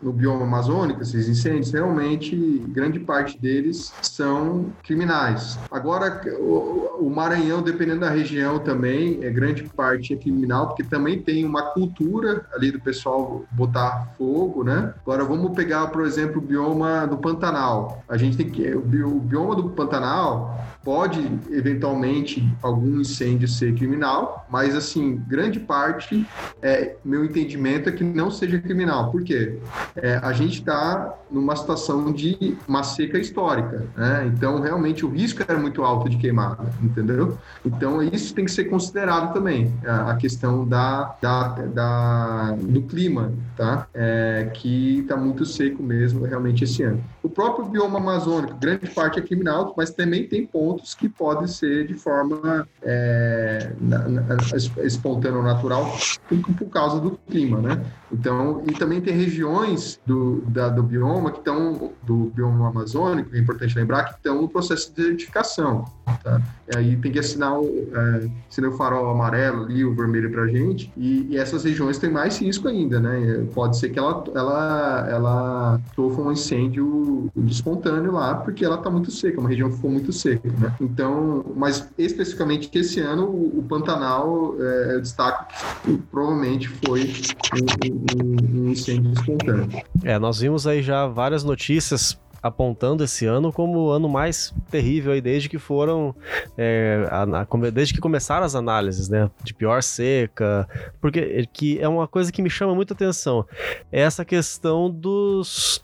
no 0.00 0.12
bioma 0.12 0.44
amazônico 0.44 1.02
esses 1.02 1.28
incêndios, 1.28 1.72
realmente 1.72 2.36
grande 2.68 3.00
parte 3.00 3.36
deles 3.40 3.92
são 4.02 4.66
criminais. 4.84 5.58
Agora, 5.68 6.22
o, 6.38 6.98
o 7.00 7.10
Maranhão, 7.10 7.60
dependendo 7.60 8.02
da 8.02 8.08
região 8.08 8.60
também, 8.60 9.18
é 9.24 9.30
grande 9.30 9.64
parte 9.64 10.14
é 10.14 10.16
criminal, 10.16 10.68
porque 10.68 10.84
também 10.84 11.20
tem 11.20 11.44
uma 11.44 11.62
cultura 11.72 12.46
ali 12.54 12.70
do 12.70 12.78
pessoal 12.78 13.44
botar 13.50 14.14
fogo, 14.16 14.62
né? 14.62 14.94
Agora, 15.02 15.24
vamos 15.24 15.52
pegar, 15.56 15.88
por 15.88 16.06
exemplo, 16.06 16.38
o 16.38 16.40
bioma 16.40 17.04
do 17.04 17.18
Pantanal. 17.18 18.00
A 18.08 18.16
gente 18.16 18.36
tem 18.36 18.48
que. 18.48 18.76
O 18.76 18.80
bioma 18.80 19.56
do 19.56 19.70
Pantanal 19.70 20.56
pode, 20.86 21.20
eventualmente, 21.50 22.48
algum 22.62 23.00
incêndio 23.00 23.48
ser 23.48 23.74
criminal, 23.74 24.46
mas, 24.48 24.76
assim, 24.76 25.20
grande 25.26 25.58
parte, 25.58 26.24
é, 26.62 26.94
meu 27.04 27.24
entendimento, 27.24 27.88
é 27.88 27.92
que 27.92 28.04
não 28.04 28.30
seja 28.30 28.60
criminal. 28.60 29.10
Por 29.10 29.24
quê? 29.24 29.58
É, 29.96 30.20
a 30.22 30.32
gente 30.32 30.60
está 30.60 31.12
numa 31.28 31.56
situação 31.56 32.12
de 32.12 32.56
uma 32.68 32.84
seca 32.84 33.18
histórica, 33.18 33.84
né? 33.96 34.30
Então, 34.32 34.60
realmente, 34.60 35.04
o 35.04 35.10
risco 35.10 35.42
era 35.42 35.58
muito 35.58 35.82
alto 35.82 36.08
de 36.08 36.18
queimada, 36.18 36.64
entendeu? 36.80 37.36
Então, 37.64 38.00
isso 38.00 38.32
tem 38.32 38.44
que 38.44 38.52
ser 38.52 38.66
considerado 38.66 39.34
também, 39.34 39.74
a, 39.84 40.14
questão 40.14 40.64
da, 40.64 41.16
da, 41.20 41.48
da, 41.48 42.52
do 42.60 42.82
clima, 42.82 43.32
tá? 43.56 43.88
É, 43.92 44.52
que 44.54 45.00
está 45.00 45.16
muito 45.16 45.44
seco 45.44 45.82
mesmo, 45.82 46.24
realmente, 46.24 46.62
esse 46.62 46.84
ano. 46.84 47.02
O 47.26 47.28
próprio 47.28 47.64
bioma 47.64 47.98
amazônico, 47.98 48.54
grande 48.54 48.86
parte 48.88 49.18
é 49.18 49.22
criminal, 49.22 49.74
mas 49.76 49.90
também 49.90 50.28
tem 50.28 50.46
pontos 50.46 50.94
que 50.94 51.08
podem 51.08 51.48
ser 51.48 51.84
de 51.84 51.94
forma 51.94 52.68
é, 52.80 53.72
na, 53.80 53.98
na, 54.08 54.36
espontânea 54.84 55.36
ou 55.36 55.42
natural 55.42 55.92
por, 56.28 56.38
por 56.54 56.68
causa 56.68 57.00
do 57.00 57.18
clima 57.28 57.60
né? 57.60 57.84
Então, 58.12 58.62
e 58.68 58.72
também 58.72 59.00
tem 59.00 59.14
regiões 59.14 60.00
do, 60.06 60.40
da, 60.42 60.68
do 60.68 60.82
bioma 60.82 61.32
que 61.32 61.38
estão, 61.38 61.92
do 62.04 62.30
bioma 62.34 62.68
amazônico, 62.68 63.34
é 63.34 63.38
importante 63.38 63.76
lembrar, 63.76 64.04
que 64.04 64.14
estão 64.14 64.42
no 64.42 64.48
processo 64.48 64.90
de 64.90 65.02
desertificação, 65.02 65.84
tá? 66.22 66.40
E 66.72 66.78
aí 66.78 66.96
tem 66.96 67.10
que 67.10 67.18
assinar 67.18 67.58
o, 67.58 67.64
é, 67.64 68.30
assinar 68.48 68.70
o 68.70 68.76
farol 68.76 69.10
amarelo 69.10 69.64
ali, 69.64 69.84
o 69.84 69.94
vermelho 69.94 70.30
pra 70.30 70.46
gente, 70.46 70.92
e, 70.96 71.26
e, 71.30 71.36
essas 71.36 71.64
regiões 71.64 71.98
têm 71.98 72.10
mais 72.10 72.38
risco 72.38 72.68
ainda, 72.68 73.00
né? 73.00 73.44
Pode 73.52 73.76
ser 73.76 73.88
que 73.88 73.98
ela, 73.98 74.24
ela, 74.34 75.08
ela 75.10 75.80
sofra 75.94 76.22
um 76.22 76.32
incêndio 76.32 77.15
espontâneo 77.46 78.12
lá, 78.12 78.34
porque 78.34 78.64
ela 78.64 78.76
está 78.76 78.90
muito 78.90 79.10
seca, 79.10 79.40
uma 79.40 79.48
região 79.48 79.68
que 79.68 79.76
ficou 79.76 79.90
muito 79.90 80.12
seca, 80.12 80.48
né? 80.58 80.74
Então, 80.80 81.44
mas 81.54 81.88
especificamente 81.98 82.68
que 82.68 82.78
esse 82.78 83.00
ano 83.00 83.26
o, 83.26 83.60
o 83.60 83.62
Pantanal, 83.62 84.54
é, 84.58 84.94
eu 84.94 85.00
destaco 85.00 85.46
que 85.84 85.96
provavelmente 86.10 86.68
foi 86.68 87.12
um, 87.54 88.22
um, 88.22 88.66
um 88.66 88.70
incêndio 88.70 89.12
espontâneo. 89.12 89.68
É, 90.02 90.18
nós 90.18 90.40
vimos 90.40 90.66
aí 90.66 90.82
já 90.82 91.06
várias 91.06 91.44
notícias 91.44 92.18
apontando 92.46 93.04
esse 93.04 93.26
ano 93.26 93.52
como 93.52 93.78
o 93.78 93.90
ano 93.90 94.08
mais 94.08 94.54
terrível 94.70 95.12
aí 95.12 95.20
desde 95.20 95.48
que 95.48 95.58
foram 95.58 96.14
é, 96.56 97.06
a, 97.10 97.22
a, 97.22 97.70
desde 97.70 97.94
que 97.94 98.00
começaram 98.00 98.44
as 98.44 98.54
análises, 98.54 99.08
né, 99.08 99.30
de 99.42 99.54
pior 99.54 99.82
seca, 99.82 100.68
porque 101.00 101.46
que 101.52 101.78
é 101.80 101.88
uma 101.88 102.06
coisa 102.08 102.32
que 102.32 102.42
me 102.42 102.50
chama 102.50 102.74
muita 102.74 102.94
atenção, 102.94 103.44
é 103.92 104.00
essa 104.00 104.24
questão 104.24 104.90
dos 104.90 105.82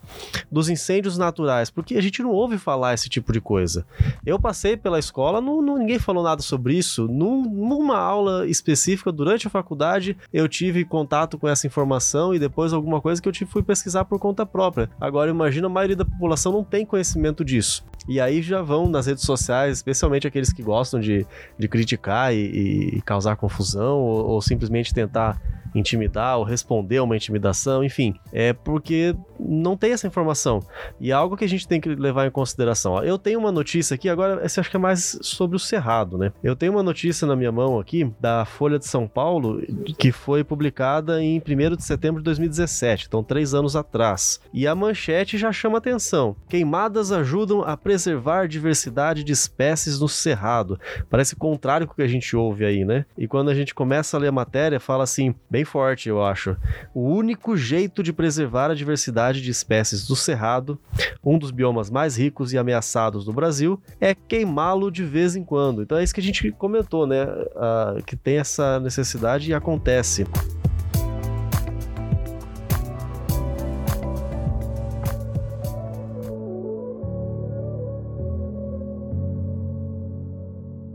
dos 0.51 0.69
incêndios 0.69 1.17
naturais, 1.17 1.71
porque 1.71 1.97
a 1.97 2.01
gente 2.03 2.23
não 2.23 2.31
ouve 2.31 2.59
falar 2.59 2.95
esse 2.95 3.09
tipo 3.09 3.33
de 3.33 3.41
coisa. 3.41 3.87
Eu 4.25 4.39
passei 4.39 4.77
pela 4.77 4.99
escola, 4.99 5.41
não, 5.41 5.63
não 5.63 5.79
ninguém 5.79 5.99
falou 5.99 6.23
nada 6.23 6.43
sobre 6.43 6.75
isso. 6.75 7.09
Num, 7.09 7.43
numa 7.43 7.99
aula 7.99 8.47
específica 8.47 9.11
durante 9.11 9.47
a 9.47 9.51
faculdade, 9.51 10.17
eu 10.33 10.49
tive 10.49 10.85
contato 10.85 11.39
com 11.39 11.49
essa 11.49 11.67
informação 11.67 12.35
e 12.35 12.39
depois 12.39 12.73
alguma 12.73 13.01
coisa 13.01 13.21
que 13.21 13.29
eu 13.29 13.33
tive, 13.33 13.51
fui 13.51 13.63
pesquisar 13.63 14.05
por 14.05 14.19
conta 14.19 14.45
própria. 14.45 14.91
Agora 15.01 15.31
imagina 15.31 15.67
a 15.67 15.71
maioria 15.71 15.97
da 15.97 16.05
população 16.05 16.52
não 16.53 16.63
tem 16.63 16.87
conhecimento 16.87 17.45
disso. 17.45 17.85
E 18.09 18.21
aí 18.21 18.43
já 18.43 18.63
vão 18.63 18.89
nas 18.89 19.07
redes 19.07 19.25
sociais, 19.25 19.79
especialmente 19.79 20.27
aqueles 20.27 20.53
que 20.53 20.63
gostam 20.63 21.01
de, 21.01 21.27
de 21.59 21.69
criticar 21.69 22.35
e, 22.35 22.97
e 22.97 23.03
causar 23.03 23.37
confusão 23.37 23.99
ou, 23.99 24.27
ou 24.27 24.43
simplesmente 24.43 24.93
tentar 24.93 25.41
intimidar 25.75 26.39
ou 26.39 26.45
responder 26.45 26.99
a 26.99 27.03
uma 27.03 27.17
intimidação, 27.17 27.83
enfim, 27.83 28.15
é 28.33 28.53
porque 28.53 29.15
não 29.39 29.77
tem 29.77 29.93
essa 29.93 30.07
informação. 30.07 30.61
E 31.01 31.11
é 31.11 31.15
algo 31.15 31.37
que 31.37 31.45
a 31.45 31.49
gente 31.49 31.67
tem 31.67 31.81
que 31.81 31.89
levar 31.89 32.27
em 32.27 32.31
consideração. 32.31 33.03
Eu 33.03 33.19
tenho 33.19 33.39
uma 33.39 33.53
notícia 33.53 33.95
aqui, 33.95 34.09
agora 34.09 34.41
essa 34.43 34.61
acho 34.61 34.71
que 34.71 34.77
é 34.77 34.81
mais 34.81 35.19
sobre 35.23 35.57
o 35.57 35.61
Cerrado, 35.61 36.17
né? 36.17 36.33
Eu 36.43 36.55
tenho 36.55 36.73
uma 36.73 36.83
notícia 36.83 37.27
na 37.27 37.35
minha 37.35 37.51
mão 37.51 37.79
aqui 37.79 38.11
da 38.21 38.45
Folha 38.45 38.79
de 38.79 38.87
São 38.87 39.09
Paulo 39.09 39.61
que 39.99 40.13
foi 40.13 40.45
publicada 40.45 41.23
em 41.23 41.41
1 41.41 41.77
de 41.77 41.85
setembro 41.85 42.21
de 42.21 42.25
2017, 42.25 43.07
então 43.09 43.23
três 43.23 43.55
anos 43.55 43.75
atrás. 43.75 44.41
E 44.53 44.67
a 44.67 44.75
manchete 44.75 45.37
já 45.37 45.53
chama 45.53 45.79
atenção. 45.79 46.37
Queimadas 46.49 47.11
ajudam 47.11 47.63
a 47.63 47.77
preservar 47.77 48.47
diversidade 48.47 49.25
de 49.25 49.33
espécies 49.33 49.99
no 49.99 50.09
Cerrado. 50.09 50.79
Parece 51.11 51.35
contrário 51.35 51.87
com 51.87 51.93
o 51.93 51.97
que 51.97 52.03
a 52.03 52.09
gente 52.09 52.37
ouve 52.37 52.65
aí, 52.65 52.85
né? 52.85 53.05
E 53.17 53.27
quando 53.27 53.51
a 53.51 53.55
gente 53.55 53.75
começa 53.75 54.17
a 54.17 54.21
ler 54.21 54.29
a 54.29 54.33
matéria, 54.33 54.79
fala 54.79 55.05
assim, 55.05 55.35
bem 55.51 55.62
bem 55.63 55.65
forte, 55.65 56.09
eu 56.09 56.23
acho. 56.23 56.57
O 56.93 57.09
único 57.09 57.57
jeito 57.57 58.03
de 58.03 58.13
preservar 58.13 58.71
a 58.71 58.75
diversidade 58.75 59.41
de 59.41 59.51
espécies 59.51 60.07
do 60.07 60.17
cerrado, 60.17 60.79
um 61.25 61.39
dos 61.39 61.51
biomas 61.51 61.89
mais 61.89 62.17
ricos 62.17 62.53
e 62.53 62.59
ameaçados 62.59 63.25
do 63.25 63.33
Brasil, 63.33 63.81
é 64.01 64.15
queimá-lo 64.15 64.91
de 64.91 65.05
vez 65.05 65.37
em 65.37 65.45
quando. 65.45 65.83
Então 65.83 65.97
é 65.97 66.03
isso 66.03 66.15
que 66.15 66.21
a 66.21 66.25
gente 66.25 66.51
comentou, 66.53 67.07
né? 67.07 67.25
Uh, 67.25 68.03
que 68.05 68.17
tem 68.17 68.39
essa 68.39 68.81
necessidade 68.81 69.51
e 69.51 69.55
acontece. 69.55 70.27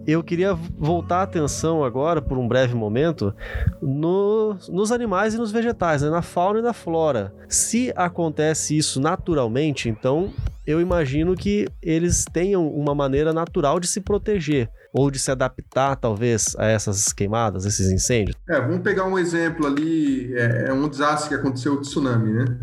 Eu 0.08 0.24
queria 0.24 0.54
voltar 0.54 1.18
a 1.18 1.24
atenção 1.24 1.84
agora, 1.84 2.22
por 2.22 2.38
um 2.38 2.48
breve 2.48 2.74
momento, 2.74 3.36
no, 3.82 4.56
nos 4.70 4.90
animais 4.90 5.34
e 5.34 5.38
nos 5.38 5.52
vegetais, 5.52 6.02
né? 6.02 6.10
na 6.10 6.22
fauna 6.22 6.60
e 6.60 6.62
na 6.62 6.72
flora. 6.72 7.34
Se 7.50 7.92
acontece 7.94 8.78
isso 8.78 9.02
naturalmente, 9.02 9.90
então 9.90 10.32
eu 10.66 10.80
imagino 10.80 11.36
que 11.36 11.68
eles 11.82 12.24
tenham 12.32 12.66
uma 12.70 12.96
maneira 12.96 13.34
natural 13.34 13.82
de 13.82 13.88
se 13.88 14.00
proteger 14.00 14.70
ou 14.94 15.12
de 15.12 15.20
se 15.20 15.32
adaptar, 15.32 15.96
talvez, 15.96 16.56
a 16.58 16.66
essas 16.66 17.12
queimadas, 17.14 17.66
esses 17.66 17.92
incêndios? 17.92 18.36
É, 18.50 18.60
vamos 18.60 18.82
pegar 18.82 19.06
um 19.06 19.18
exemplo 19.18 19.66
ali, 19.66 20.34
é, 20.36 20.68
é 20.70 20.74
um 20.74 20.88
desastre 20.88 21.30
que 21.30 21.36
aconteceu, 21.36 21.74
o 21.74 21.82
tsunami, 21.82 22.32
né? 22.32 22.58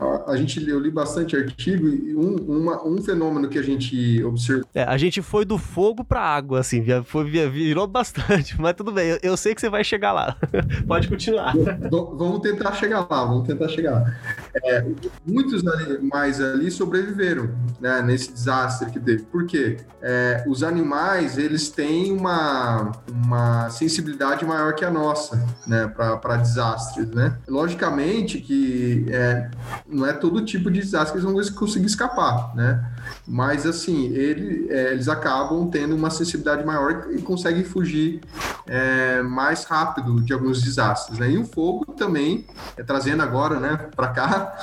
A, 0.00 0.32
a, 0.32 0.36
gente, 0.36 0.66
eu 0.68 0.78
li 0.78 0.90
bastante 0.90 1.36
artigo 1.36 1.88
e 1.88 2.14
um, 2.14 2.36
uma, 2.36 2.86
um 2.86 3.00
fenômeno 3.02 3.48
que 3.48 3.58
a 3.58 3.62
gente 3.62 4.22
observou... 4.22 4.66
É, 4.74 4.82
a 4.82 4.96
gente 4.96 5.22
foi 5.22 5.44
do 5.44 5.58
fogo 5.58 6.04
para 6.04 6.20
água, 6.20 6.60
assim, 6.60 6.84
foi, 7.04 7.24
virou 7.24 7.86
bastante, 7.86 8.54
mas 8.60 8.74
tudo 8.74 8.92
bem, 8.92 9.08
eu, 9.10 9.18
eu 9.22 9.36
sei 9.36 9.54
que 9.54 9.60
você 9.60 9.70
vai 9.70 9.84
chegar 9.84 10.12
lá. 10.12 10.36
Pode 10.86 11.08
continuar. 11.08 11.54
vamos 11.90 12.40
tentar 12.40 12.72
chegar 12.72 13.06
lá, 13.10 13.24
vamos 13.24 13.46
tentar 13.46 13.68
chegar 13.68 13.92
lá. 13.92 14.14
É, 14.64 14.84
muitos 15.26 15.66
animais 15.66 16.40
ali 16.40 16.70
sobreviveram, 16.70 17.50
né, 17.80 18.02
nesse 18.02 18.32
desastre 18.32 18.90
que 18.90 19.00
teve. 19.00 19.22
Por 19.24 19.46
quê? 19.46 19.76
É, 20.02 20.44
os 20.46 20.62
animais, 20.62 21.38
eles 21.38 21.67
têm 21.70 22.12
uma, 22.12 22.92
uma 23.08 23.70
sensibilidade 23.70 24.44
maior 24.44 24.74
que 24.74 24.84
a 24.84 24.90
nossa, 24.90 25.44
né, 25.66 25.86
para 25.88 26.36
desastres, 26.36 27.08
né? 27.10 27.36
Logicamente 27.48 28.40
que 28.40 29.06
é, 29.08 29.50
não 29.86 30.06
é 30.06 30.12
todo 30.12 30.44
tipo 30.44 30.70
de 30.70 30.80
desastre 30.80 31.12
que 31.12 31.26
eles 31.26 31.48
vão 31.48 31.56
conseguir 31.56 31.86
escapar, 31.86 32.54
né? 32.54 32.84
Mas, 33.26 33.66
assim, 33.66 34.06
ele, 34.08 34.68
é, 34.70 34.92
eles 34.92 35.08
acabam 35.08 35.68
tendo 35.70 35.94
uma 35.94 36.10
sensibilidade 36.10 36.64
maior 36.64 37.08
e 37.10 37.20
conseguem 37.20 37.64
fugir 37.64 38.20
é, 38.66 39.22
mais 39.22 39.64
rápido 39.64 40.20
de 40.20 40.32
alguns 40.32 40.62
desastres, 40.62 41.18
né? 41.18 41.30
E 41.30 41.38
o 41.38 41.44
fogo 41.44 41.84
também, 41.92 42.46
é, 42.76 42.82
trazendo 42.82 43.22
agora, 43.22 43.58
né, 43.58 43.88
para 43.94 44.08
cá, 44.08 44.56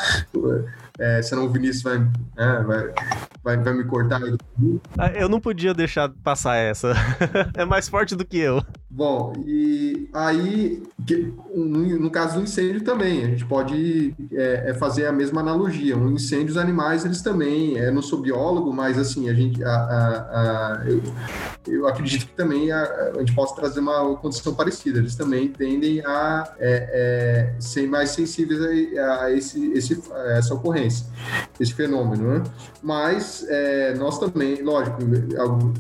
é, 1.00 1.22
senão 1.22 1.46
o 1.46 1.50
Vinícius 1.50 1.84
vai, 1.84 2.08
é, 2.38 2.64
vai, 2.64 2.94
vai, 3.44 3.58
vai, 3.58 3.74
me 3.74 3.84
cortar. 3.84 4.22
Ah, 4.98 5.12
eu 5.12 5.28
não 5.28 5.40
podia 5.40 5.74
deixar 5.74 6.10
passar 6.24 6.56
essa. 6.56 6.94
é 7.56 7.66
mais 7.66 7.90
forte 7.90 8.16
do 8.16 8.26
que 8.26 8.38
eu. 8.38 8.62
Bom, 8.96 9.34
e 9.46 10.10
aí, 10.14 10.82
no 12.00 12.10
caso 12.10 12.36
do 12.36 12.44
incêndio 12.44 12.82
também, 12.82 13.26
a 13.26 13.28
gente 13.28 13.46
pode 13.46 14.16
é, 14.32 14.70
é, 14.70 14.74
fazer 14.74 15.06
a 15.06 15.12
mesma 15.12 15.42
analogia. 15.42 15.98
Um 15.98 16.14
incêndio, 16.14 16.52
os 16.52 16.58
animais, 16.58 17.04
eles 17.04 17.22
também, 17.22 17.78
é, 17.78 17.92
não 17.92 18.02
sou 18.02 18.22
biólogo, 18.22 18.72
mas 18.72 18.98
assim, 18.98 19.30
a 19.30 19.34
gente, 19.34 19.62
a, 19.62 19.70
a, 19.70 20.80
a, 20.80 20.86
eu, 20.88 21.04
eu, 21.68 21.88
acredito 21.90 22.28
que 22.28 22.34
também 22.36 22.72
a, 22.72 23.12
gente 23.20 23.36
possa 23.36 23.54
trazer 23.54 23.82
uma 23.82 24.16
condição 24.16 24.56
parecida. 24.56 25.00
Eles 25.00 25.14
também 25.14 25.50
tendem 25.50 26.00
a 26.06 26.54
é, 26.58 27.54
é 27.58 27.60
ser 27.60 27.90
mais 27.90 28.12
sensíveis 28.12 28.62
a, 28.98 29.30
esse, 29.30 29.74
esse, 29.74 30.02
a 30.10 30.38
essa 30.38 30.54
ocorrência, 30.54 30.85
esse 31.60 31.74
fenômeno, 31.74 32.40
né? 32.40 32.44
Mas 32.82 33.46
é, 33.50 33.94
nós 33.96 34.20
também, 34.20 34.62
lógico, 34.62 34.98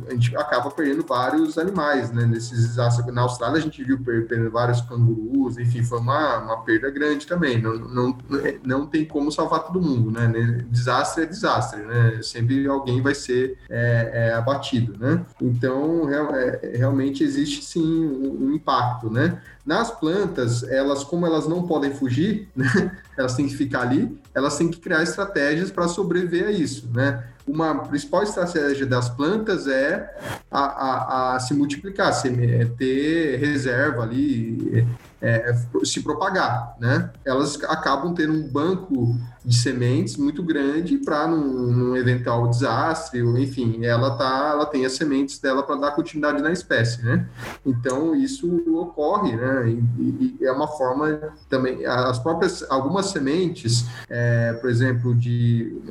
a 0.07 0.11
gente 0.13 0.35
acaba 0.35 0.71
perdendo 0.71 1.05
vários 1.05 1.57
animais, 1.57 2.11
né, 2.11 2.25
nesses 2.25 2.75
na 2.75 3.21
Austrália 3.21 3.57
a 3.57 3.61
gente 3.61 3.83
viu 3.83 3.99
perdendo 3.99 4.49
vários 4.51 4.81
cangurus, 4.81 5.57
enfim, 5.57 5.83
foi 5.83 5.99
uma, 5.99 6.39
uma 6.39 6.57
perda 6.63 6.89
grande 6.89 7.25
também. 7.25 7.61
Não, 7.61 7.75
não, 7.77 8.17
não 8.63 8.87
tem 8.87 9.05
como 9.05 9.31
salvar 9.31 9.63
todo 9.63 9.81
mundo, 9.81 10.11
né? 10.11 10.27
Desastre 10.69 11.23
é 11.23 11.25
desastre, 11.25 11.81
né? 11.81 12.19
Sempre 12.21 12.67
alguém 12.67 13.01
vai 13.01 13.15
ser 13.15 13.57
é, 13.69 14.11
é, 14.13 14.33
abatido, 14.33 14.97
né? 14.97 15.25
Então, 15.41 16.09
é, 16.09 16.77
realmente 16.77 17.23
existe 17.23 17.63
sim 17.63 18.05
um, 18.05 18.45
um 18.45 18.53
impacto, 18.53 19.09
né? 19.09 19.41
Nas 19.65 19.89
plantas, 19.89 20.63
elas, 20.63 21.03
como 21.03 21.25
elas 21.25 21.47
não 21.47 21.63
podem 21.63 21.93
fugir, 21.93 22.49
né? 22.55 22.91
elas 23.17 23.35
têm 23.35 23.47
que 23.47 23.55
ficar 23.55 23.81
ali, 23.81 24.15
elas 24.35 24.57
têm 24.57 24.69
que 24.69 24.79
criar 24.79 25.01
estratégias 25.01 25.71
para 25.71 25.87
sobreviver 25.87 26.47
a 26.47 26.51
isso, 26.51 26.89
né? 26.93 27.23
uma 27.47 27.75
principal 27.85 28.23
estratégia 28.23 28.85
das 28.85 29.07
plantas 29.07 29.67
é 29.67 30.17
a, 30.49 30.59
a, 30.59 31.35
a 31.35 31.39
se 31.39 31.53
multiplicar, 31.53 32.11
é 32.25 32.65
ter 32.77 33.37
reserva 33.37 34.01
ali, 34.01 34.85
é, 35.21 35.51
é, 35.51 35.85
se 35.85 36.01
propagar, 36.01 36.75
né? 36.79 37.09
Elas 37.23 37.55
acabam 37.63 38.13
tendo 38.13 38.33
um 38.33 38.47
banco 38.47 39.17
de 39.43 39.55
sementes 39.55 40.17
muito 40.17 40.41
grande 40.41 40.97
para 40.97 41.27
num, 41.27 41.71
num, 41.71 41.95
eventual 41.95 42.47
desastre, 42.49 43.21
ou, 43.21 43.37
enfim, 43.37 43.85
ela 43.85 44.17
tá, 44.17 44.49
ela 44.53 44.65
tem 44.65 44.85
as 44.85 44.93
sementes 44.93 45.39
dela 45.39 45.63
para 45.63 45.75
dar 45.75 45.91
continuidade 45.91 46.41
na 46.41 46.51
espécie, 46.51 47.03
né? 47.03 47.27
Então 47.65 48.15
isso 48.15 48.63
ocorre, 48.75 49.35
né? 49.35 49.69
E, 49.69 50.37
e 50.39 50.45
é 50.45 50.51
uma 50.51 50.67
forma 50.67 51.19
também 51.49 51.85
as 51.85 52.19
próprias 52.19 52.65
algumas 52.69 53.07
sementes, 53.07 53.85
é, 54.09 54.53
por 54.53 54.69
exemplo, 54.69 55.15
de 55.15 55.81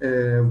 é, 0.00 0.44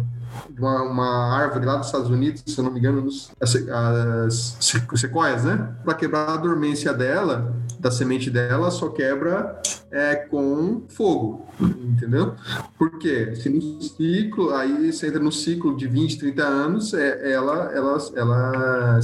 uma, 0.58 0.82
uma, 0.84 1.38
árvore 1.38 1.66
lá 1.66 1.76
dos 1.76 1.88
Estados 1.88 2.10
Unidos, 2.10 2.44
se 2.46 2.58
eu 2.58 2.64
não 2.64 2.72
me 2.72 2.80
engano, 2.80 3.02
nos, 3.02 3.32
as, 3.40 3.56
as 3.56 4.58
sequoias, 4.96 5.44
né? 5.44 5.76
Para 5.84 5.94
quebrar 5.94 6.30
a 6.30 6.38
dormência 6.38 6.94
dela, 6.94 7.56
da 7.80 7.92
semente 7.92 8.30
dela, 8.30 8.72
só 8.72 8.90
quebra 8.90 9.62
é, 9.92 10.16
com 10.16 10.84
fogo, 10.90 11.48
entendeu? 11.60 12.36
Porque 12.78 13.36
se 13.36 13.50
no 13.50 13.82
ciclo, 13.82 14.54
aí 14.54 14.92
você 14.92 15.08
entra 15.08 15.20
no 15.20 15.32
ciclo 15.32 15.76
de 15.76 15.88
20, 15.88 16.20
30 16.20 16.44
anos, 16.44 16.94
é, 16.94 17.32
ela, 17.32 17.72
ela, 17.74 17.98
ela, 18.16 19.00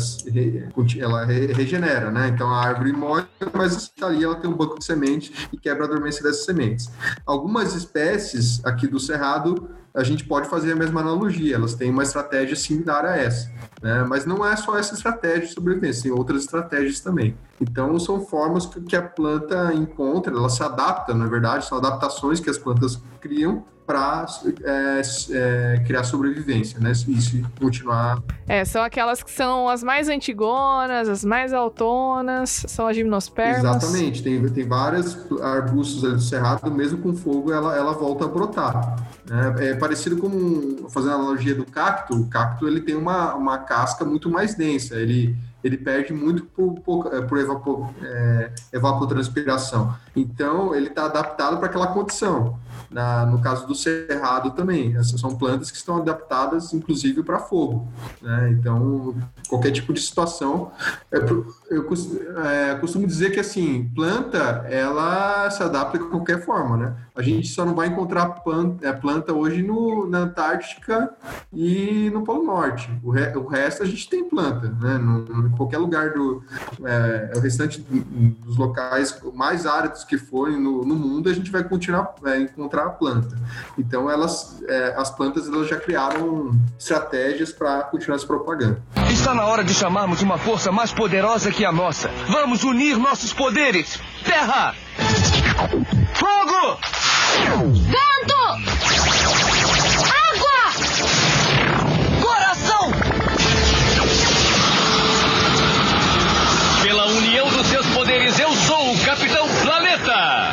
ela 0.99 1.25
regenera, 1.25 2.11
né? 2.11 2.29
Então 2.29 2.49
a 2.49 2.65
árvore 2.65 2.91
morre, 2.91 3.25
mas 3.53 3.91
ali 4.01 4.23
ela 4.23 4.35
tem 4.35 4.49
um 4.49 4.55
banco 4.55 4.79
de 4.79 4.85
semente 4.85 5.49
e 5.51 5.57
quebra 5.57 5.85
a 5.85 5.87
dormência 5.87 6.23
dessas 6.23 6.45
sementes. 6.45 6.89
Algumas 7.25 7.75
espécies 7.75 8.63
aqui 8.65 8.87
do 8.87 8.99
Cerrado 8.99 9.69
a 9.93 10.03
gente 10.03 10.25
pode 10.25 10.49
fazer 10.49 10.71
a 10.71 10.75
mesma 10.75 11.01
analogia, 11.01 11.55
elas 11.55 11.75
têm 11.75 11.91
uma 11.91 12.01
estratégia 12.01 12.55
similar 12.55 13.05
a 13.05 13.15
essa. 13.15 13.51
Né? 13.81 14.03
Mas 14.09 14.25
não 14.25 14.43
é 14.43 14.55
só 14.55 14.77
essa 14.77 14.95
estratégia 14.95 15.47
de 15.47 15.53
sobrevivência, 15.53 16.03
tem 16.03 16.11
outras 16.11 16.41
estratégias 16.41 16.99
também. 16.99 17.37
Então, 17.63 17.97
são 17.97 18.25
formas 18.25 18.65
que 18.65 18.95
a 18.95 19.01
planta 19.01 19.73
encontra, 19.73 20.33
ela 20.33 20.49
se 20.49 20.61
adapta, 20.61 21.13
na 21.13 21.27
verdade, 21.27 21.65
são 21.65 21.77
adaptações 21.77 22.39
que 22.39 22.49
as 22.49 22.57
plantas 22.57 23.01
criam 23.21 23.63
para 23.85 24.25
é, 24.63 25.01
é, 25.31 25.83
criar 25.85 26.03
sobrevivência, 26.03 26.79
né? 26.79 26.91
E 26.91 27.21
se 27.21 27.45
continuar. 27.59 28.21
É, 28.47 28.63
são 28.63 28.81
aquelas 28.81 29.21
que 29.21 29.31
são 29.31 29.67
as 29.67 29.83
mais 29.83 30.07
antigonas, 30.07 31.09
as 31.09 31.25
mais 31.25 31.53
autonas, 31.53 32.63
são 32.67 32.87
as 32.87 32.95
gimnospermas. 32.95 33.59
Exatamente, 33.59 34.23
tem, 34.23 34.41
tem 34.49 34.67
várias 34.67 35.17
arbustos 35.41 36.03
ali 36.03 36.13
do 36.15 36.21
cerrado, 36.21 36.71
mesmo 36.71 36.99
com 36.99 37.13
fogo, 37.13 37.51
ela, 37.51 37.75
ela 37.75 37.93
volta 37.93 38.25
a 38.25 38.27
brotar. 38.27 38.95
Né? 39.25 39.71
É 39.71 39.73
parecido 39.75 40.17
com, 40.17 40.87
fazendo 40.89 41.11
a 41.11 41.15
analogia 41.15 41.55
do 41.55 41.65
cacto, 41.65 42.13
o 42.13 42.27
cacto 42.27 42.67
ele 42.67 42.81
tem 42.81 42.95
uma, 42.95 43.35
uma 43.35 43.57
casca 43.57 44.05
muito 44.05 44.29
mais 44.29 44.55
densa, 44.55 44.95
ele 44.95 45.35
ele 45.63 45.77
perde 45.77 46.13
muito 46.13 46.43
por, 46.45 46.73
por, 46.81 47.09
por 47.25 47.37
evapor, 47.37 47.89
é, 48.01 48.51
evapotranspiração. 48.73 49.95
Então, 50.15 50.75
ele 50.75 50.87
está 50.87 51.05
adaptado 51.05 51.57
para 51.57 51.67
aquela 51.67 51.87
condição. 51.87 52.59
Na, 52.93 53.25
no 53.25 53.41
caso 53.41 53.65
do 53.65 53.73
cerrado 53.73 54.51
também, 54.51 54.95
essas 54.95 55.19
são 55.19 55.35
plantas 55.35 55.71
que 55.71 55.77
estão 55.77 55.97
adaptadas, 55.97 56.73
inclusive, 56.73 57.23
para 57.23 57.39
fogo. 57.39 57.87
Né? 58.21 58.51
Então, 58.51 59.15
qualquer 59.49 59.71
tipo 59.71 59.91
de 59.91 59.99
situação. 59.99 60.71
Eu, 61.11 61.47
eu 61.71 61.87
é, 62.45 62.75
costumo 62.75 63.07
dizer 63.07 63.31
que, 63.31 63.39
assim, 63.39 63.91
planta, 63.95 64.65
ela 64.69 65.49
se 65.49 65.63
adapta 65.63 65.97
de 65.97 66.05
qualquer 66.05 66.45
forma, 66.45 66.77
né? 66.77 66.95
A 67.15 67.21
gente 67.21 67.47
só 67.47 67.63
não 67.63 67.75
vai 67.75 67.87
encontrar 67.87 68.27
planta, 68.27 68.87
é, 68.87 68.91
planta 68.91 69.33
hoje 69.33 69.61
no, 69.61 70.07
na 70.07 70.19
Antártica 70.19 71.13
e 71.51 72.09
no 72.11 72.23
Polo 72.23 72.43
Norte. 72.43 72.89
O, 73.03 73.11
re, 73.11 73.35
o 73.35 73.45
resto 73.45 73.83
a 73.83 73.85
gente 73.85 74.09
tem 74.09 74.27
planta, 74.27 74.69
né? 74.81 74.97
No, 74.97 75.47
em 75.47 75.51
qualquer 75.51 75.77
lugar 75.77 76.11
do... 76.11 76.43
É, 76.83 77.33
o 77.35 77.39
restante 77.39 77.81
dos 77.81 78.57
locais 78.57 79.19
mais 79.33 79.65
áridos 79.65 80.03
que 80.03 80.17
forem 80.17 80.59
no, 80.59 80.83
no 80.83 80.95
mundo, 80.95 81.29
a 81.29 81.33
gente 81.33 81.51
vai 81.51 81.63
continuar 81.63 82.15
é, 82.25 82.39
encontrar 82.39 82.82
a 82.87 82.89
planta. 82.89 83.37
Então, 83.77 84.09
elas, 84.09 84.61
é, 84.67 84.93
as 84.97 85.09
plantas 85.09 85.47
elas 85.47 85.67
já 85.67 85.77
criaram 85.77 86.51
estratégias 86.79 87.51
para 87.51 87.83
continuar 87.83 88.17
se 88.19 88.25
propagando. 88.25 88.81
Está 89.09 89.33
na 89.33 89.45
hora 89.45 89.63
de 89.63 89.73
chamarmos 89.73 90.21
uma 90.21 90.37
força 90.37 90.71
mais 90.71 90.91
poderosa 90.91 91.51
que 91.51 91.65
a 91.65 91.71
nossa. 91.71 92.09
Vamos 92.27 92.63
unir 92.63 92.97
nossos 92.97 93.33
poderes. 93.33 93.99
Terra! 94.23 94.73
Fogo! 96.13 96.77
Vento! 97.73 98.43
Água! 100.29 100.61
Coração! 102.21 102.91
Pela 106.81 107.05
união 107.07 107.49
dos 107.49 107.67
seus 107.67 107.85
poderes, 107.87 108.39
eu 108.39 108.51
sou 108.53 108.93
o 108.93 108.99
Capitão 109.05 109.47
Planeta! 109.61 110.52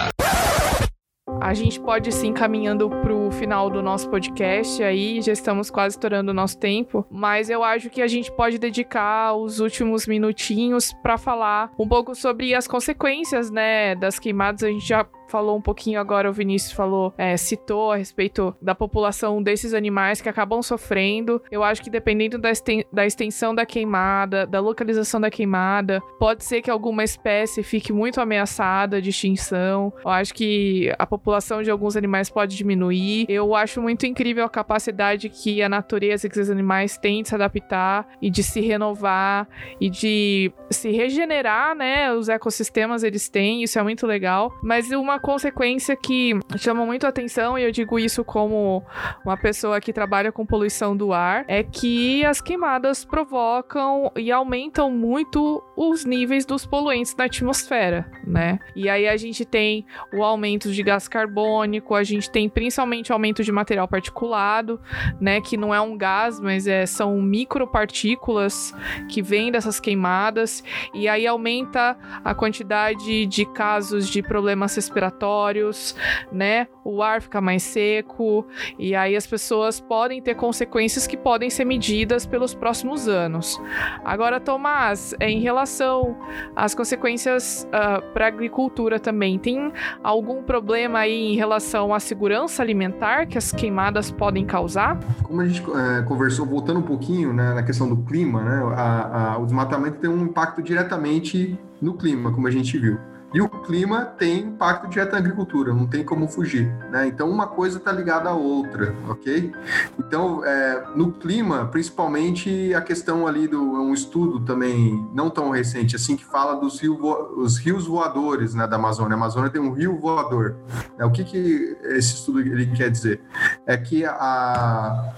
A 1.40 1.54
gente 1.54 1.80
pode 1.80 2.12
sim 2.12 2.32
caminhando 2.32 2.90
pro 2.90 3.30
final 3.30 3.70
do 3.70 3.82
nosso 3.82 4.08
podcast 4.10 4.82
aí, 4.82 5.22
já 5.22 5.32
estamos 5.32 5.70
quase 5.70 5.94
estourando 5.94 6.30
o 6.30 6.34
nosso 6.34 6.58
tempo, 6.58 7.06
mas 7.10 7.48
eu 7.48 7.64
acho 7.64 7.88
que 7.88 8.02
a 8.02 8.06
gente 8.06 8.30
pode 8.30 8.58
dedicar 8.58 9.34
os 9.34 9.58
últimos 9.58 10.06
minutinhos 10.06 10.92
para 11.02 11.16
falar 11.16 11.72
um 11.78 11.88
pouco 11.88 12.14
sobre 12.14 12.54
as 12.54 12.68
consequências, 12.68 13.50
né, 13.50 13.94
das 13.94 14.18
queimadas. 14.18 14.62
A 14.62 14.68
gente 14.68 14.86
já 14.86 15.06
falou 15.30 15.56
um 15.56 15.62
pouquinho 15.62 16.00
agora, 16.00 16.28
o 16.28 16.32
Vinícius 16.32 16.72
falou, 16.72 17.14
é, 17.16 17.36
citou 17.36 17.92
a 17.92 17.96
respeito 17.96 18.54
da 18.60 18.74
população 18.74 19.42
desses 19.42 19.72
animais 19.72 20.20
que 20.20 20.28
acabam 20.28 20.60
sofrendo. 20.60 21.40
Eu 21.50 21.62
acho 21.62 21.82
que 21.82 21.88
dependendo 21.88 22.36
da, 22.36 22.50
da 22.92 23.06
extensão 23.06 23.54
da 23.54 23.64
queimada, 23.64 24.46
da 24.46 24.60
localização 24.60 25.20
da 25.20 25.30
queimada, 25.30 26.02
pode 26.18 26.44
ser 26.44 26.60
que 26.60 26.70
alguma 26.70 27.04
espécie 27.04 27.62
fique 27.62 27.92
muito 27.92 28.20
ameaçada 28.20 29.00
de 29.00 29.10
extinção. 29.10 29.92
Eu 30.04 30.10
acho 30.10 30.34
que 30.34 30.92
a 30.98 31.06
população 31.06 31.62
de 31.62 31.70
alguns 31.70 31.96
animais 31.96 32.28
pode 32.28 32.56
diminuir. 32.56 33.26
Eu 33.28 33.54
acho 33.54 33.80
muito 33.80 34.06
incrível 34.06 34.44
a 34.44 34.48
capacidade 34.48 35.28
que 35.28 35.62
a 35.62 35.68
natureza 35.68 36.28
que 36.28 36.40
os 36.40 36.50
animais 36.50 36.98
têm 36.98 37.22
de 37.22 37.28
se 37.28 37.34
adaptar 37.34 38.06
e 38.20 38.30
de 38.30 38.42
se 38.42 38.60
renovar 38.60 39.46
e 39.80 39.88
de 39.88 40.52
se 40.70 40.90
regenerar, 40.90 41.74
né? 41.76 42.12
Os 42.12 42.28
ecossistemas 42.28 43.04
eles 43.04 43.28
têm, 43.28 43.62
isso 43.62 43.78
é 43.78 43.82
muito 43.82 44.06
legal. 44.06 44.52
Mas 44.62 44.90
uma 44.90 45.19
consequência 45.20 45.94
que 45.94 46.38
chama 46.56 46.84
muito 46.84 47.06
atenção, 47.06 47.58
e 47.58 47.62
eu 47.62 47.70
digo 47.70 47.98
isso 47.98 48.24
como 48.24 48.84
uma 49.24 49.36
pessoa 49.36 49.80
que 49.80 49.92
trabalha 49.92 50.32
com 50.32 50.44
poluição 50.46 50.96
do 50.96 51.12
ar, 51.12 51.44
é 51.46 51.62
que 51.62 52.24
as 52.24 52.40
queimadas 52.40 53.04
provocam 53.04 54.10
e 54.16 54.32
aumentam 54.32 54.90
muito 54.90 55.62
os 55.76 56.04
níveis 56.04 56.44
dos 56.44 56.66
poluentes 56.66 57.14
na 57.16 57.24
atmosfera, 57.24 58.10
né? 58.26 58.58
E 58.74 58.88
aí 58.88 59.06
a 59.08 59.16
gente 59.16 59.44
tem 59.44 59.86
o 60.12 60.22
aumento 60.22 60.72
de 60.72 60.82
gás 60.82 61.06
carbônico, 61.06 61.94
a 61.94 62.02
gente 62.02 62.30
tem 62.30 62.48
principalmente 62.48 63.10
o 63.10 63.14
aumento 63.14 63.44
de 63.44 63.52
material 63.52 63.86
particulado, 63.86 64.80
né? 65.20 65.40
Que 65.40 65.56
não 65.56 65.74
é 65.74 65.80
um 65.80 65.96
gás, 65.96 66.40
mas 66.40 66.66
é, 66.66 66.86
são 66.86 67.20
micropartículas 67.20 68.74
que 69.08 69.22
vêm 69.22 69.52
dessas 69.52 69.78
queimadas, 69.78 70.64
e 70.94 71.08
aí 71.08 71.26
aumenta 71.26 71.96
a 72.24 72.34
quantidade 72.34 73.26
de 73.26 73.44
casos 73.46 74.08
de 74.08 74.22
problemas 74.22 74.74
respiratórios 74.74 75.09
respiratórios, 75.10 75.96
né? 76.32 76.66
O 76.84 77.02
ar 77.02 77.20
fica 77.20 77.40
mais 77.40 77.62
seco 77.62 78.46
e 78.78 78.94
aí 78.94 79.16
as 79.16 79.26
pessoas 79.26 79.80
podem 79.80 80.22
ter 80.22 80.34
consequências 80.34 81.06
que 81.06 81.16
podem 81.16 81.50
ser 81.50 81.64
medidas 81.64 82.24
pelos 82.24 82.54
próximos 82.54 83.08
anos. 83.08 83.60
Agora, 84.04 84.40
Tomás, 84.40 85.14
em 85.20 85.40
relação 85.40 86.16
às 86.54 86.74
consequências 86.74 87.64
uh, 87.64 87.80
ah, 87.80 88.02
para 88.12 88.26
a 88.26 88.28
agricultura 88.28 88.98
também, 89.00 89.38
tem 89.38 89.72
algum 90.02 90.42
problema 90.42 91.00
aí 91.00 91.32
em 91.32 91.36
relação 91.36 91.92
à 91.92 92.00
segurança 92.00 92.62
alimentar 92.62 93.26
que 93.26 93.36
as 93.36 93.52
queimadas 93.52 94.10
podem 94.10 94.44
causar? 94.44 94.98
Como 95.22 95.40
a 95.40 95.46
gente 95.46 95.62
é, 95.62 96.02
conversou, 96.02 96.46
voltando 96.46 96.80
um 96.80 96.84
pouquinho 96.84 97.32
né, 97.32 97.54
na 97.54 97.62
questão 97.62 97.88
do 97.88 97.96
clima, 98.04 98.42
né? 98.42 98.74
A, 98.76 99.32
a, 99.32 99.38
o 99.38 99.44
desmatamento 99.44 99.98
tem 99.98 100.10
um 100.10 100.24
impacto 100.24 100.62
diretamente 100.62 101.58
no 101.80 101.94
clima, 101.94 102.32
como 102.32 102.46
a 102.46 102.50
gente 102.50 102.78
viu. 102.78 102.98
E 103.32 103.40
o 103.40 103.48
clima 103.48 104.04
tem 104.04 104.40
impacto 104.40 104.88
direto 104.88 105.12
na 105.12 105.18
agricultura, 105.18 105.72
não 105.72 105.86
tem 105.86 106.04
como 106.04 106.26
fugir. 106.26 106.66
Né? 106.90 107.06
Então, 107.06 107.30
uma 107.30 107.46
coisa 107.46 107.78
está 107.78 107.92
ligada 107.92 108.28
à 108.28 108.34
outra, 108.34 108.94
ok? 109.08 109.52
Então, 109.98 110.44
é, 110.44 110.84
no 110.96 111.12
clima, 111.12 111.66
principalmente 111.66 112.74
a 112.74 112.80
questão 112.80 113.26
ali 113.26 113.46
do 113.46 113.76
é 113.76 113.80
um 113.80 113.94
estudo 113.94 114.40
também 114.40 115.08
não 115.14 115.30
tão 115.30 115.50
recente, 115.50 115.94
assim, 115.94 116.16
que 116.16 116.24
fala 116.24 116.56
dos 116.56 116.80
rio, 116.80 116.98
os 117.36 117.56
rios 117.58 117.86
voadores 117.86 118.54
né, 118.54 118.66
da 118.66 118.76
Amazônia. 118.76 119.14
A 119.14 119.16
Amazônia 119.16 119.50
tem 119.50 119.60
um 119.60 119.72
rio 119.72 119.98
voador. 119.98 120.56
Né? 120.98 121.04
O 121.04 121.10
que, 121.10 121.22
que 121.22 121.76
esse 121.82 122.14
estudo 122.14 122.40
ele 122.40 122.66
quer 122.66 122.90
dizer? 122.90 123.20
É 123.64 123.76
que 123.76 124.04
a, 124.04 125.14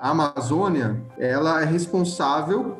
a 0.00 0.10
Amazônia 0.10 1.02
ela 1.18 1.60
é 1.62 1.64
responsável 1.64 2.78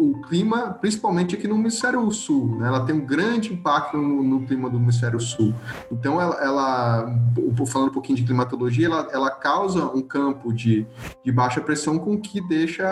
pelo 0.00 0.22
clima, 0.22 0.72
principalmente 0.80 1.36
aqui 1.36 1.46
no 1.46 1.56
hemisfério 1.56 2.10
sul. 2.10 2.56
Né? 2.56 2.66
Ela 2.66 2.86
tem 2.86 2.94
um 2.94 3.04
grande 3.04 3.52
impacto 3.52 3.98
no, 3.98 4.22
no 4.22 4.46
clima 4.46 4.70
do 4.70 4.78
hemisfério 4.78 5.20
sul. 5.20 5.54
Então, 5.92 6.18
ela, 6.20 6.36
ela, 6.42 7.14
falando 7.66 7.90
um 7.90 7.92
pouquinho 7.92 8.16
de 8.16 8.24
climatologia, 8.24 8.86
ela, 8.86 9.08
ela 9.12 9.30
causa 9.30 9.84
um 9.84 10.00
campo 10.00 10.52
de, 10.52 10.86
de 11.22 11.30
baixa 11.30 11.60
pressão 11.60 11.98
com 11.98 12.18
que 12.18 12.40
deixa 12.48 12.88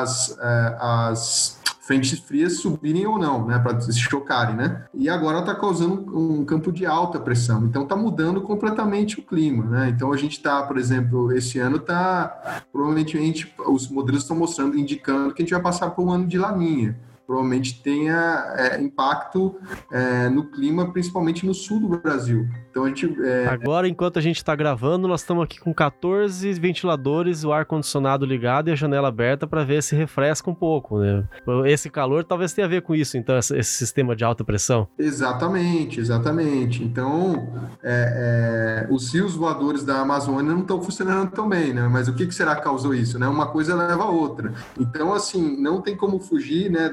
as, 0.00 0.36
eh, 0.38 0.76
as 0.78 1.58
frentes 1.90 2.20
frias 2.20 2.58
subirem 2.58 3.04
ou 3.04 3.18
não, 3.18 3.44
né, 3.44 3.58
para 3.58 3.80
se 3.80 3.98
chocarem, 3.98 4.54
né? 4.54 4.84
E 4.94 5.08
agora 5.08 5.40
está 5.40 5.52
causando 5.56 6.16
um 6.16 6.44
campo 6.44 6.70
de 6.70 6.86
alta 6.86 7.18
pressão, 7.18 7.64
então 7.64 7.82
está 7.82 7.96
mudando 7.96 8.40
completamente 8.42 9.18
o 9.18 9.22
clima, 9.24 9.64
né? 9.64 9.88
Então 9.88 10.12
a 10.12 10.16
gente 10.16 10.36
está, 10.36 10.62
por 10.62 10.78
exemplo, 10.78 11.32
esse 11.32 11.58
ano 11.58 11.78
está 11.78 12.62
provavelmente 12.72 13.52
os 13.66 13.88
modelos 13.88 14.22
estão 14.22 14.36
mostrando, 14.36 14.78
indicando 14.78 15.34
que 15.34 15.42
a 15.42 15.44
gente 15.44 15.52
vai 15.52 15.62
passar 15.62 15.90
por 15.90 16.04
um 16.04 16.12
ano 16.12 16.28
de 16.28 16.38
laninha 16.38 16.96
provavelmente 17.26 17.80
tenha 17.80 18.54
é, 18.56 18.80
impacto 18.82 19.54
é, 19.92 20.28
no 20.28 20.46
clima, 20.50 20.90
principalmente 20.90 21.46
no 21.46 21.54
sul 21.54 21.78
do 21.78 21.88
Brasil. 21.88 22.48
Então 22.70 22.84
a 22.84 22.88
gente. 22.88 23.06
É... 23.22 23.48
Agora, 23.48 23.88
enquanto 23.88 24.18
a 24.18 24.22
gente 24.22 24.36
está 24.36 24.54
gravando, 24.54 25.08
nós 25.08 25.20
estamos 25.20 25.44
aqui 25.44 25.58
com 25.60 25.74
14 25.74 26.52
ventiladores, 26.54 27.44
o 27.44 27.52
ar-condicionado 27.52 28.24
ligado 28.24 28.68
e 28.68 28.72
a 28.72 28.76
janela 28.76 29.08
aberta 29.08 29.46
para 29.46 29.64
ver 29.64 29.82
se 29.82 29.96
refresca 29.96 30.48
um 30.50 30.54
pouco. 30.54 30.98
Né? 30.98 31.24
Esse 31.66 31.90
calor 31.90 32.24
talvez 32.24 32.52
tenha 32.52 32.66
a 32.66 32.70
ver 32.70 32.82
com 32.82 32.94
isso, 32.94 33.16
então, 33.16 33.36
esse 33.36 33.64
sistema 33.64 34.14
de 34.14 34.24
alta 34.24 34.44
pressão. 34.44 34.88
Exatamente, 34.98 36.00
exatamente. 36.00 36.82
Então, 36.84 37.48
é, 37.82 38.86
é, 38.88 38.94
os 38.94 39.12
rios 39.12 39.34
voadores 39.34 39.84
da 39.84 40.00
Amazônia 40.00 40.52
não 40.52 40.60
estão 40.60 40.80
funcionando 40.80 41.30
tão 41.30 41.48
bem, 41.48 41.72
né? 41.72 41.88
Mas 41.88 42.08
o 42.08 42.14
que, 42.14 42.26
que 42.26 42.34
será 42.34 42.54
que 42.56 42.62
causou 42.62 42.94
isso? 42.94 43.18
Né? 43.18 43.26
Uma 43.26 43.48
coisa 43.48 43.74
leva 43.74 44.04
a 44.04 44.10
outra. 44.10 44.52
Então, 44.78 45.12
assim, 45.12 45.60
não 45.60 45.80
tem 45.80 45.96
como 45.96 46.20
fugir, 46.20 46.70
né? 46.70 46.90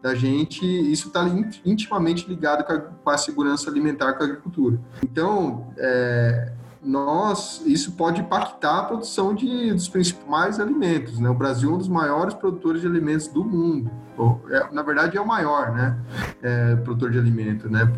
da 0.00 0.14
gente, 0.14 0.64
isso 0.64 1.08
está 1.08 1.24
intimamente 1.64 2.28
ligado 2.28 2.64
com 2.64 2.72
a, 2.72 2.78
com 2.78 3.10
a, 3.10 3.18
segurança 3.18 3.70
alimentar, 3.70 4.14
com 4.14 4.22
a 4.22 4.26
agricultura. 4.26 4.61
Então, 5.02 5.72
é, 5.76 6.52
nós, 6.84 7.62
isso 7.64 7.92
pode 7.92 8.20
impactar 8.20 8.80
a 8.80 8.84
produção 8.84 9.34
de, 9.34 9.72
dos 9.72 9.88
principais 9.88 10.58
alimentos. 10.58 11.18
Né? 11.20 11.28
O 11.30 11.34
Brasil 11.34 11.70
é 11.70 11.74
um 11.74 11.78
dos 11.78 11.88
maiores 11.88 12.34
produtores 12.34 12.80
de 12.80 12.86
alimentos 12.86 13.28
do 13.28 13.44
mundo. 13.44 13.90
É, 14.50 14.72
na 14.72 14.82
verdade, 14.82 15.16
é 15.16 15.20
o 15.20 15.26
maior 15.26 15.72
né? 15.72 15.98
É, 16.42 16.76
produtor 16.76 17.10
de 17.10 17.18
alimento. 17.18 17.68
Né? 17.68 17.90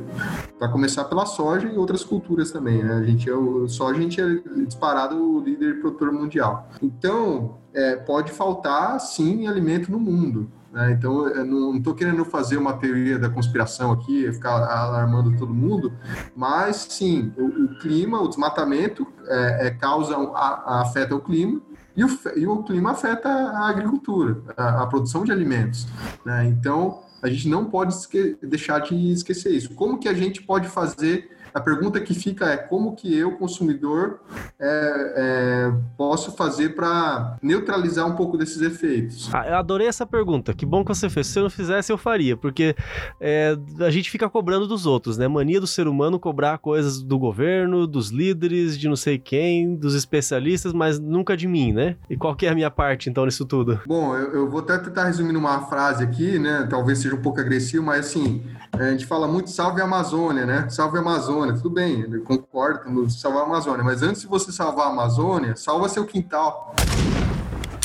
Para 0.58 0.68
começar 0.68 1.04
pela 1.04 1.24
soja 1.24 1.66
e 1.66 1.76
outras 1.76 2.04
culturas 2.04 2.50
também. 2.50 2.82
Né? 2.82 2.94
A 2.94 3.02
gente 3.02 3.28
é 3.28 3.34
o, 3.34 3.66
soja 3.68 3.98
a 3.98 4.02
gente 4.02 4.20
é 4.20 4.34
disparado 4.64 5.16
o 5.16 5.40
líder 5.40 5.80
produtor 5.80 6.12
mundial. 6.12 6.68
Então, 6.82 7.58
é, 7.72 7.96
pode 7.96 8.32
faltar, 8.32 9.00
sim, 9.00 9.46
alimento 9.46 9.90
no 9.90 9.98
mundo. 9.98 10.50
Né? 10.74 10.90
Então, 10.90 11.28
eu 11.28 11.44
não 11.44 11.76
estou 11.76 11.94
querendo 11.94 12.24
fazer 12.24 12.56
uma 12.56 12.72
teoria 12.72 13.16
da 13.16 13.30
conspiração 13.30 13.92
aqui, 13.92 14.30
ficar 14.32 14.50
alarmando 14.50 15.36
todo 15.38 15.54
mundo, 15.54 15.92
mas 16.34 16.88
sim, 16.90 17.32
o, 17.36 17.44
o 17.44 17.78
clima, 17.78 18.20
o 18.20 18.26
desmatamento 18.26 19.06
é, 19.28 19.68
é 19.68 19.70
causa, 19.70 20.16
a, 20.16 20.80
afeta 20.80 21.14
o 21.14 21.20
clima, 21.20 21.62
e 21.96 22.04
o, 22.04 22.08
e 22.34 22.44
o, 22.44 22.64
clima 22.64 22.90
afeta 22.90 23.28
a 23.28 23.68
agricultura, 23.68 24.42
a, 24.56 24.82
a 24.82 24.86
produção 24.88 25.22
de 25.22 25.30
alimentos. 25.30 25.86
Né? 26.26 26.46
Então, 26.46 27.04
a 27.22 27.28
gente 27.28 27.48
não 27.48 27.66
pode 27.66 27.94
deixar 28.42 28.80
de 28.80 29.12
esquecer 29.12 29.52
isso. 29.52 29.74
Como 29.74 29.98
que 29.98 30.08
a 30.08 30.12
gente 30.12 30.42
pode 30.42 30.66
fazer 30.66 31.30
a 31.54 31.60
pergunta 31.60 32.00
que 32.00 32.12
fica 32.12 32.46
é 32.46 32.56
como 32.56 32.96
que 32.96 33.16
eu, 33.16 33.36
consumidor, 33.36 34.20
é, 34.58 35.14
é, 35.16 35.72
posso 35.96 36.32
fazer 36.32 36.70
para 36.70 37.38
neutralizar 37.40 38.04
um 38.08 38.16
pouco 38.16 38.36
desses 38.36 38.60
efeitos? 38.60 39.30
Ah, 39.32 39.46
eu 39.46 39.54
adorei 39.54 39.86
essa 39.86 40.04
pergunta. 40.04 40.52
Que 40.52 40.66
bom 40.66 40.84
que 40.84 40.92
você 40.92 41.08
fez. 41.08 41.28
Se 41.28 41.38
eu 41.38 41.44
não 41.44 41.50
fizesse, 41.50 41.92
eu 41.92 41.96
faria, 41.96 42.36
porque 42.36 42.74
é, 43.20 43.56
a 43.80 43.90
gente 43.90 44.10
fica 44.10 44.28
cobrando 44.28 44.66
dos 44.66 44.84
outros, 44.84 45.16
né? 45.16 45.28
Mania 45.28 45.60
do 45.60 45.66
ser 45.66 45.86
humano 45.86 46.18
cobrar 46.18 46.58
coisas 46.58 47.00
do 47.00 47.18
governo, 47.20 47.86
dos 47.86 48.10
líderes, 48.10 48.76
de 48.76 48.88
não 48.88 48.96
sei 48.96 49.16
quem, 49.16 49.76
dos 49.76 49.94
especialistas, 49.94 50.72
mas 50.72 50.98
nunca 50.98 51.36
de 51.36 51.46
mim, 51.46 51.72
né? 51.72 51.96
E 52.10 52.16
qual 52.16 52.34
que 52.34 52.46
é 52.46 52.50
a 52.50 52.54
minha 52.54 52.70
parte, 52.70 53.08
então, 53.08 53.24
nisso 53.24 53.44
tudo? 53.44 53.80
Bom, 53.86 54.16
eu, 54.16 54.32
eu 54.32 54.50
vou 54.50 54.58
até 54.58 54.76
tentar 54.78 55.04
resumir 55.04 55.32
numa 55.32 55.60
frase 55.66 56.02
aqui, 56.02 56.36
né? 56.36 56.66
Talvez 56.68 56.98
seja 56.98 57.14
um 57.14 57.22
pouco 57.22 57.40
agressivo, 57.40 57.84
mas 57.84 58.06
assim, 58.06 58.42
a 58.72 58.90
gente 58.90 59.06
fala 59.06 59.28
muito 59.28 59.50
salve 59.50 59.80
a 59.80 59.84
Amazônia, 59.84 60.44
né? 60.44 60.68
Salve 60.68 60.98
a 60.98 61.00
Amazônia, 61.44 61.54
tudo 61.54 61.70
bem, 61.70 62.00
eu 62.10 62.22
concordo 62.22 62.80
com 62.80 63.08
salvar 63.08 63.42
a 63.42 63.46
Amazônia, 63.46 63.84
mas 63.84 64.02
antes 64.02 64.22
de 64.22 64.28
você 64.28 64.50
salvar 64.50 64.86
a 64.86 64.90
Amazônia, 64.90 65.54
salva 65.56 65.88
seu 65.88 66.06
quintal. 66.06 66.74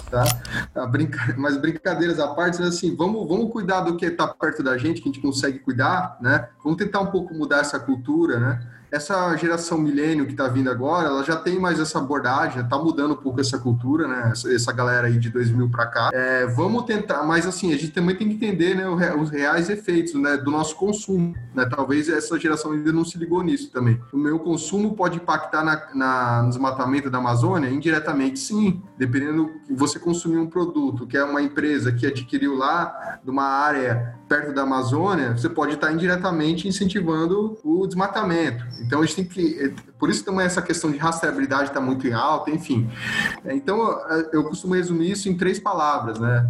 Tá? 0.09 0.85
Brinca... 0.87 1.35
Mas 1.37 1.57
brincadeiras 1.57 2.19
à 2.19 2.29
parte, 2.29 2.61
assim, 2.63 2.95
vamos, 2.95 3.27
vamos 3.27 3.51
cuidar 3.51 3.81
do 3.81 3.97
que 3.97 4.05
está 4.05 4.27
perto 4.27 4.63
da 4.63 4.77
gente, 4.77 5.01
que 5.01 5.09
a 5.09 5.11
gente 5.11 5.21
consegue 5.21 5.59
cuidar, 5.59 6.17
né? 6.21 6.47
Vamos 6.63 6.77
tentar 6.77 7.01
um 7.01 7.07
pouco 7.07 7.33
mudar 7.33 7.59
essa 7.59 7.79
cultura, 7.79 8.39
né? 8.39 8.67
Essa 8.91 9.35
geração 9.37 9.77
milênio 9.77 10.25
que 10.25 10.31
está 10.31 10.47
vindo 10.47 10.69
agora, 10.69 11.07
ela 11.07 11.23
já 11.23 11.35
tem 11.35 11.59
mais 11.59 11.79
essa 11.79 11.99
abordagem, 11.99 12.63
está 12.63 12.77
mudando 12.77 13.13
um 13.13 13.17
pouco 13.17 13.39
essa 13.39 13.57
cultura, 13.57 14.07
né? 14.07 14.29
Essa, 14.31 14.53
essa 14.53 14.71
galera 14.71 15.07
aí 15.07 15.17
de 15.17 15.29
2000 15.29 15.69
para 15.69 15.85
cá. 15.87 16.09
É, 16.13 16.45
vamos 16.47 16.83
tentar, 16.83 17.23
mas 17.23 17.45
assim, 17.45 17.73
a 17.73 17.77
gente 17.77 17.91
também 17.91 18.15
tem 18.15 18.27
que 18.27 18.35
entender, 18.35 18.75
né, 18.75 18.87
os 19.13 19.29
reais 19.29 19.69
efeitos, 19.69 20.13
né, 20.13 20.37
do 20.37 20.51
nosso 20.51 20.75
consumo, 20.75 21.35
né? 21.53 21.65
Talvez 21.65 22.09
essa 22.09 22.39
geração 22.39 22.71
ainda 22.71 22.91
não 22.91 23.05
se 23.05 23.17
ligou 23.17 23.43
nisso 23.43 23.71
também. 23.71 23.99
O 24.11 24.17
meu 24.17 24.39
consumo 24.39 24.95
pode 24.95 25.17
impactar 25.17 25.63
na, 25.63 25.81
na, 25.93 26.43
no 26.43 26.49
desmatamento 26.49 27.09
da 27.09 27.17
Amazônia? 27.17 27.69
Indiretamente, 27.69 28.39
sim. 28.39 28.81
Dependendo 28.97 29.51
que 29.65 29.73
você 29.73 29.99
consumir 29.99 30.37
um 30.37 30.47
produto 30.47 31.05
que 31.05 31.17
é 31.17 31.23
uma 31.23 31.41
empresa 31.41 31.91
que 31.91 32.05
adquiriu 32.05 32.55
lá 32.55 33.19
de 33.23 33.29
uma 33.29 33.43
área 33.43 34.15
perto 34.27 34.53
da 34.53 34.61
Amazônia, 34.61 35.35
você 35.35 35.49
pode 35.49 35.73
estar 35.73 35.91
indiretamente 35.91 36.67
incentivando 36.67 37.57
o 37.63 37.87
desmatamento. 37.87 38.63
Então 38.81 39.01
a 39.01 39.05
gente 39.05 39.15
tem 39.15 39.25
que. 39.25 39.73
Por 39.97 40.09
isso 40.09 40.23
também 40.23 40.45
essa 40.45 40.61
questão 40.61 40.91
de 40.91 40.97
rastreabilidade 40.97 41.69
está 41.69 41.81
muito 41.81 42.07
em 42.07 42.13
alta, 42.13 42.51
enfim. 42.51 42.89
Então 43.45 43.99
eu 44.31 44.43
costumo 44.43 44.75
resumir 44.75 45.11
isso 45.11 45.29
em 45.29 45.35
três 45.35 45.59
palavras, 45.59 46.19
né? 46.19 46.49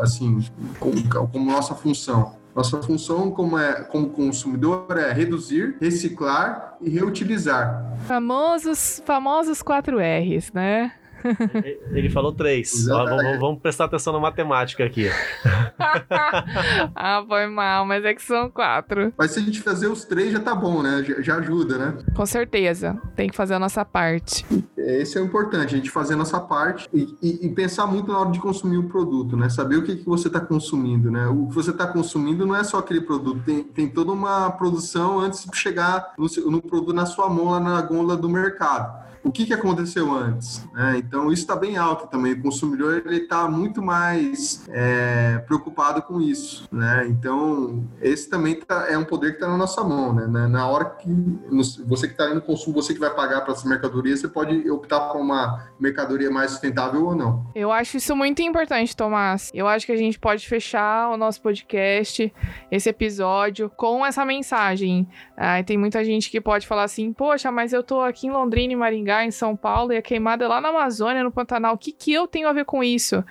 Assim, 0.00 0.44
como, 0.78 1.28
como 1.28 1.50
nossa 1.50 1.74
função. 1.74 2.38
Nossa 2.54 2.82
função 2.82 3.30
como, 3.30 3.56
é, 3.56 3.84
como 3.84 4.10
consumidor 4.10 4.86
é 4.98 5.12
reduzir, 5.12 5.76
reciclar 5.80 6.76
e 6.80 6.90
reutilizar. 6.90 7.96
Famosos, 8.08 9.00
famosos 9.04 9.62
4 9.62 9.98
R's, 9.98 10.52
né? 10.52 10.92
Ele 11.92 12.10
falou 12.10 12.32
três. 12.32 12.86
Vamos, 12.86 13.38
vamos, 13.38 13.60
prestar 13.60 13.84
atenção 13.84 14.12
na 14.12 14.18
matemática 14.18 14.84
aqui. 14.84 15.08
ah, 16.94 17.24
foi 17.26 17.46
mal, 17.46 17.84
mas 17.84 18.04
é 18.04 18.14
que 18.14 18.22
são 18.22 18.50
quatro. 18.50 19.12
Mas 19.16 19.32
se 19.32 19.40
a 19.40 19.42
gente 19.42 19.60
fazer 19.60 19.88
os 19.88 20.04
três, 20.04 20.32
já 20.32 20.40
tá 20.40 20.54
bom, 20.54 20.82
né? 20.82 21.02
Já, 21.06 21.20
já 21.20 21.36
ajuda, 21.36 21.78
né? 21.78 21.98
Com 22.14 22.26
certeza. 22.26 23.00
Tem 23.14 23.28
que 23.28 23.36
fazer 23.36 23.54
a 23.54 23.58
nossa 23.58 23.84
parte. 23.84 24.44
Esse 24.76 25.18
é 25.18 25.20
o 25.20 25.24
importante, 25.24 25.74
a 25.74 25.78
gente 25.78 25.90
fazer 25.90 26.14
a 26.14 26.16
nossa 26.16 26.40
parte 26.40 26.88
e, 26.92 27.14
e, 27.22 27.46
e 27.46 27.48
pensar 27.50 27.86
muito 27.86 28.10
na 28.10 28.18
hora 28.18 28.30
de 28.30 28.40
consumir 28.40 28.78
o 28.78 28.88
produto, 28.88 29.36
né? 29.36 29.48
Saber 29.48 29.76
o 29.76 29.82
que, 29.82 29.96
que 29.96 30.06
você 30.06 30.28
está 30.28 30.40
consumindo, 30.40 31.10
né? 31.10 31.26
O 31.26 31.48
que 31.48 31.54
você 31.54 31.70
está 31.70 31.86
consumindo 31.86 32.46
não 32.46 32.56
é 32.56 32.64
só 32.64 32.78
aquele 32.78 33.00
produto, 33.00 33.42
tem, 33.44 33.62
tem 33.62 33.88
toda 33.88 34.12
uma 34.12 34.50
produção 34.50 35.20
antes 35.20 35.44
de 35.44 35.56
chegar 35.56 36.12
no, 36.16 36.26
no 36.50 36.62
produto 36.62 36.94
na 36.94 37.06
sua 37.06 37.28
mão, 37.28 37.50
lá 37.50 37.60
na 37.60 37.80
gôndola 37.82 38.16
do 38.16 38.28
mercado 38.28 39.09
o 39.22 39.30
que, 39.30 39.44
que 39.44 39.52
aconteceu 39.52 40.12
antes. 40.12 40.66
Né? 40.72 40.98
Então, 40.98 41.32
isso 41.32 41.42
está 41.42 41.54
bem 41.54 41.76
alto 41.76 42.06
também. 42.06 42.32
O 42.32 42.42
consumidor 42.42 43.06
está 43.12 43.48
muito 43.48 43.82
mais 43.82 44.66
é, 44.68 45.38
preocupado 45.46 46.02
com 46.02 46.20
isso. 46.20 46.68
Né? 46.72 47.06
Então, 47.08 47.84
esse 48.00 48.28
também 48.28 48.54
tá, 48.56 48.86
é 48.88 48.96
um 48.96 49.04
poder 49.04 49.30
que 49.30 49.36
está 49.36 49.48
na 49.48 49.56
nossa 49.56 49.82
mão. 49.84 50.14
Né? 50.14 50.26
Na 50.26 50.66
hora 50.66 50.84
que 50.86 51.08
você 51.86 52.06
que 52.06 52.14
está 52.14 52.30
indo 52.30 52.40
consumo, 52.40 52.80
você 52.80 52.94
que 52.94 53.00
vai 53.00 53.10
pagar 53.10 53.42
para 53.42 53.52
essa 53.52 53.68
mercadoria, 53.68 54.16
você 54.16 54.28
pode 54.28 54.70
optar 54.70 55.00
por 55.00 55.20
uma 55.20 55.68
mercadoria 55.78 56.30
mais 56.30 56.52
sustentável 56.52 57.06
ou 57.06 57.14
não. 57.14 57.46
Eu 57.54 57.70
acho 57.70 57.98
isso 57.98 58.16
muito 58.16 58.40
importante, 58.42 58.96
Tomás. 58.96 59.50
Eu 59.52 59.68
acho 59.68 59.86
que 59.86 59.92
a 59.92 59.96
gente 59.96 60.18
pode 60.18 60.46
fechar 60.48 61.10
o 61.10 61.16
nosso 61.16 61.42
podcast, 61.42 62.32
esse 62.70 62.88
episódio, 62.88 63.70
com 63.76 64.04
essa 64.04 64.24
mensagem. 64.24 65.08
Ah, 65.36 65.62
tem 65.62 65.76
muita 65.76 66.04
gente 66.04 66.30
que 66.30 66.40
pode 66.40 66.66
falar 66.66 66.84
assim, 66.84 67.12
poxa, 67.12 67.50
mas 67.50 67.72
eu 67.72 67.82
tô 67.82 68.00
aqui 68.00 68.26
em 68.26 68.30
Londrina 68.30 68.72
e 68.72 68.76
Maringá 68.76 69.09
Em 69.24 69.30
São 69.30 69.56
Paulo, 69.56 69.92
e 69.92 69.96
a 69.96 70.02
queimada 70.02 70.44
é 70.44 70.48
lá 70.48 70.60
na 70.60 70.68
Amazônia, 70.68 71.22
no 71.22 71.32
Pantanal. 71.32 71.74
O 71.74 71.78
que, 71.78 71.92
que 71.92 72.12
eu 72.12 72.26
tenho 72.26 72.48
a 72.48 72.52
ver 72.52 72.64
com 72.64 72.82
isso? 72.82 73.24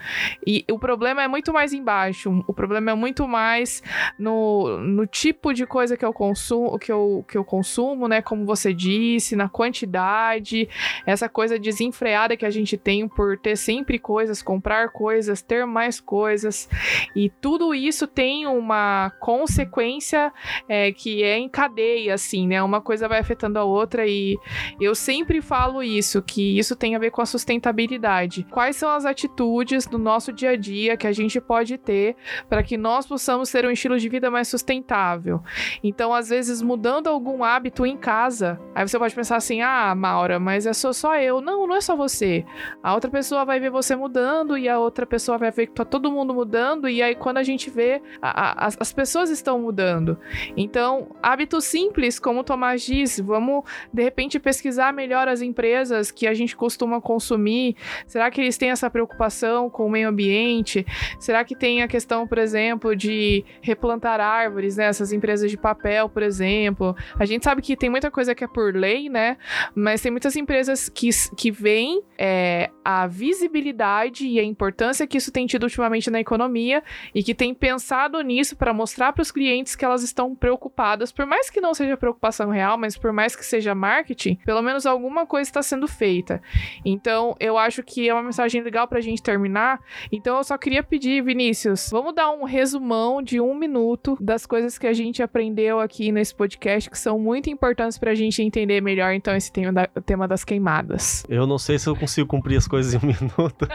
E 0.45 0.65
o 0.69 0.77
problema 0.77 1.23
é 1.23 1.27
muito 1.27 1.53
mais 1.53 1.73
embaixo. 1.73 2.43
O 2.47 2.53
problema 2.53 2.91
é 2.91 2.93
muito 2.93 3.27
mais 3.27 3.81
no, 4.17 4.77
no 4.79 5.05
tipo 5.05 5.53
de 5.53 5.65
coisa 5.65 5.95
que 5.95 6.05
eu 6.05 6.13
consumo, 6.13 6.77
que 6.77 6.91
eu, 6.91 7.25
que 7.27 7.37
eu 7.37 7.43
consumo, 7.43 8.07
né? 8.07 8.21
Como 8.21 8.45
você 8.45 8.73
disse, 8.73 9.35
na 9.35 9.47
quantidade, 9.47 10.67
essa 11.05 11.29
coisa 11.29 11.57
desenfreada 11.57 12.35
que 12.35 12.45
a 12.45 12.49
gente 12.49 12.77
tem 12.77 13.07
por 13.07 13.37
ter 13.37 13.55
sempre 13.55 13.99
coisas, 13.99 14.41
comprar 14.41 14.89
coisas, 14.89 15.41
ter 15.41 15.65
mais 15.65 15.99
coisas. 15.99 16.69
E 17.15 17.29
tudo 17.29 17.73
isso 17.73 18.07
tem 18.07 18.47
uma 18.47 19.11
consequência 19.19 20.33
é, 20.67 20.91
que 20.91 21.23
é 21.23 21.37
em 21.37 21.49
cadeia, 21.49 22.13
assim, 22.13 22.47
né? 22.47 22.61
Uma 22.61 22.81
coisa 22.81 23.07
vai 23.07 23.19
afetando 23.19 23.59
a 23.59 23.63
outra. 23.63 24.07
E 24.07 24.37
eu 24.79 24.95
sempre 24.95 25.41
falo 25.41 25.68
falo 25.69 25.83
isso, 25.83 26.21
que 26.21 26.57
isso 26.57 26.75
tem 26.75 26.95
a 26.95 26.99
ver 26.99 27.11
com 27.11 27.21
a 27.21 27.25
sustentabilidade. 27.25 28.45
Quais 28.49 28.75
são 28.75 28.89
as 28.89 29.05
atitudes 29.05 29.85
do 29.85 29.99
nosso 29.99 30.33
dia 30.33 30.51
a 30.51 30.55
dia 30.55 30.97
que 30.97 31.05
a 31.05 31.11
gente 31.11 31.39
pode 31.39 31.77
ter 31.77 32.15
para 32.49 32.63
que 32.63 32.75
nós 32.75 33.05
possamos 33.05 33.51
ter 33.51 33.65
um 33.65 33.71
estilo 33.71 33.97
de 33.97 34.09
vida 34.09 34.31
mais 34.31 34.47
sustentável? 34.47 35.41
Então, 35.83 36.13
às 36.13 36.29
vezes, 36.29 36.61
mudando 36.61 37.07
algum 37.07 37.43
hábito 37.43 37.85
em 37.85 37.95
casa, 37.95 38.59
aí 38.73 38.87
você 38.87 38.97
pode 38.97 39.13
pensar 39.13 39.35
assim: 39.37 39.61
ah, 39.61 39.93
Maura, 39.95 40.39
mas 40.39 40.65
é 40.65 40.73
só, 40.73 40.91
só 40.91 41.15
eu. 41.17 41.39
Não, 41.39 41.67
não 41.67 41.75
é 41.75 41.81
só 41.81 41.95
você. 41.95 42.43
A 42.81 42.93
outra 42.95 43.11
pessoa 43.11 43.45
vai 43.45 43.59
ver 43.59 43.69
você 43.69 43.95
mudando 43.95 44.57
e 44.57 44.67
a 44.67 44.79
outra 44.79 45.05
pessoa 45.05 45.37
vai 45.37 45.51
ver 45.51 45.67
que 45.67 45.73
tá 45.73 45.85
todo 45.85 46.11
mundo 46.11 46.33
mudando, 46.33 46.89
e 46.89 47.01
aí 47.01 47.15
quando 47.15 47.37
a 47.37 47.43
gente 47.43 47.69
vê, 47.69 48.01
a, 48.21 48.65
a, 48.65 48.67
as 48.79 48.91
pessoas 48.91 49.29
estão 49.29 49.59
mudando. 49.59 50.17
Então, 50.57 51.15
hábitos 51.21 51.65
simples, 51.65 52.19
como 52.19 52.39
o 52.39 52.43
Tomás 52.43 52.81
disse, 52.81 53.21
vamos 53.21 53.63
de 53.93 54.03
repente 54.03 54.39
pesquisar 54.39 54.91
melhor 54.93 55.27
as 55.27 55.41
empresas 55.41 55.58
empresas 55.59 56.09
que 56.09 56.25
a 56.25 56.33
gente 56.33 56.55
costuma 56.55 57.01
consumir, 57.01 57.75
será 58.07 58.31
que 58.31 58.39
eles 58.39 58.57
têm 58.57 58.71
essa 58.71 58.89
preocupação 58.89 59.69
com 59.69 59.85
o 59.85 59.89
meio 59.89 60.07
ambiente? 60.07 60.85
Será 61.19 61.43
que 61.43 61.53
tem 61.53 61.81
a 61.81 61.87
questão, 61.87 62.25
por 62.25 62.37
exemplo, 62.37 62.95
de 62.95 63.43
replantar 63.61 64.21
árvores, 64.21 64.77
né? 64.77 64.85
Essas 64.85 65.11
empresas 65.11 65.51
de 65.51 65.57
papel, 65.57 66.07
por 66.07 66.23
exemplo. 66.23 66.95
A 67.19 67.25
gente 67.25 67.43
sabe 67.43 67.61
que 67.61 67.75
tem 67.75 67.89
muita 67.89 68.09
coisa 68.09 68.33
que 68.33 68.41
é 68.41 68.47
por 68.47 68.73
lei, 68.73 69.09
né? 69.09 69.35
Mas 69.75 70.01
tem 70.01 70.09
muitas 70.09 70.37
empresas 70.37 70.87
que, 70.87 71.09
que 71.35 71.51
veem 71.51 72.01
é, 72.17 72.69
a 72.83 73.05
visibilidade 73.05 74.25
e 74.25 74.39
a 74.39 74.43
importância 74.43 75.05
que 75.05 75.17
isso 75.17 75.29
tem 75.31 75.45
tido 75.45 75.63
ultimamente 75.63 76.09
na 76.09 76.21
economia 76.21 76.81
e 77.13 77.21
que 77.21 77.35
tem 77.35 77.53
pensado 77.53 78.21
nisso 78.21 78.55
para 78.55 78.73
mostrar 78.73 79.11
para 79.11 79.21
os 79.21 79.31
clientes 79.31 79.75
que 79.75 79.83
elas 79.83 80.03
estão 80.03 80.33
preocupadas, 80.33 81.11
por 81.11 81.25
mais 81.25 81.49
que 81.49 81.59
não 81.59 81.73
seja 81.73 81.97
preocupação 81.97 82.49
real, 82.49 82.77
mas 82.77 82.97
por 82.97 83.11
mais 83.11 83.35
que 83.35 83.45
seja 83.45 83.75
marketing, 83.75 84.35
pelo 84.45 84.61
menos 84.61 84.85
alguma 84.85 85.25
coisa 85.25 85.48
está 85.49 85.61
sendo 85.61 85.87
feita. 85.87 86.41
Então, 86.83 87.35
eu 87.39 87.57
acho 87.57 87.83
que 87.83 88.07
é 88.07 88.13
uma 88.13 88.23
mensagem 88.23 88.61
legal 88.61 88.87
para 88.87 88.99
a 88.99 89.01
gente 89.01 89.21
terminar. 89.21 89.79
Então, 90.11 90.37
eu 90.37 90.43
só 90.43 90.57
queria 90.57 90.83
pedir, 90.83 91.23
Vinícius, 91.23 91.89
vamos 91.91 92.13
dar 92.13 92.31
um 92.31 92.43
resumão 92.43 93.21
de 93.21 93.39
um 93.39 93.53
minuto 93.53 94.17
das 94.19 94.45
coisas 94.45 94.77
que 94.77 94.87
a 94.87 94.93
gente 94.93 95.21
aprendeu 95.21 95.79
aqui 95.79 96.11
nesse 96.11 96.33
podcast 96.33 96.89
que 96.89 96.97
são 96.97 97.19
muito 97.19 97.49
importantes 97.49 97.97
para 97.97 98.11
a 98.11 98.15
gente 98.15 98.41
entender 98.41 98.81
melhor, 98.81 99.13
então, 99.13 99.35
esse 99.35 99.51
tema, 99.51 99.73
da, 99.73 99.87
tema 99.87 100.27
das 100.27 100.43
queimadas. 100.43 101.23
Eu 101.29 101.45
não 101.45 101.57
sei 101.57 101.77
se 101.77 101.87
eu 101.87 101.95
consigo 101.95 102.27
cumprir 102.27 102.57
as 102.57 102.67
coisas 102.67 102.93
em 102.93 102.97
um 102.97 103.07
minuto. 103.07 103.67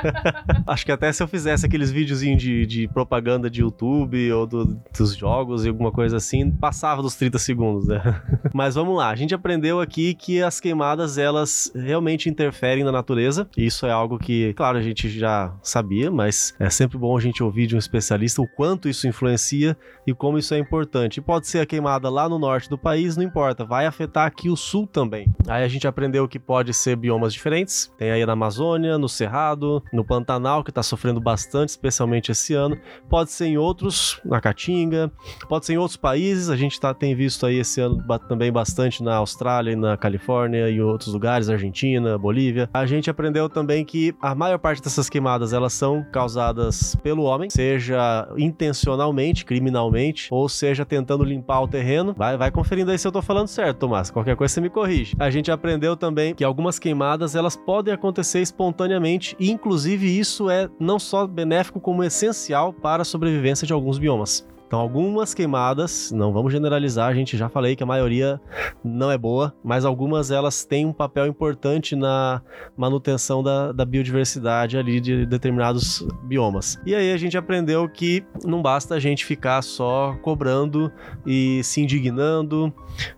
acho 0.67 0.85
que 0.85 0.93
até 0.93 1.13
se 1.13 1.23
eu 1.23 1.29
fizesse 1.29 1.67
aqueles 1.67 1.91
videozinhos 1.91 2.43
de, 2.43 2.67
de 2.67 2.89
propaganda 2.89 3.51
de 3.51 3.61
YouTube 3.61 4.33
ou 4.33 4.47
do, 4.47 4.81
dos 4.97 5.17
jogos 5.17 5.65
e 5.65 5.69
alguma 5.69 5.93
coisa 5.93 6.17
assim, 6.17 6.51
passava 6.51 7.03
dos 7.03 7.15
30 7.17 7.39
segundos, 7.39 7.87
né? 7.87 8.01
Mas 8.53 8.75
vamos 8.75 8.97
lá, 8.97 9.11
a 9.11 9.17
gente 9.17 9.35
aprendeu 9.35 9.81
aqui 9.81 10.15
que 10.15 10.43
as 10.43 10.61
queimadas, 10.61 11.19
elas 11.19 11.64
realmente 11.75 12.29
interferem 12.29 12.85
na 12.85 12.93
natureza. 12.93 13.49
E 13.57 13.67
isso 13.67 13.87
é 13.87 13.91
algo 13.91 14.19
que, 14.19 14.53
claro, 14.55 14.79
a 14.79 14.83
gente 14.83 15.09
já 15.09 15.55
sabia, 15.63 16.11
mas 16.11 16.55
é 16.59 16.69
sempre 16.71 16.99
bom 16.99 17.17
a 17.17 17.21
gente 17.21 17.43
ouvir 17.43 17.67
de 17.67 17.75
um 17.75 17.79
especialista 17.79 18.43
o 18.43 18.49
quanto 18.49 18.89
isso 18.89 19.07
influencia 19.07 19.77
e 20.07 20.15
como 20.15 20.39
isso 20.39 20.55
é 20.55 20.59
importante. 20.59 21.19
E 21.19 21.21
pode 21.21 21.47
ser 21.47 21.61
a 21.61 21.67
queimada 21.67 22.09
lá 22.09 22.29
no 22.29 22.39
norte 22.39 22.69
do 22.69 22.79
país, 22.79 23.17
não 23.17 23.25
importa, 23.25 23.65
vai 23.65 23.87
afetar 23.87 24.27
aqui 24.27 24.49
o 24.49 24.57
sul 24.57 24.87
também. 24.87 25.33
Aí 25.47 25.65
a 25.65 25.69
gente 25.69 25.87
aprendeu 25.87 26.27
que 26.29 26.39
pode 26.39 26.73
ser 26.75 26.97
biomas 26.97 27.33
diferentes. 27.33 27.93
Tem 27.97 28.11
aí 28.11 28.25
na 28.25 28.33
Amazônia, 28.33 28.99
no 28.99 29.09
Cerrado, 29.09 29.83
no 29.93 30.05
Pantanal, 30.05 30.63
que 30.63 30.71
está 30.71 30.83
sofrendo 30.83 31.21
bastante, 31.21 31.71
especialmente 31.71 32.33
esse 32.33 32.55
ano. 32.55 32.79
Pode 33.09 33.31
ser 33.31 33.47
em 33.47 33.57
outros, 33.57 34.21
na 34.25 34.41
Caatinga, 34.41 35.11
pode 35.49 35.67
ser 35.67 35.75
em 35.75 35.79
outros 35.79 35.97
países. 35.97 36.51
A 36.51 36.57
gente 36.57 36.79
tá, 36.81 36.93
tem 36.93 37.15
visto 37.15 37.47
aí 37.47 37.59
esse 37.59 37.81
ano 37.81 38.05
também 38.29 38.53
bastante 38.53 39.03
na 39.03 39.17
Austrália 39.17 39.73
e 39.73 39.77
na 39.77 39.97
Califórnia 39.97 40.69
e 40.69 40.81
outros 40.81 41.13
lugares 41.13 41.49
Argentina, 41.55 42.19
Bolívia. 42.19 42.69
A 42.73 42.87
gente 42.87 43.11
aprendeu 43.11 43.49
também 43.49 43.85
que 43.85 44.15
a 44.21 44.35
maior 44.35 44.59
parte 44.59 44.83
dessas 44.83 45.09
queimadas 45.09 45.53
elas 45.53 45.73
são 45.73 46.05
causadas 46.13 46.95
pelo 46.97 47.25
homem, 47.25 47.51
seja 47.51 48.29
intencionalmente, 48.37 49.45
criminalmente, 49.45 50.29
ou 50.31 50.49
seja 50.49 50.85
tentando 50.85 51.25
limpar 51.25 51.61
o 51.63 51.69
terreno. 51.69 52.15
Vai, 52.17 52.37
vai 52.37 52.51
conferindo 52.51 52.91
aí 52.91 52.99
se 52.99 53.07
eu 53.07 53.13
tô 53.13 53.23
falando 53.23 53.49
certo, 53.49 53.79
Tomás. 53.79 54.11
Qualquer 54.11 54.37
coisa 54.37 54.55
você 54.55 54.61
me 54.61 54.71
corrige. 54.71 55.15
A 55.19 55.31
gente 55.31 55.51
aprendeu 55.51 55.97
também 55.97 56.35
que 56.35 56.45
algumas 56.45 56.79
queimadas 56.79 57.35
elas 57.35 57.57
podem 57.57 57.93
acontecer 57.95 58.41
espontaneamente 58.41 59.37
e 59.39 59.51
inclusive 59.51 60.19
isso 60.19 60.51
é 60.51 60.69
não 60.79 60.99
só 60.99 61.27
benéfico 61.27 61.81
como 61.81 62.05
essencial 62.05 62.73
para 62.73 63.03
a 63.03 63.05
sobrevivência 63.05 63.67
de 63.67 63.73
alguns 63.73 63.99
biomas. 63.99 64.47
Então, 64.67 64.81
algumas 64.81 65.35
queimadas, 65.35 66.11
não 66.11 66.33
vamos 66.33 66.53
generalizar, 66.53 67.09
a 67.09 67.15
gente 67.15 67.37
já 67.37 67.49
falei 67.49 67.77
que 67.77 67.83
a 67.83 67.87
maioria 67.87 68.41
não 68.83 69.11
é 69.11 69.17
boa, 69.17 69.55
mas 69.63 69.85
algumas 69.85 70.31
elas 70.31 70.65
têm 70.65 70.87
um 70.87 70.93
papel 70.93 71.27
importante 71.27 71.95
na 71.95 72.43
manutenção 72.77 73.43
da, 73.43 73.73
da 73.73 73.85
biodiversidade 73.85 74.77
ali 74.77 75.01
de 75.01 75.27
determinados 75.27 76.07
biomas. 76.25 76.79
E 76.85 76.95
aí 76.95 77.13
a 77.13 77.17
gente 77.17 77.37
aprendeu 77.37 77.89
que 77.89 78.25
não 78.45 78.61
basta 78.61 78.95
a 78.95 78.99
gente 78.99 79.25
ficar 79.25 79.63
só 79.63 80.17
cobrando 80.23 80.91
e 81.27 81.63
se 81.63 81.81
indignando, 81.81 82.73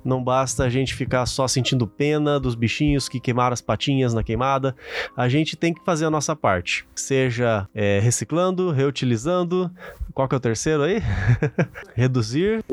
não 0.05 0.23
basta 0.23 0.65
a 0.65 0.69
gente 0.69 0.95
ficar 0.95 1.27
só 1.27 1.47
sentindo 1.47 1.87
pena 1.87 2.41
dos 2.41 2.55
bichinhos 2.55 3.09
que 3.09 3.21
queimaram 3.21 3.55
as 3.55 3.61
patinhas 3.61 4.13
na 4.15 4.23
queimada. 4.23 4.75
A 5.17 5.29
gente 5.29 5.57
tem 5.57 5.73
que 5.73 5.85
fazer 5.85 6.07
a 6.07 6.11
nossa 6.11 6.35
parte, 6.35 6.87
seja 6.95 7.69
é, 7.75 8.01
reciclando, 8.01 8.71
reutilizando. 8.71 9.71
Qual 10.13 10.27
que 10.29 10.35
é 10.35 10.39
o 10.39 10.41
terceiro 10.41 10.83
aí? 10.83 11.03
reduzir. 11.95 12.65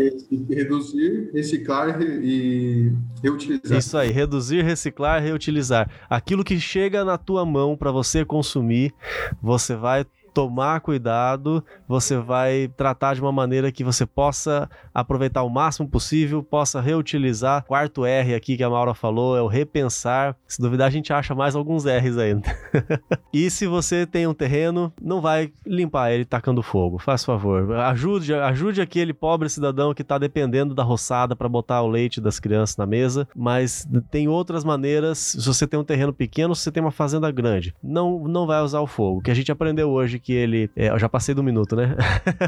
Reduzir, 0.49 1.31
reciclar 1.33 2.01
e 2.01 2.91
reutilizar. 3.21 3.77
Isso 3.77 3.97
aí, 3.97 4.11
reduzir, 4.11 4.63
reciclar, 4.63 5.21
reutilizar. 5.21 5.89
Aquilo 6.09 6.43
que 6.43 6.59
chega 6.59 7.03
na 7.03 7.17
tua 7.17 7.45
mão 7.45 7.75
para 7.75 7.91
você 7.91 8.25
consumir, 8.25 8.93
você 9.41 9.75
vai 9.75 10.05
tomar 10.33 10.81
cuidado, 10.81 11.63
você 11.87 12.17
vai 12.17 12.69
tratar 12.75 13.13
de 13.13 13.21
uma 13.21 13.31
maneira 13.31 13.71
que 13.71 13.83
você 13.83 14.05
possa 14.05 14.69
aproveitar 14.93 15.43
o 15.43 15.49
máximo 15.49 15.87
possível, 15.87 16.41
possa 16.41 16.81
reutilizar. 16.81 17.63
Quarto 17.65 18.05
R 18.05 18.33
aqui 18.33 18.57
que 18.57 18.63
a 18.63 18.69
Maura 18.69 18.93
falou 18.93 19.37
é 19.37 19.41
o 19.41 19.47
repensar. 19.47 20.35
Se 20.47 20.61
duvidar, 20.61 20.87
a 20.87 20.91
gente 20.91 21.13
acha 21.13 21.35
mais 21.35 21.55
alguns 21.55 21.85
R's 21.85 22.17
ainda. 22.17 22.47
e 23.31 23.49
se 23.49 23.67
você 23.67 24.05
tem 24.05 24.25
um 24.27 24.33
terreno, 24.33 24.91
não 25.01 25.21
vai 25.21 25.51
limpar 25.65 26.11
ele 26.11 26.25
tacando 26.25 26.63
fogo. 26.63 26.97
Faz 26.97 27.23
favor. 27.23 27.71
Ajude, 27.73 28.33
ajude 28.33 28.81
aquele 28.81 29.13
pobre 29.13 29.49
cidadão 29.49 29.93
que 29.93 30.01
está 30.01 30.17
dependendo 30.17 30.73
da 30.73 30.83
roçada 30.83 31.35
para 31.35 31.47
botar 31.47 31.81
o 31.81 31.87
leite 31.87 32.19
das 32.19 32.39
crianças 32.39 32.77
na 32.77 32.85
mesa, 32.85 33.27
mas 33.35 33.87
tem 34.09 34.27
outras 34.27 34.63
maneiras. 34.63 35.17
Se 35.17 35.45
você 35.45 35.67
tem 35.67 35.79
um 35.79 35.83
terreno 35.83 36.13
pequeno, 36.13 36.55
se 36.55 36.63
você 36.63 36.71
tem 36.71 36.81
uma 36.81 36.91
fazenda 36.91 37.29
grande, 37.31 37.75
não, 37.83 38.27
não 38.27 38.47
vai 38.47 38.61
usar 38.61 38.79
o 38.79 38.87
fogo. 38.87 39.19
O 39.19 39.21
que 39.21 39.31
a 39.31 39.33
gente 39.33 39.51
aprendeu 39.51 39.89
hoje 39.89 40.19
que 40.23 40.33
ele. 40.33 40.69
É, 40.75 40.89
eu 40.89 40.97
já 40.97 41.09
passei 41.09 41.35
do 41.35 41.43
minuto, 41.43 41.75
né? 41.75 41.95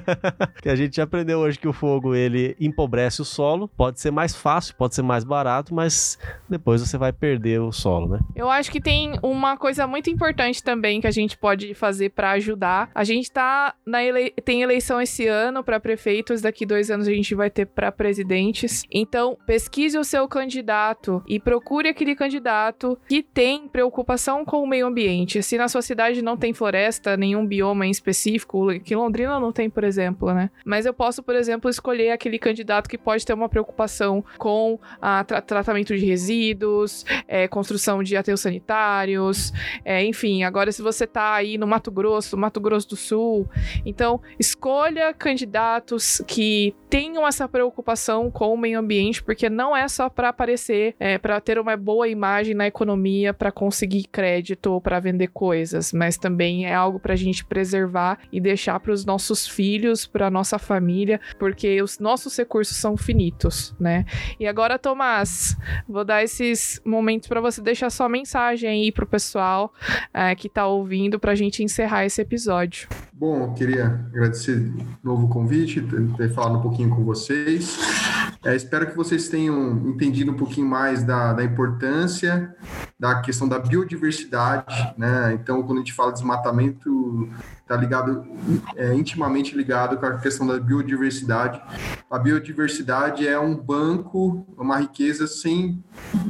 que 0.63 0.69
a 0.69 0.75
gente 0.75 0.99
aprendeu 1.01 1.39
hoje 1.39 1.59
que 1.59 1.67
o 1.67 1.73
fogo 1.73 2.15
ele 2.15 2.55
empobrece 2.59 3.21
o 3.21 3.25
solo. 3.25 3.67
Pode 3.67 3.99
ser 3.99 4.11
mais 4.11 4.33
fácil, 4.33 4.75
pode 4.75 4.95
ser 4.95 5.01
mais 5.01 5.23
barato, 5.23 5.75
mas 5.75 6.17
depois 6.49 6.81
você 6.81 6.97
vai 6.97 7.11
perder 7.11 7.59
o 7.59 7.71
solo, 7.71 8.07
né? 8.07 8.19
Eu 8.35 8.49
acho 8.49 8.71
que 8.71 8.79
tem 8.79 9.19
uma 9.21 9.57
coisa 9.57 9.85
muito 9.85 10.09
importante 10.09 10.63
também 10.63 11.01
que 11.01 11.07
a 11.07 11.11
gente 11.11 11.37
pode 11.37 11.73
fazer 11.73 12.11
para 12.11 12.31
ajudar. 12.31 12.89
A 12.95 13.03
gente 13.03 13.31
tá 13.31 13.75
na 13.85 14.03
ele... 14.03 14.31
tem 14.43 14.61
eleição 14.61 15.01
esse 15.01 15.27
ano 15.27 15.63
para 15.63 15.79
prefeitos, 15.79 16.41
daqui 16.41 16.65
dois 16.65 16.89
anos 16.89 17.07
a 17.07 17.11
gente 17.11 17.35
vai 17.35 17.49
ter 17.49 17.65
para 17.65 17.91
presidentes. 17.91 18.83
Então, 18.89 19.37
pesquise 19.45 19.97
o 19.97 20.03
seu 20.03 20.27
candidato 20.27 21.21
e 21.27 21.39
procure 21.39 21.89
aquele 21.89 22.15
candidato 22.15 22.97
que 23.07 23.21
tem 23.21 23.67
preocupação 23.67 24.45
com 24.45 24.63
o 24.63 24.67
meio 24.67 24.87
ambiente. 24.87 25.43
Se 25.43 25.57
na 25.57 25.67
sua 25.67 25.81
cidade 25.81 26.21
não 26.21 26.37
tem 26.37 26.53
floresta, 26.53 27.17
nenhum 27.17 27.45
bioma 27.45 27.64
em 27.83 27.91
específico, 27.91 28.67
que 28.79 28.95
Londrina 28.95 29.39
não 29.39 29.51
tem, 29.51 29.69
por 29.69 29.83
exemplo, 29.83 30.33
né? 30.33 30.49
Mas 30.65 30.85
eu 30.85 30.93
posso, 30.93 31.23
por 31.23 31.35
exemplo, 31.35 31.69
escolher 31.69 32.11
aquele 32.11 32.37
candidato 32.37 32.89
que 32.89 32.97
pode 32.97 33.25
ter 33.25 33.33
uma 33.33 33.49
preocupação 33.49 34.23
com 34.37 34.79
a 35.01 35.23
tra 35.23 35.41
tratamento 35.41 35.95
de 35.95 36.05
resíduos, 36.05 37.05
é, 37.27 37.47
construção 37.47 38.03
de 38.03 38.17
aterros 38.17 38.41
sanitários, 38.41 39.53
é, 39.83 40.03
enfim. 40.03 40.43
Agora, 40.43 40.71
se 40.71 40.81
você 40.81 41.07
tá 41.07 41.33
aí 41.33 41.57
no 41.57 41.67
Mato 41.67 41.91
Grosso, 41.91 42.37
Mato 42.37 42.59
Grosso 42.59 42.89
do 42.89 42.95
Sul, 42.95 43.47
então 43.85 44.21
escolha 44.39 45.13
candidatos 45.13 46.21
que 46.27 46.75
tenham 46.89 47.27
essa 47.27 47.47
preocupação 47.47 48.29
com 48.31 48.53
o 48.53 48.57
meio 48.57 48.79
ambiente, 48.79 49.23
porque 49.23 49.49
não 49.49 49.75
é 49.75 49.87
só 49.87 50.09
para 50.09 50.29
aparecer, 50.29 50.95
é, 50.99 51.17
para 51.17 51.39
ter 51.41 51.59
uma 51.59 51.75
boa 51.75 52.07
imagem 52.07 52.53
na 52.53 52.67
economia, 52.67 53.33
para 53.33 53.51
conseguir 53.51 54.05
crédito 54.05 54.67
ou 54.67 54.81
para 54.81 54.99
vender 54.99 55.27
coisas, 55.27 55.91
mas 55.91 56.17
também 56.17 56.65
é 56.65 56.73
algo 56.73 56.99
para 56.99 57.13
a 57.13 57.17
gente 57.17 57.45
preservar 57.55 58.19
e 58.33 58.41
deixar 58.41 58.81
para 58.81 58.91
os 58.91 59.05
nossos 59.05 59.47
filhos, 59.47 60.05
para 60.05 60.29
nossa 60.29 60.59
família, 60.59 61.21
porque 61.39 61.81
os 61.81 61.99
nossos 61.99 62.35
recursos 62.35 62.75
são 62.75 62.97
finitos, 62.97 63.73
né? 63.79 64.03
E 64.37 64.45
agora, 64.45 64.77
Tomás, 64.77 65.55
vou 65.87 66.03
dar 66.03 66.21
esses 66.21 66.81
momentos 66.83 67.29
para 67.29 67.39
você 67.39 67.61
deixar 67.61 67.89
sua 67.89 68.09
mensagem 68.09 68.69
aí 68.69 68.91
pro 68.91 69.07
pessoal 69.07 69.73
é, 70.13 70.35
que 70.35 70.47
está 70.47 70.67
ouvindo 70.67 71.17
para 71.17 71.31
a 71.31 71.35
gente 71.35 71.63
encerrar 71.63 72.05
esse 72.05 72.21
episódio. 72.21 72.89
Bom, 73.13 73.53
queria 73.53 73.85
agradecer 74.13 74.57
o 75.01 75.07
novo 75.07 75.29
convite, 75.29 75.81
ter 76.17 76.33
falado 76.33 76.57
um 76.57 76.61
pouquinho 76.61 76.89
com 76.89 77.05
vocês. 77.05 77.77
É, 78.43 78.53
espero 78.53 78.87
que 78.87 78.97
vocês 78.97 79.29
tenham 79.29 79.87
entendido 79.87 80.33
um 80.33 80.35
pouquinho 80.35 80.67
mais 80.67 81.03
da, 81.03 81.31
da 81.31 81.43
importância 81.43 82.53
da 82.99 83.21
questão 83.21 83.47
da 83.47 83.59
biodiversidade, 83.59 84.93
né? 84.97 85.33
Então, 85.33 85.61
quando 85.63 85.77
a 85.77 85.81
gente 85.81 85.93
fala 85.93 86.11
de 86.11 86.19
desmatamento, 86.19 87.29
está 87.61 87.75
ligado, 87.75 88.25
é, 88.75 88.93
intimamente 88.93 89.55
ligado 89.55 89.97
com 89.97 90.05
a 90.05 90.17
questão 90.17 90.45
da 90.45 90.59
biodiversidade. 90.59 91.59
A 92.09 92.19
biodiversidade 92.19 93.27
é 93.27 93.39
um 93.39 93.55
banco, 93.55 94.45
uma 94.55 94.77
riqueza 94.77 95.25
sem, 95.25 95.83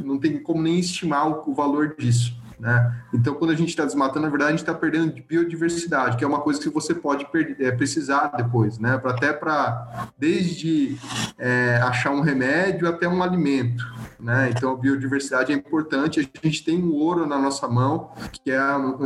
não 0.04 0.18
tem 0.18 0.42
como 0.42 0.62
nem 0.62 0.80
estimar 0.80 1.28
o, 1.28 1.52
o 1.52 1.54
valor 1.54 1.96
disso. 1.98 2.45
Né? 2.60 2.96
Então, 3.14 3.34
quando 3.36 3.52
a 3.52 3.56
gente 3.56 3.70
está 3.70 3.86
desmatando, 3.86 4.22
na 4.22 4.30
verdade, 4.30 4.50
a 4.50 4.52
gente 4.52 4.62
está 4.62 4.74
perdendo 4.74 5.14
biodiversidade, 5.28 6.18
que 6.18 6.24
é 6.24 6.28
uma 6.28 6.40
coisa 6.40 6.60
que 6.60 6.70
você 6.70 6.94
pode 6.94 7.28
é, 7.60 7.72
precisar 7.72 8.32
depois, 8.38 8.80
né? 8.80 8.98
Pra, 8.98 9.12
até 9.12 9.34
para, 9.34 10.10
desde 10.18 10.98
é, 11.38 11.80
achar 11.84 12.12
um 12.12 12.22
remédio 12.22 12.88
até 12.88 13.08
um 13.08 13.22
alimento. 13.22 13.86
Né? 14.20 14.50
Então, 14.50 14.74
a 14.74 14.76
biodiversidade 14.76 15.52
é 15.52 15.56
importante. 15.56 16.20
A 16.20 16.48
gente 16.48 16.64
tem 16.64 16.82
um 16.82 16.94
ouro 16.94 17.28
na 17.28 17.38
nossa 17.38 17.68
mão, 17.68 18.12
que 18.32 18.52
é 18.52 18.60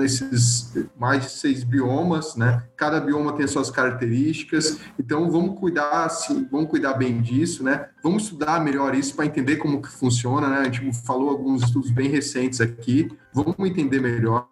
esses 0.03 0.73
mais 0.97 1.23
de 1.23 1.31
seis 1.31 1.63
biomas, 1.63 2.35
né? 2.35 2.63
Cada 2.77 3.01
bioma 3.01 3.33
tem 3.33 3.45
suas 3.47 3.69
características. 3.69 4.79
Então, 4.97 5.29
vamos 5.29 5.59
cuidar, 5.59 6.05
assim, 6.05 6.47
vamos 6.49 6.69
cuidar 6.69 6.93
bem 6.93 7.21
disso, 7.21 7.63
né? 7.63 7.87
Vamos 8.01 8.23
estudar 8.23 8.63
melhor 8.63 8.95
isso 8.95 9.15
para 9.15 9.25
entender 9.25 9.57
como 9.57 9.81
que 9.81 9.89
funciona, 9.89 10.47
né? 10.47 10.59
A 10.59 10.63
gente 10.63 10.93
falou 11.05 11.29
alguns 11.29 11.63
estudos 11.63 11.91
bem 11.91 12.09
recentes 12.09 12.61
aqui. 12.61 13.09
Vamos 13.33 13.55
entender 13.59 13.99
melhor, 13.99 14.47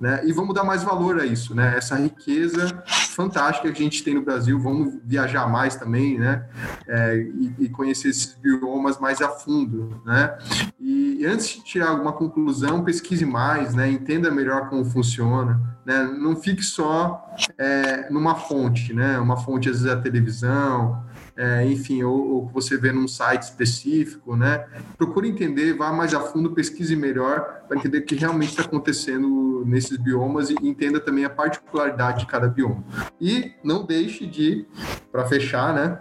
né? 0.00 0.22
E 0.24 0.32
vamos 0.32 0.54
dar 0.54 0.64
mais 0.64 0.82
valor 0.82 1.20
a 1.20 1.26
isso, 1.26 1.54
né? 1.54 1.76
Essa 1.76 1.96
riqueza 1.96 2.82
fantástica 2.86 3.70
que 3.70 3.80
a 3.80 3.84
gente 3.84 4.02
tem 4.02 4.14
no 4.14 4.22
Brasil. 4.22 4.58
Vamos 4.58 4.94
viajar 5.04 5.46
mais 5.46 5.76
também, 5.76 6.18
né? 6.18 6.46
É, 6.86 7.16
e, 7.16 7.54
e, 7.58 7.68
conhecer 7.68 8.08
esses 8.08 8.34
biomas 8.34 8.98
mais 8.98 9.20
a 9.20 9.28
fundo, 9.28 10.00
né? 10.06 10.38
E, 10.80 11.18
e 11.20 11.26
antes 11.26 11.48
de 11.48 11.64
tirar 11.64 11.90
alguma 11.90 12.12
conclusão, 12.12 12.82
pesquise 12.82 13.26
mais, 13.26 13.74
né? 13.74 13.90
Entenda 13.90 14.30
melhor 14.30 14.70
como 14.70 14.84
funciona, 14.86 15.60
né? 15.84 16.04
Não 16.04 16.34
fique 16.34 16.62
só 16.62 17.34
é, 17.58 18.10
numa 18.10 18.36
fonte, 18.36 18.94
né? 18.94 19.18
Uma 19.18 19.36
fonte 19.36 19.68
às 19.68 19.82
vezes 19.82 19.92
é 19.92 19.94
a 19.94 20.00
televisão, 20.00 21.04
é, 21.38 21.64
enfim, 21.64 22.02
ou, 22.02 22.32
ou 22.32 22.46
você 22.48 22.76
vê 22.76 22.90
num 22.90 23.06
site 23.06 23.42
específico, 23.42 24.34
né? 24.34 24.66
Procure 24.96 25.28
entender, 25.28 25.72
vá 25.72 25.92
mais 25.92 26.12
a 26.12 26.18
fundo, 26.18 26.50
pesquise 26.50 26.96
melhor 26.96 27.62
para 27.68 27.78
entender 27.78 27.98
o 27.98 28.04
que 28.04 28.16
realmente 28.16 28.50
está 28.50 28.64
acontecendo 28.64 29.62
nesses 29.64 29.96
biomas 29.96 30.50
e 30.50 30.56
entenda 30.60 30.98
também 30.98 31.24
a 31.24 31.30
particularidade 31.30 32.20
de 32.20 32.26
cada 32.26 32.48
bioma. 32.48 32.82
E 33.20 33.52
não 33.62 33.86
deixe 33.86 34.26
de, 34.26 34.66
para 35.12 35.26
fechar, 35.26 35.72
né? 35.72 36.00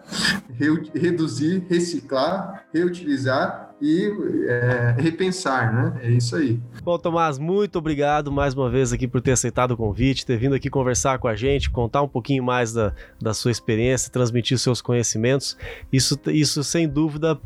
Reduzir, 0.96 1.64
reciclar, 1.70 2.66
reutilizar 2.74 3.67
e 3.82 4.12
é, 4.48 4.96
repensar, 4.98 5.74
né? 5.74 6.00
É 6.02 6.12
isso 6.12 6.36
aí. 6.36 6.60
Bom, 6.84 6.98
Tomás, 6.98 7.38
muito 7.38 7.78
obrigado 7.78 8.32
mais 8.32 8.54
uma 8.54 8.70
vez 8.70 8.92
aqui 8.92 9.08
por 9.08 9.22
ter 9.22 9.34
aceitado 9.34 9.72
o 9.72 9.78
convite, 9.78 10.26
ter 10.26 10.38
vindo 10.38 10.56
aqui 10.56 10.70
conversar 10.70 11.20
com 11.20 11.28
a 11.28 11.36
gente, 11.36 11.70
contar 11.70 12.02
um 12.02 12.08
pouquinho 12.08 12.44
mais 12.44 12.74
da, 12.74 12.94
da 13.22 13.34
sua 13.34 13.52
experiência, 13.52 14.12
transmitir 14.12 14.58
seus 14.58 14.82
conhecimentos. 14.82 15.56
Isso, 15.94 16.20
isso, 16.28 16.64
sem 16.64 16.88
dúvida, 16.88 17.40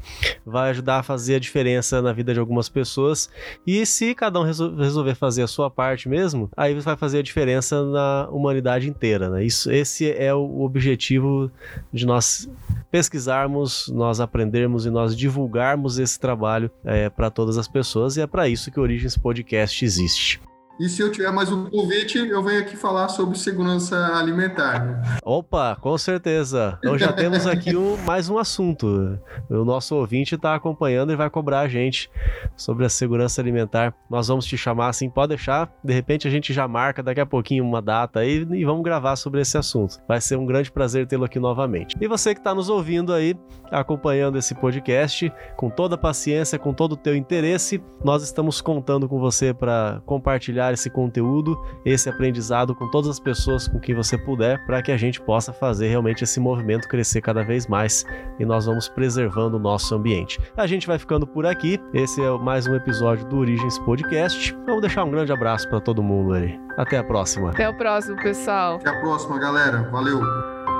vai 0.46 0.70
ajudar 0.70 1.00
a 1.00 1.04
fazer 1.04 1.36
a 1.36 1.40
diferença 1.40 2.02
na 2.02 2.14
vida 2.14 2.34
de 2.34 2.40
algumas 2.40 2.70
pessoas. 2.70 3.30
E 3.68 3.86
se 3.86 4.16
cada 4.16 4.40
um 4.40 4.44
resolver 4.44 5.16
fazer 5.16 5.44
a 5.44 5.48
sua 5.48 5.70
parte 5.70 6.08
mesmo, 6.08 6.50
aí 6.56 6.74
vai 6.80 6.96
fazer 6.96 7.20
a 7.20 7.24
diferença 7.24 7.84
na 7.84 8.30
humanidade 8.30 8.90
inteira, 8.90 9.30
né? 9.30 9.44
Isso, 9.44 9.70
esse 9.72 10.10
é 10.10 10.34
o 10.34 10.62
objetivo 10.62 11.52
de 11.92 12.06
nós 12.06 12.50
pesquisarmos, 12.90 13.88
nós 13.88 14.20
aprendermos 14.20 14.86
e 14.86 14.90
nós 14.90 15.16
divulgarmos 15.16 15.98
trabalho 16.22 16.72
é, 16.86 17.10
para 17.10 17.30
todas 17.30 17.58
as 17.58 17.68
pessoas 17.68 18.16
e 18.16 18.22
é 18.22 18.28
para 18.28 18.48
isso 18.48 18.72
que 18.72 18.80
o 18.80 18.84
Origens 18.84 19.18
Podcast 19.18 19.84
existe. 19.84 20.40
E 20.82 20.90
se 20.90 21.00
eu 21.00 21.12
tiver 21.12 21.32
mais 21.32 21.52
um 21.52 21.70
convite, 21.70 22.18
eu 22.18 22.42
venho 22.42 22.60
aqui 22.60 22.76
falar 22.76 23.08
sobre 23.08 23.38
segurança 23.38 23.96
alimentar. 24.16 24.84
Né? 24.84 25.20
Opa, 25.24 25.78
com 25.80 25.96
certeza. 25.96 26.80
Então 26.80 26.98
já 26.98 27.14
temos 27.14 27.46
aqui 27.46 27.78
um, 27.78 27.96
mais 27.98 28.30
um 28.30 28.40
assunto. 28.40 29.20
O 29.48 29.64
nosso 29.64 29.96
ouvinte 29.96 30.34
está 30.34 30.56
acompanhando 30.56 31.14
e 31.14 31.16
vai 31.16 31.30
cobrar 31.30 31.60
a 31.60 31.68
gente 31.68 32.10
sobre 32.58 32.84
a 32.84 32.90
segurança 32.90 33.40
alimentar. 33.40 33.94
Nós 34.10 34.28
vamos 34.28 34.44
te 34.44 34.58
chamar 34.58 34.88
assim, 34.90 35.08
pode 35.08 35.28
deixar. 35.36 35.72
De 35.84 35.94
repente 35.94 36.28
a 36.28 36.32
gente 36.32 36.52
já 36.52 36.68
marca 36.68 37.04
daqui 37.04 37.22
a 37.22 37.28
pouquinho 37.28 37.64
uma 37.64 37.80
data 37.80 38.22
aí 38.22 38.38
e 38.52 38.66
vamos 38.66 38.82
gravar 38.82 39.16
sobre 39.18 39.40
esse 39.40 39.60
assunto. 39.60 40.00
Vai 40.08 40.20
ser 40.20 40.36
um 40.36 40.48
grande 40.48 40.72
prazer 40.72 41.06
tê-lo 41.06 41.26
aqui 41.26 41.40
novamente. 41.40 41.96
E 42.02 42.08
você 42.08 42.34
que 42.34 42.40
está 42.40 42.56
nos 42.56 42.70
ouvindo 42.70 43.14
aí, 43.14 43.36
acompanhando 43.70 44.36
esse 44.40 44.56
podcast, 44.56 45.32
com 45.56 45.70
toda 45.70 45.94
a 45.94 45.98
paciência, 46.00 46.58
com 46.58 46.74
todo 46.74 46.94
o 46.94 46.98
teu 46.98 47.16
interesse, 47.16 47.80
nós 48.04 48.24
estamos 48.24 48.62
contando 48.62 49.08
com 49.08 49.20
você 49.20 49.54
para 49.54 50.02
compartilhar 50.08 50.71
compartilhar 50.72 50.74
esse 50.74 50.90
conteúdo, 50.90 51.60
esse 51.86 52.10
aprendizado 52.10 52.74
com 52.74 52.90
todas 52.90 53.10
as 53.10 53.20
pessoas 53.20 53.68
com 53.68 53.80
quem 53.80 53.94
você 53.94 54.18
puder, 54.18 54.66
para 54.66 54.82
que 54.82 54.92
a 54.92 54.98
gente 54.98 55.22
possa 55.22 55.54
fazer 55.54 55.88
realmente 55.88 56.24
esse 56.24 56.40
movimento 56.40 56.88
crescer 56.88 57.22
cada 57.22 57.44
vez 57.44 57.68
mais 57.68 58.06
e 58.40 58.46
nós 58.46 58.66
vamos 58.66 58.88
preservando 58.88 59.58
o 59.58 59.60
nosso 59.60 59.94
ambiente. 59.96 60.40
A 60.56 60.66
gente 60.66 60.88
vai 60.88 60.98
ficando 60.98 61.28
por 61.28 61.46
aqui. 61.46 61.80
Esse 61.94 62.22
é 62.22 62.38
mais 62.38 62.68
um 62.68 62.76
episódio 62.76 63.28
do 63.28 63.38
Origens 63.38 63.78
Podcast. 63.80 64.56
Vamos 64.66 64.82
deixar 64.82 65.04
um 65.04 65.12
grande 65.12 65.32
abraço 65.32 65.68
para 65.70 65.80
todo 65.80 66.02
mundo 66.02 66.34
aí. 66.34 66.60
Até 66.78 66.98
a 66.98 67.04
próxima. 67.04 67.50
Até 67.50 67.68
o 67.68 67.78
próximo, 67.78 68.16
pessoal. 68.18 68.76
Até 68.76 68.90
a 68.90 69.02
próxima, 69.02 69.38
galera. 69.38 69.90
Valeu. 69.92 70.71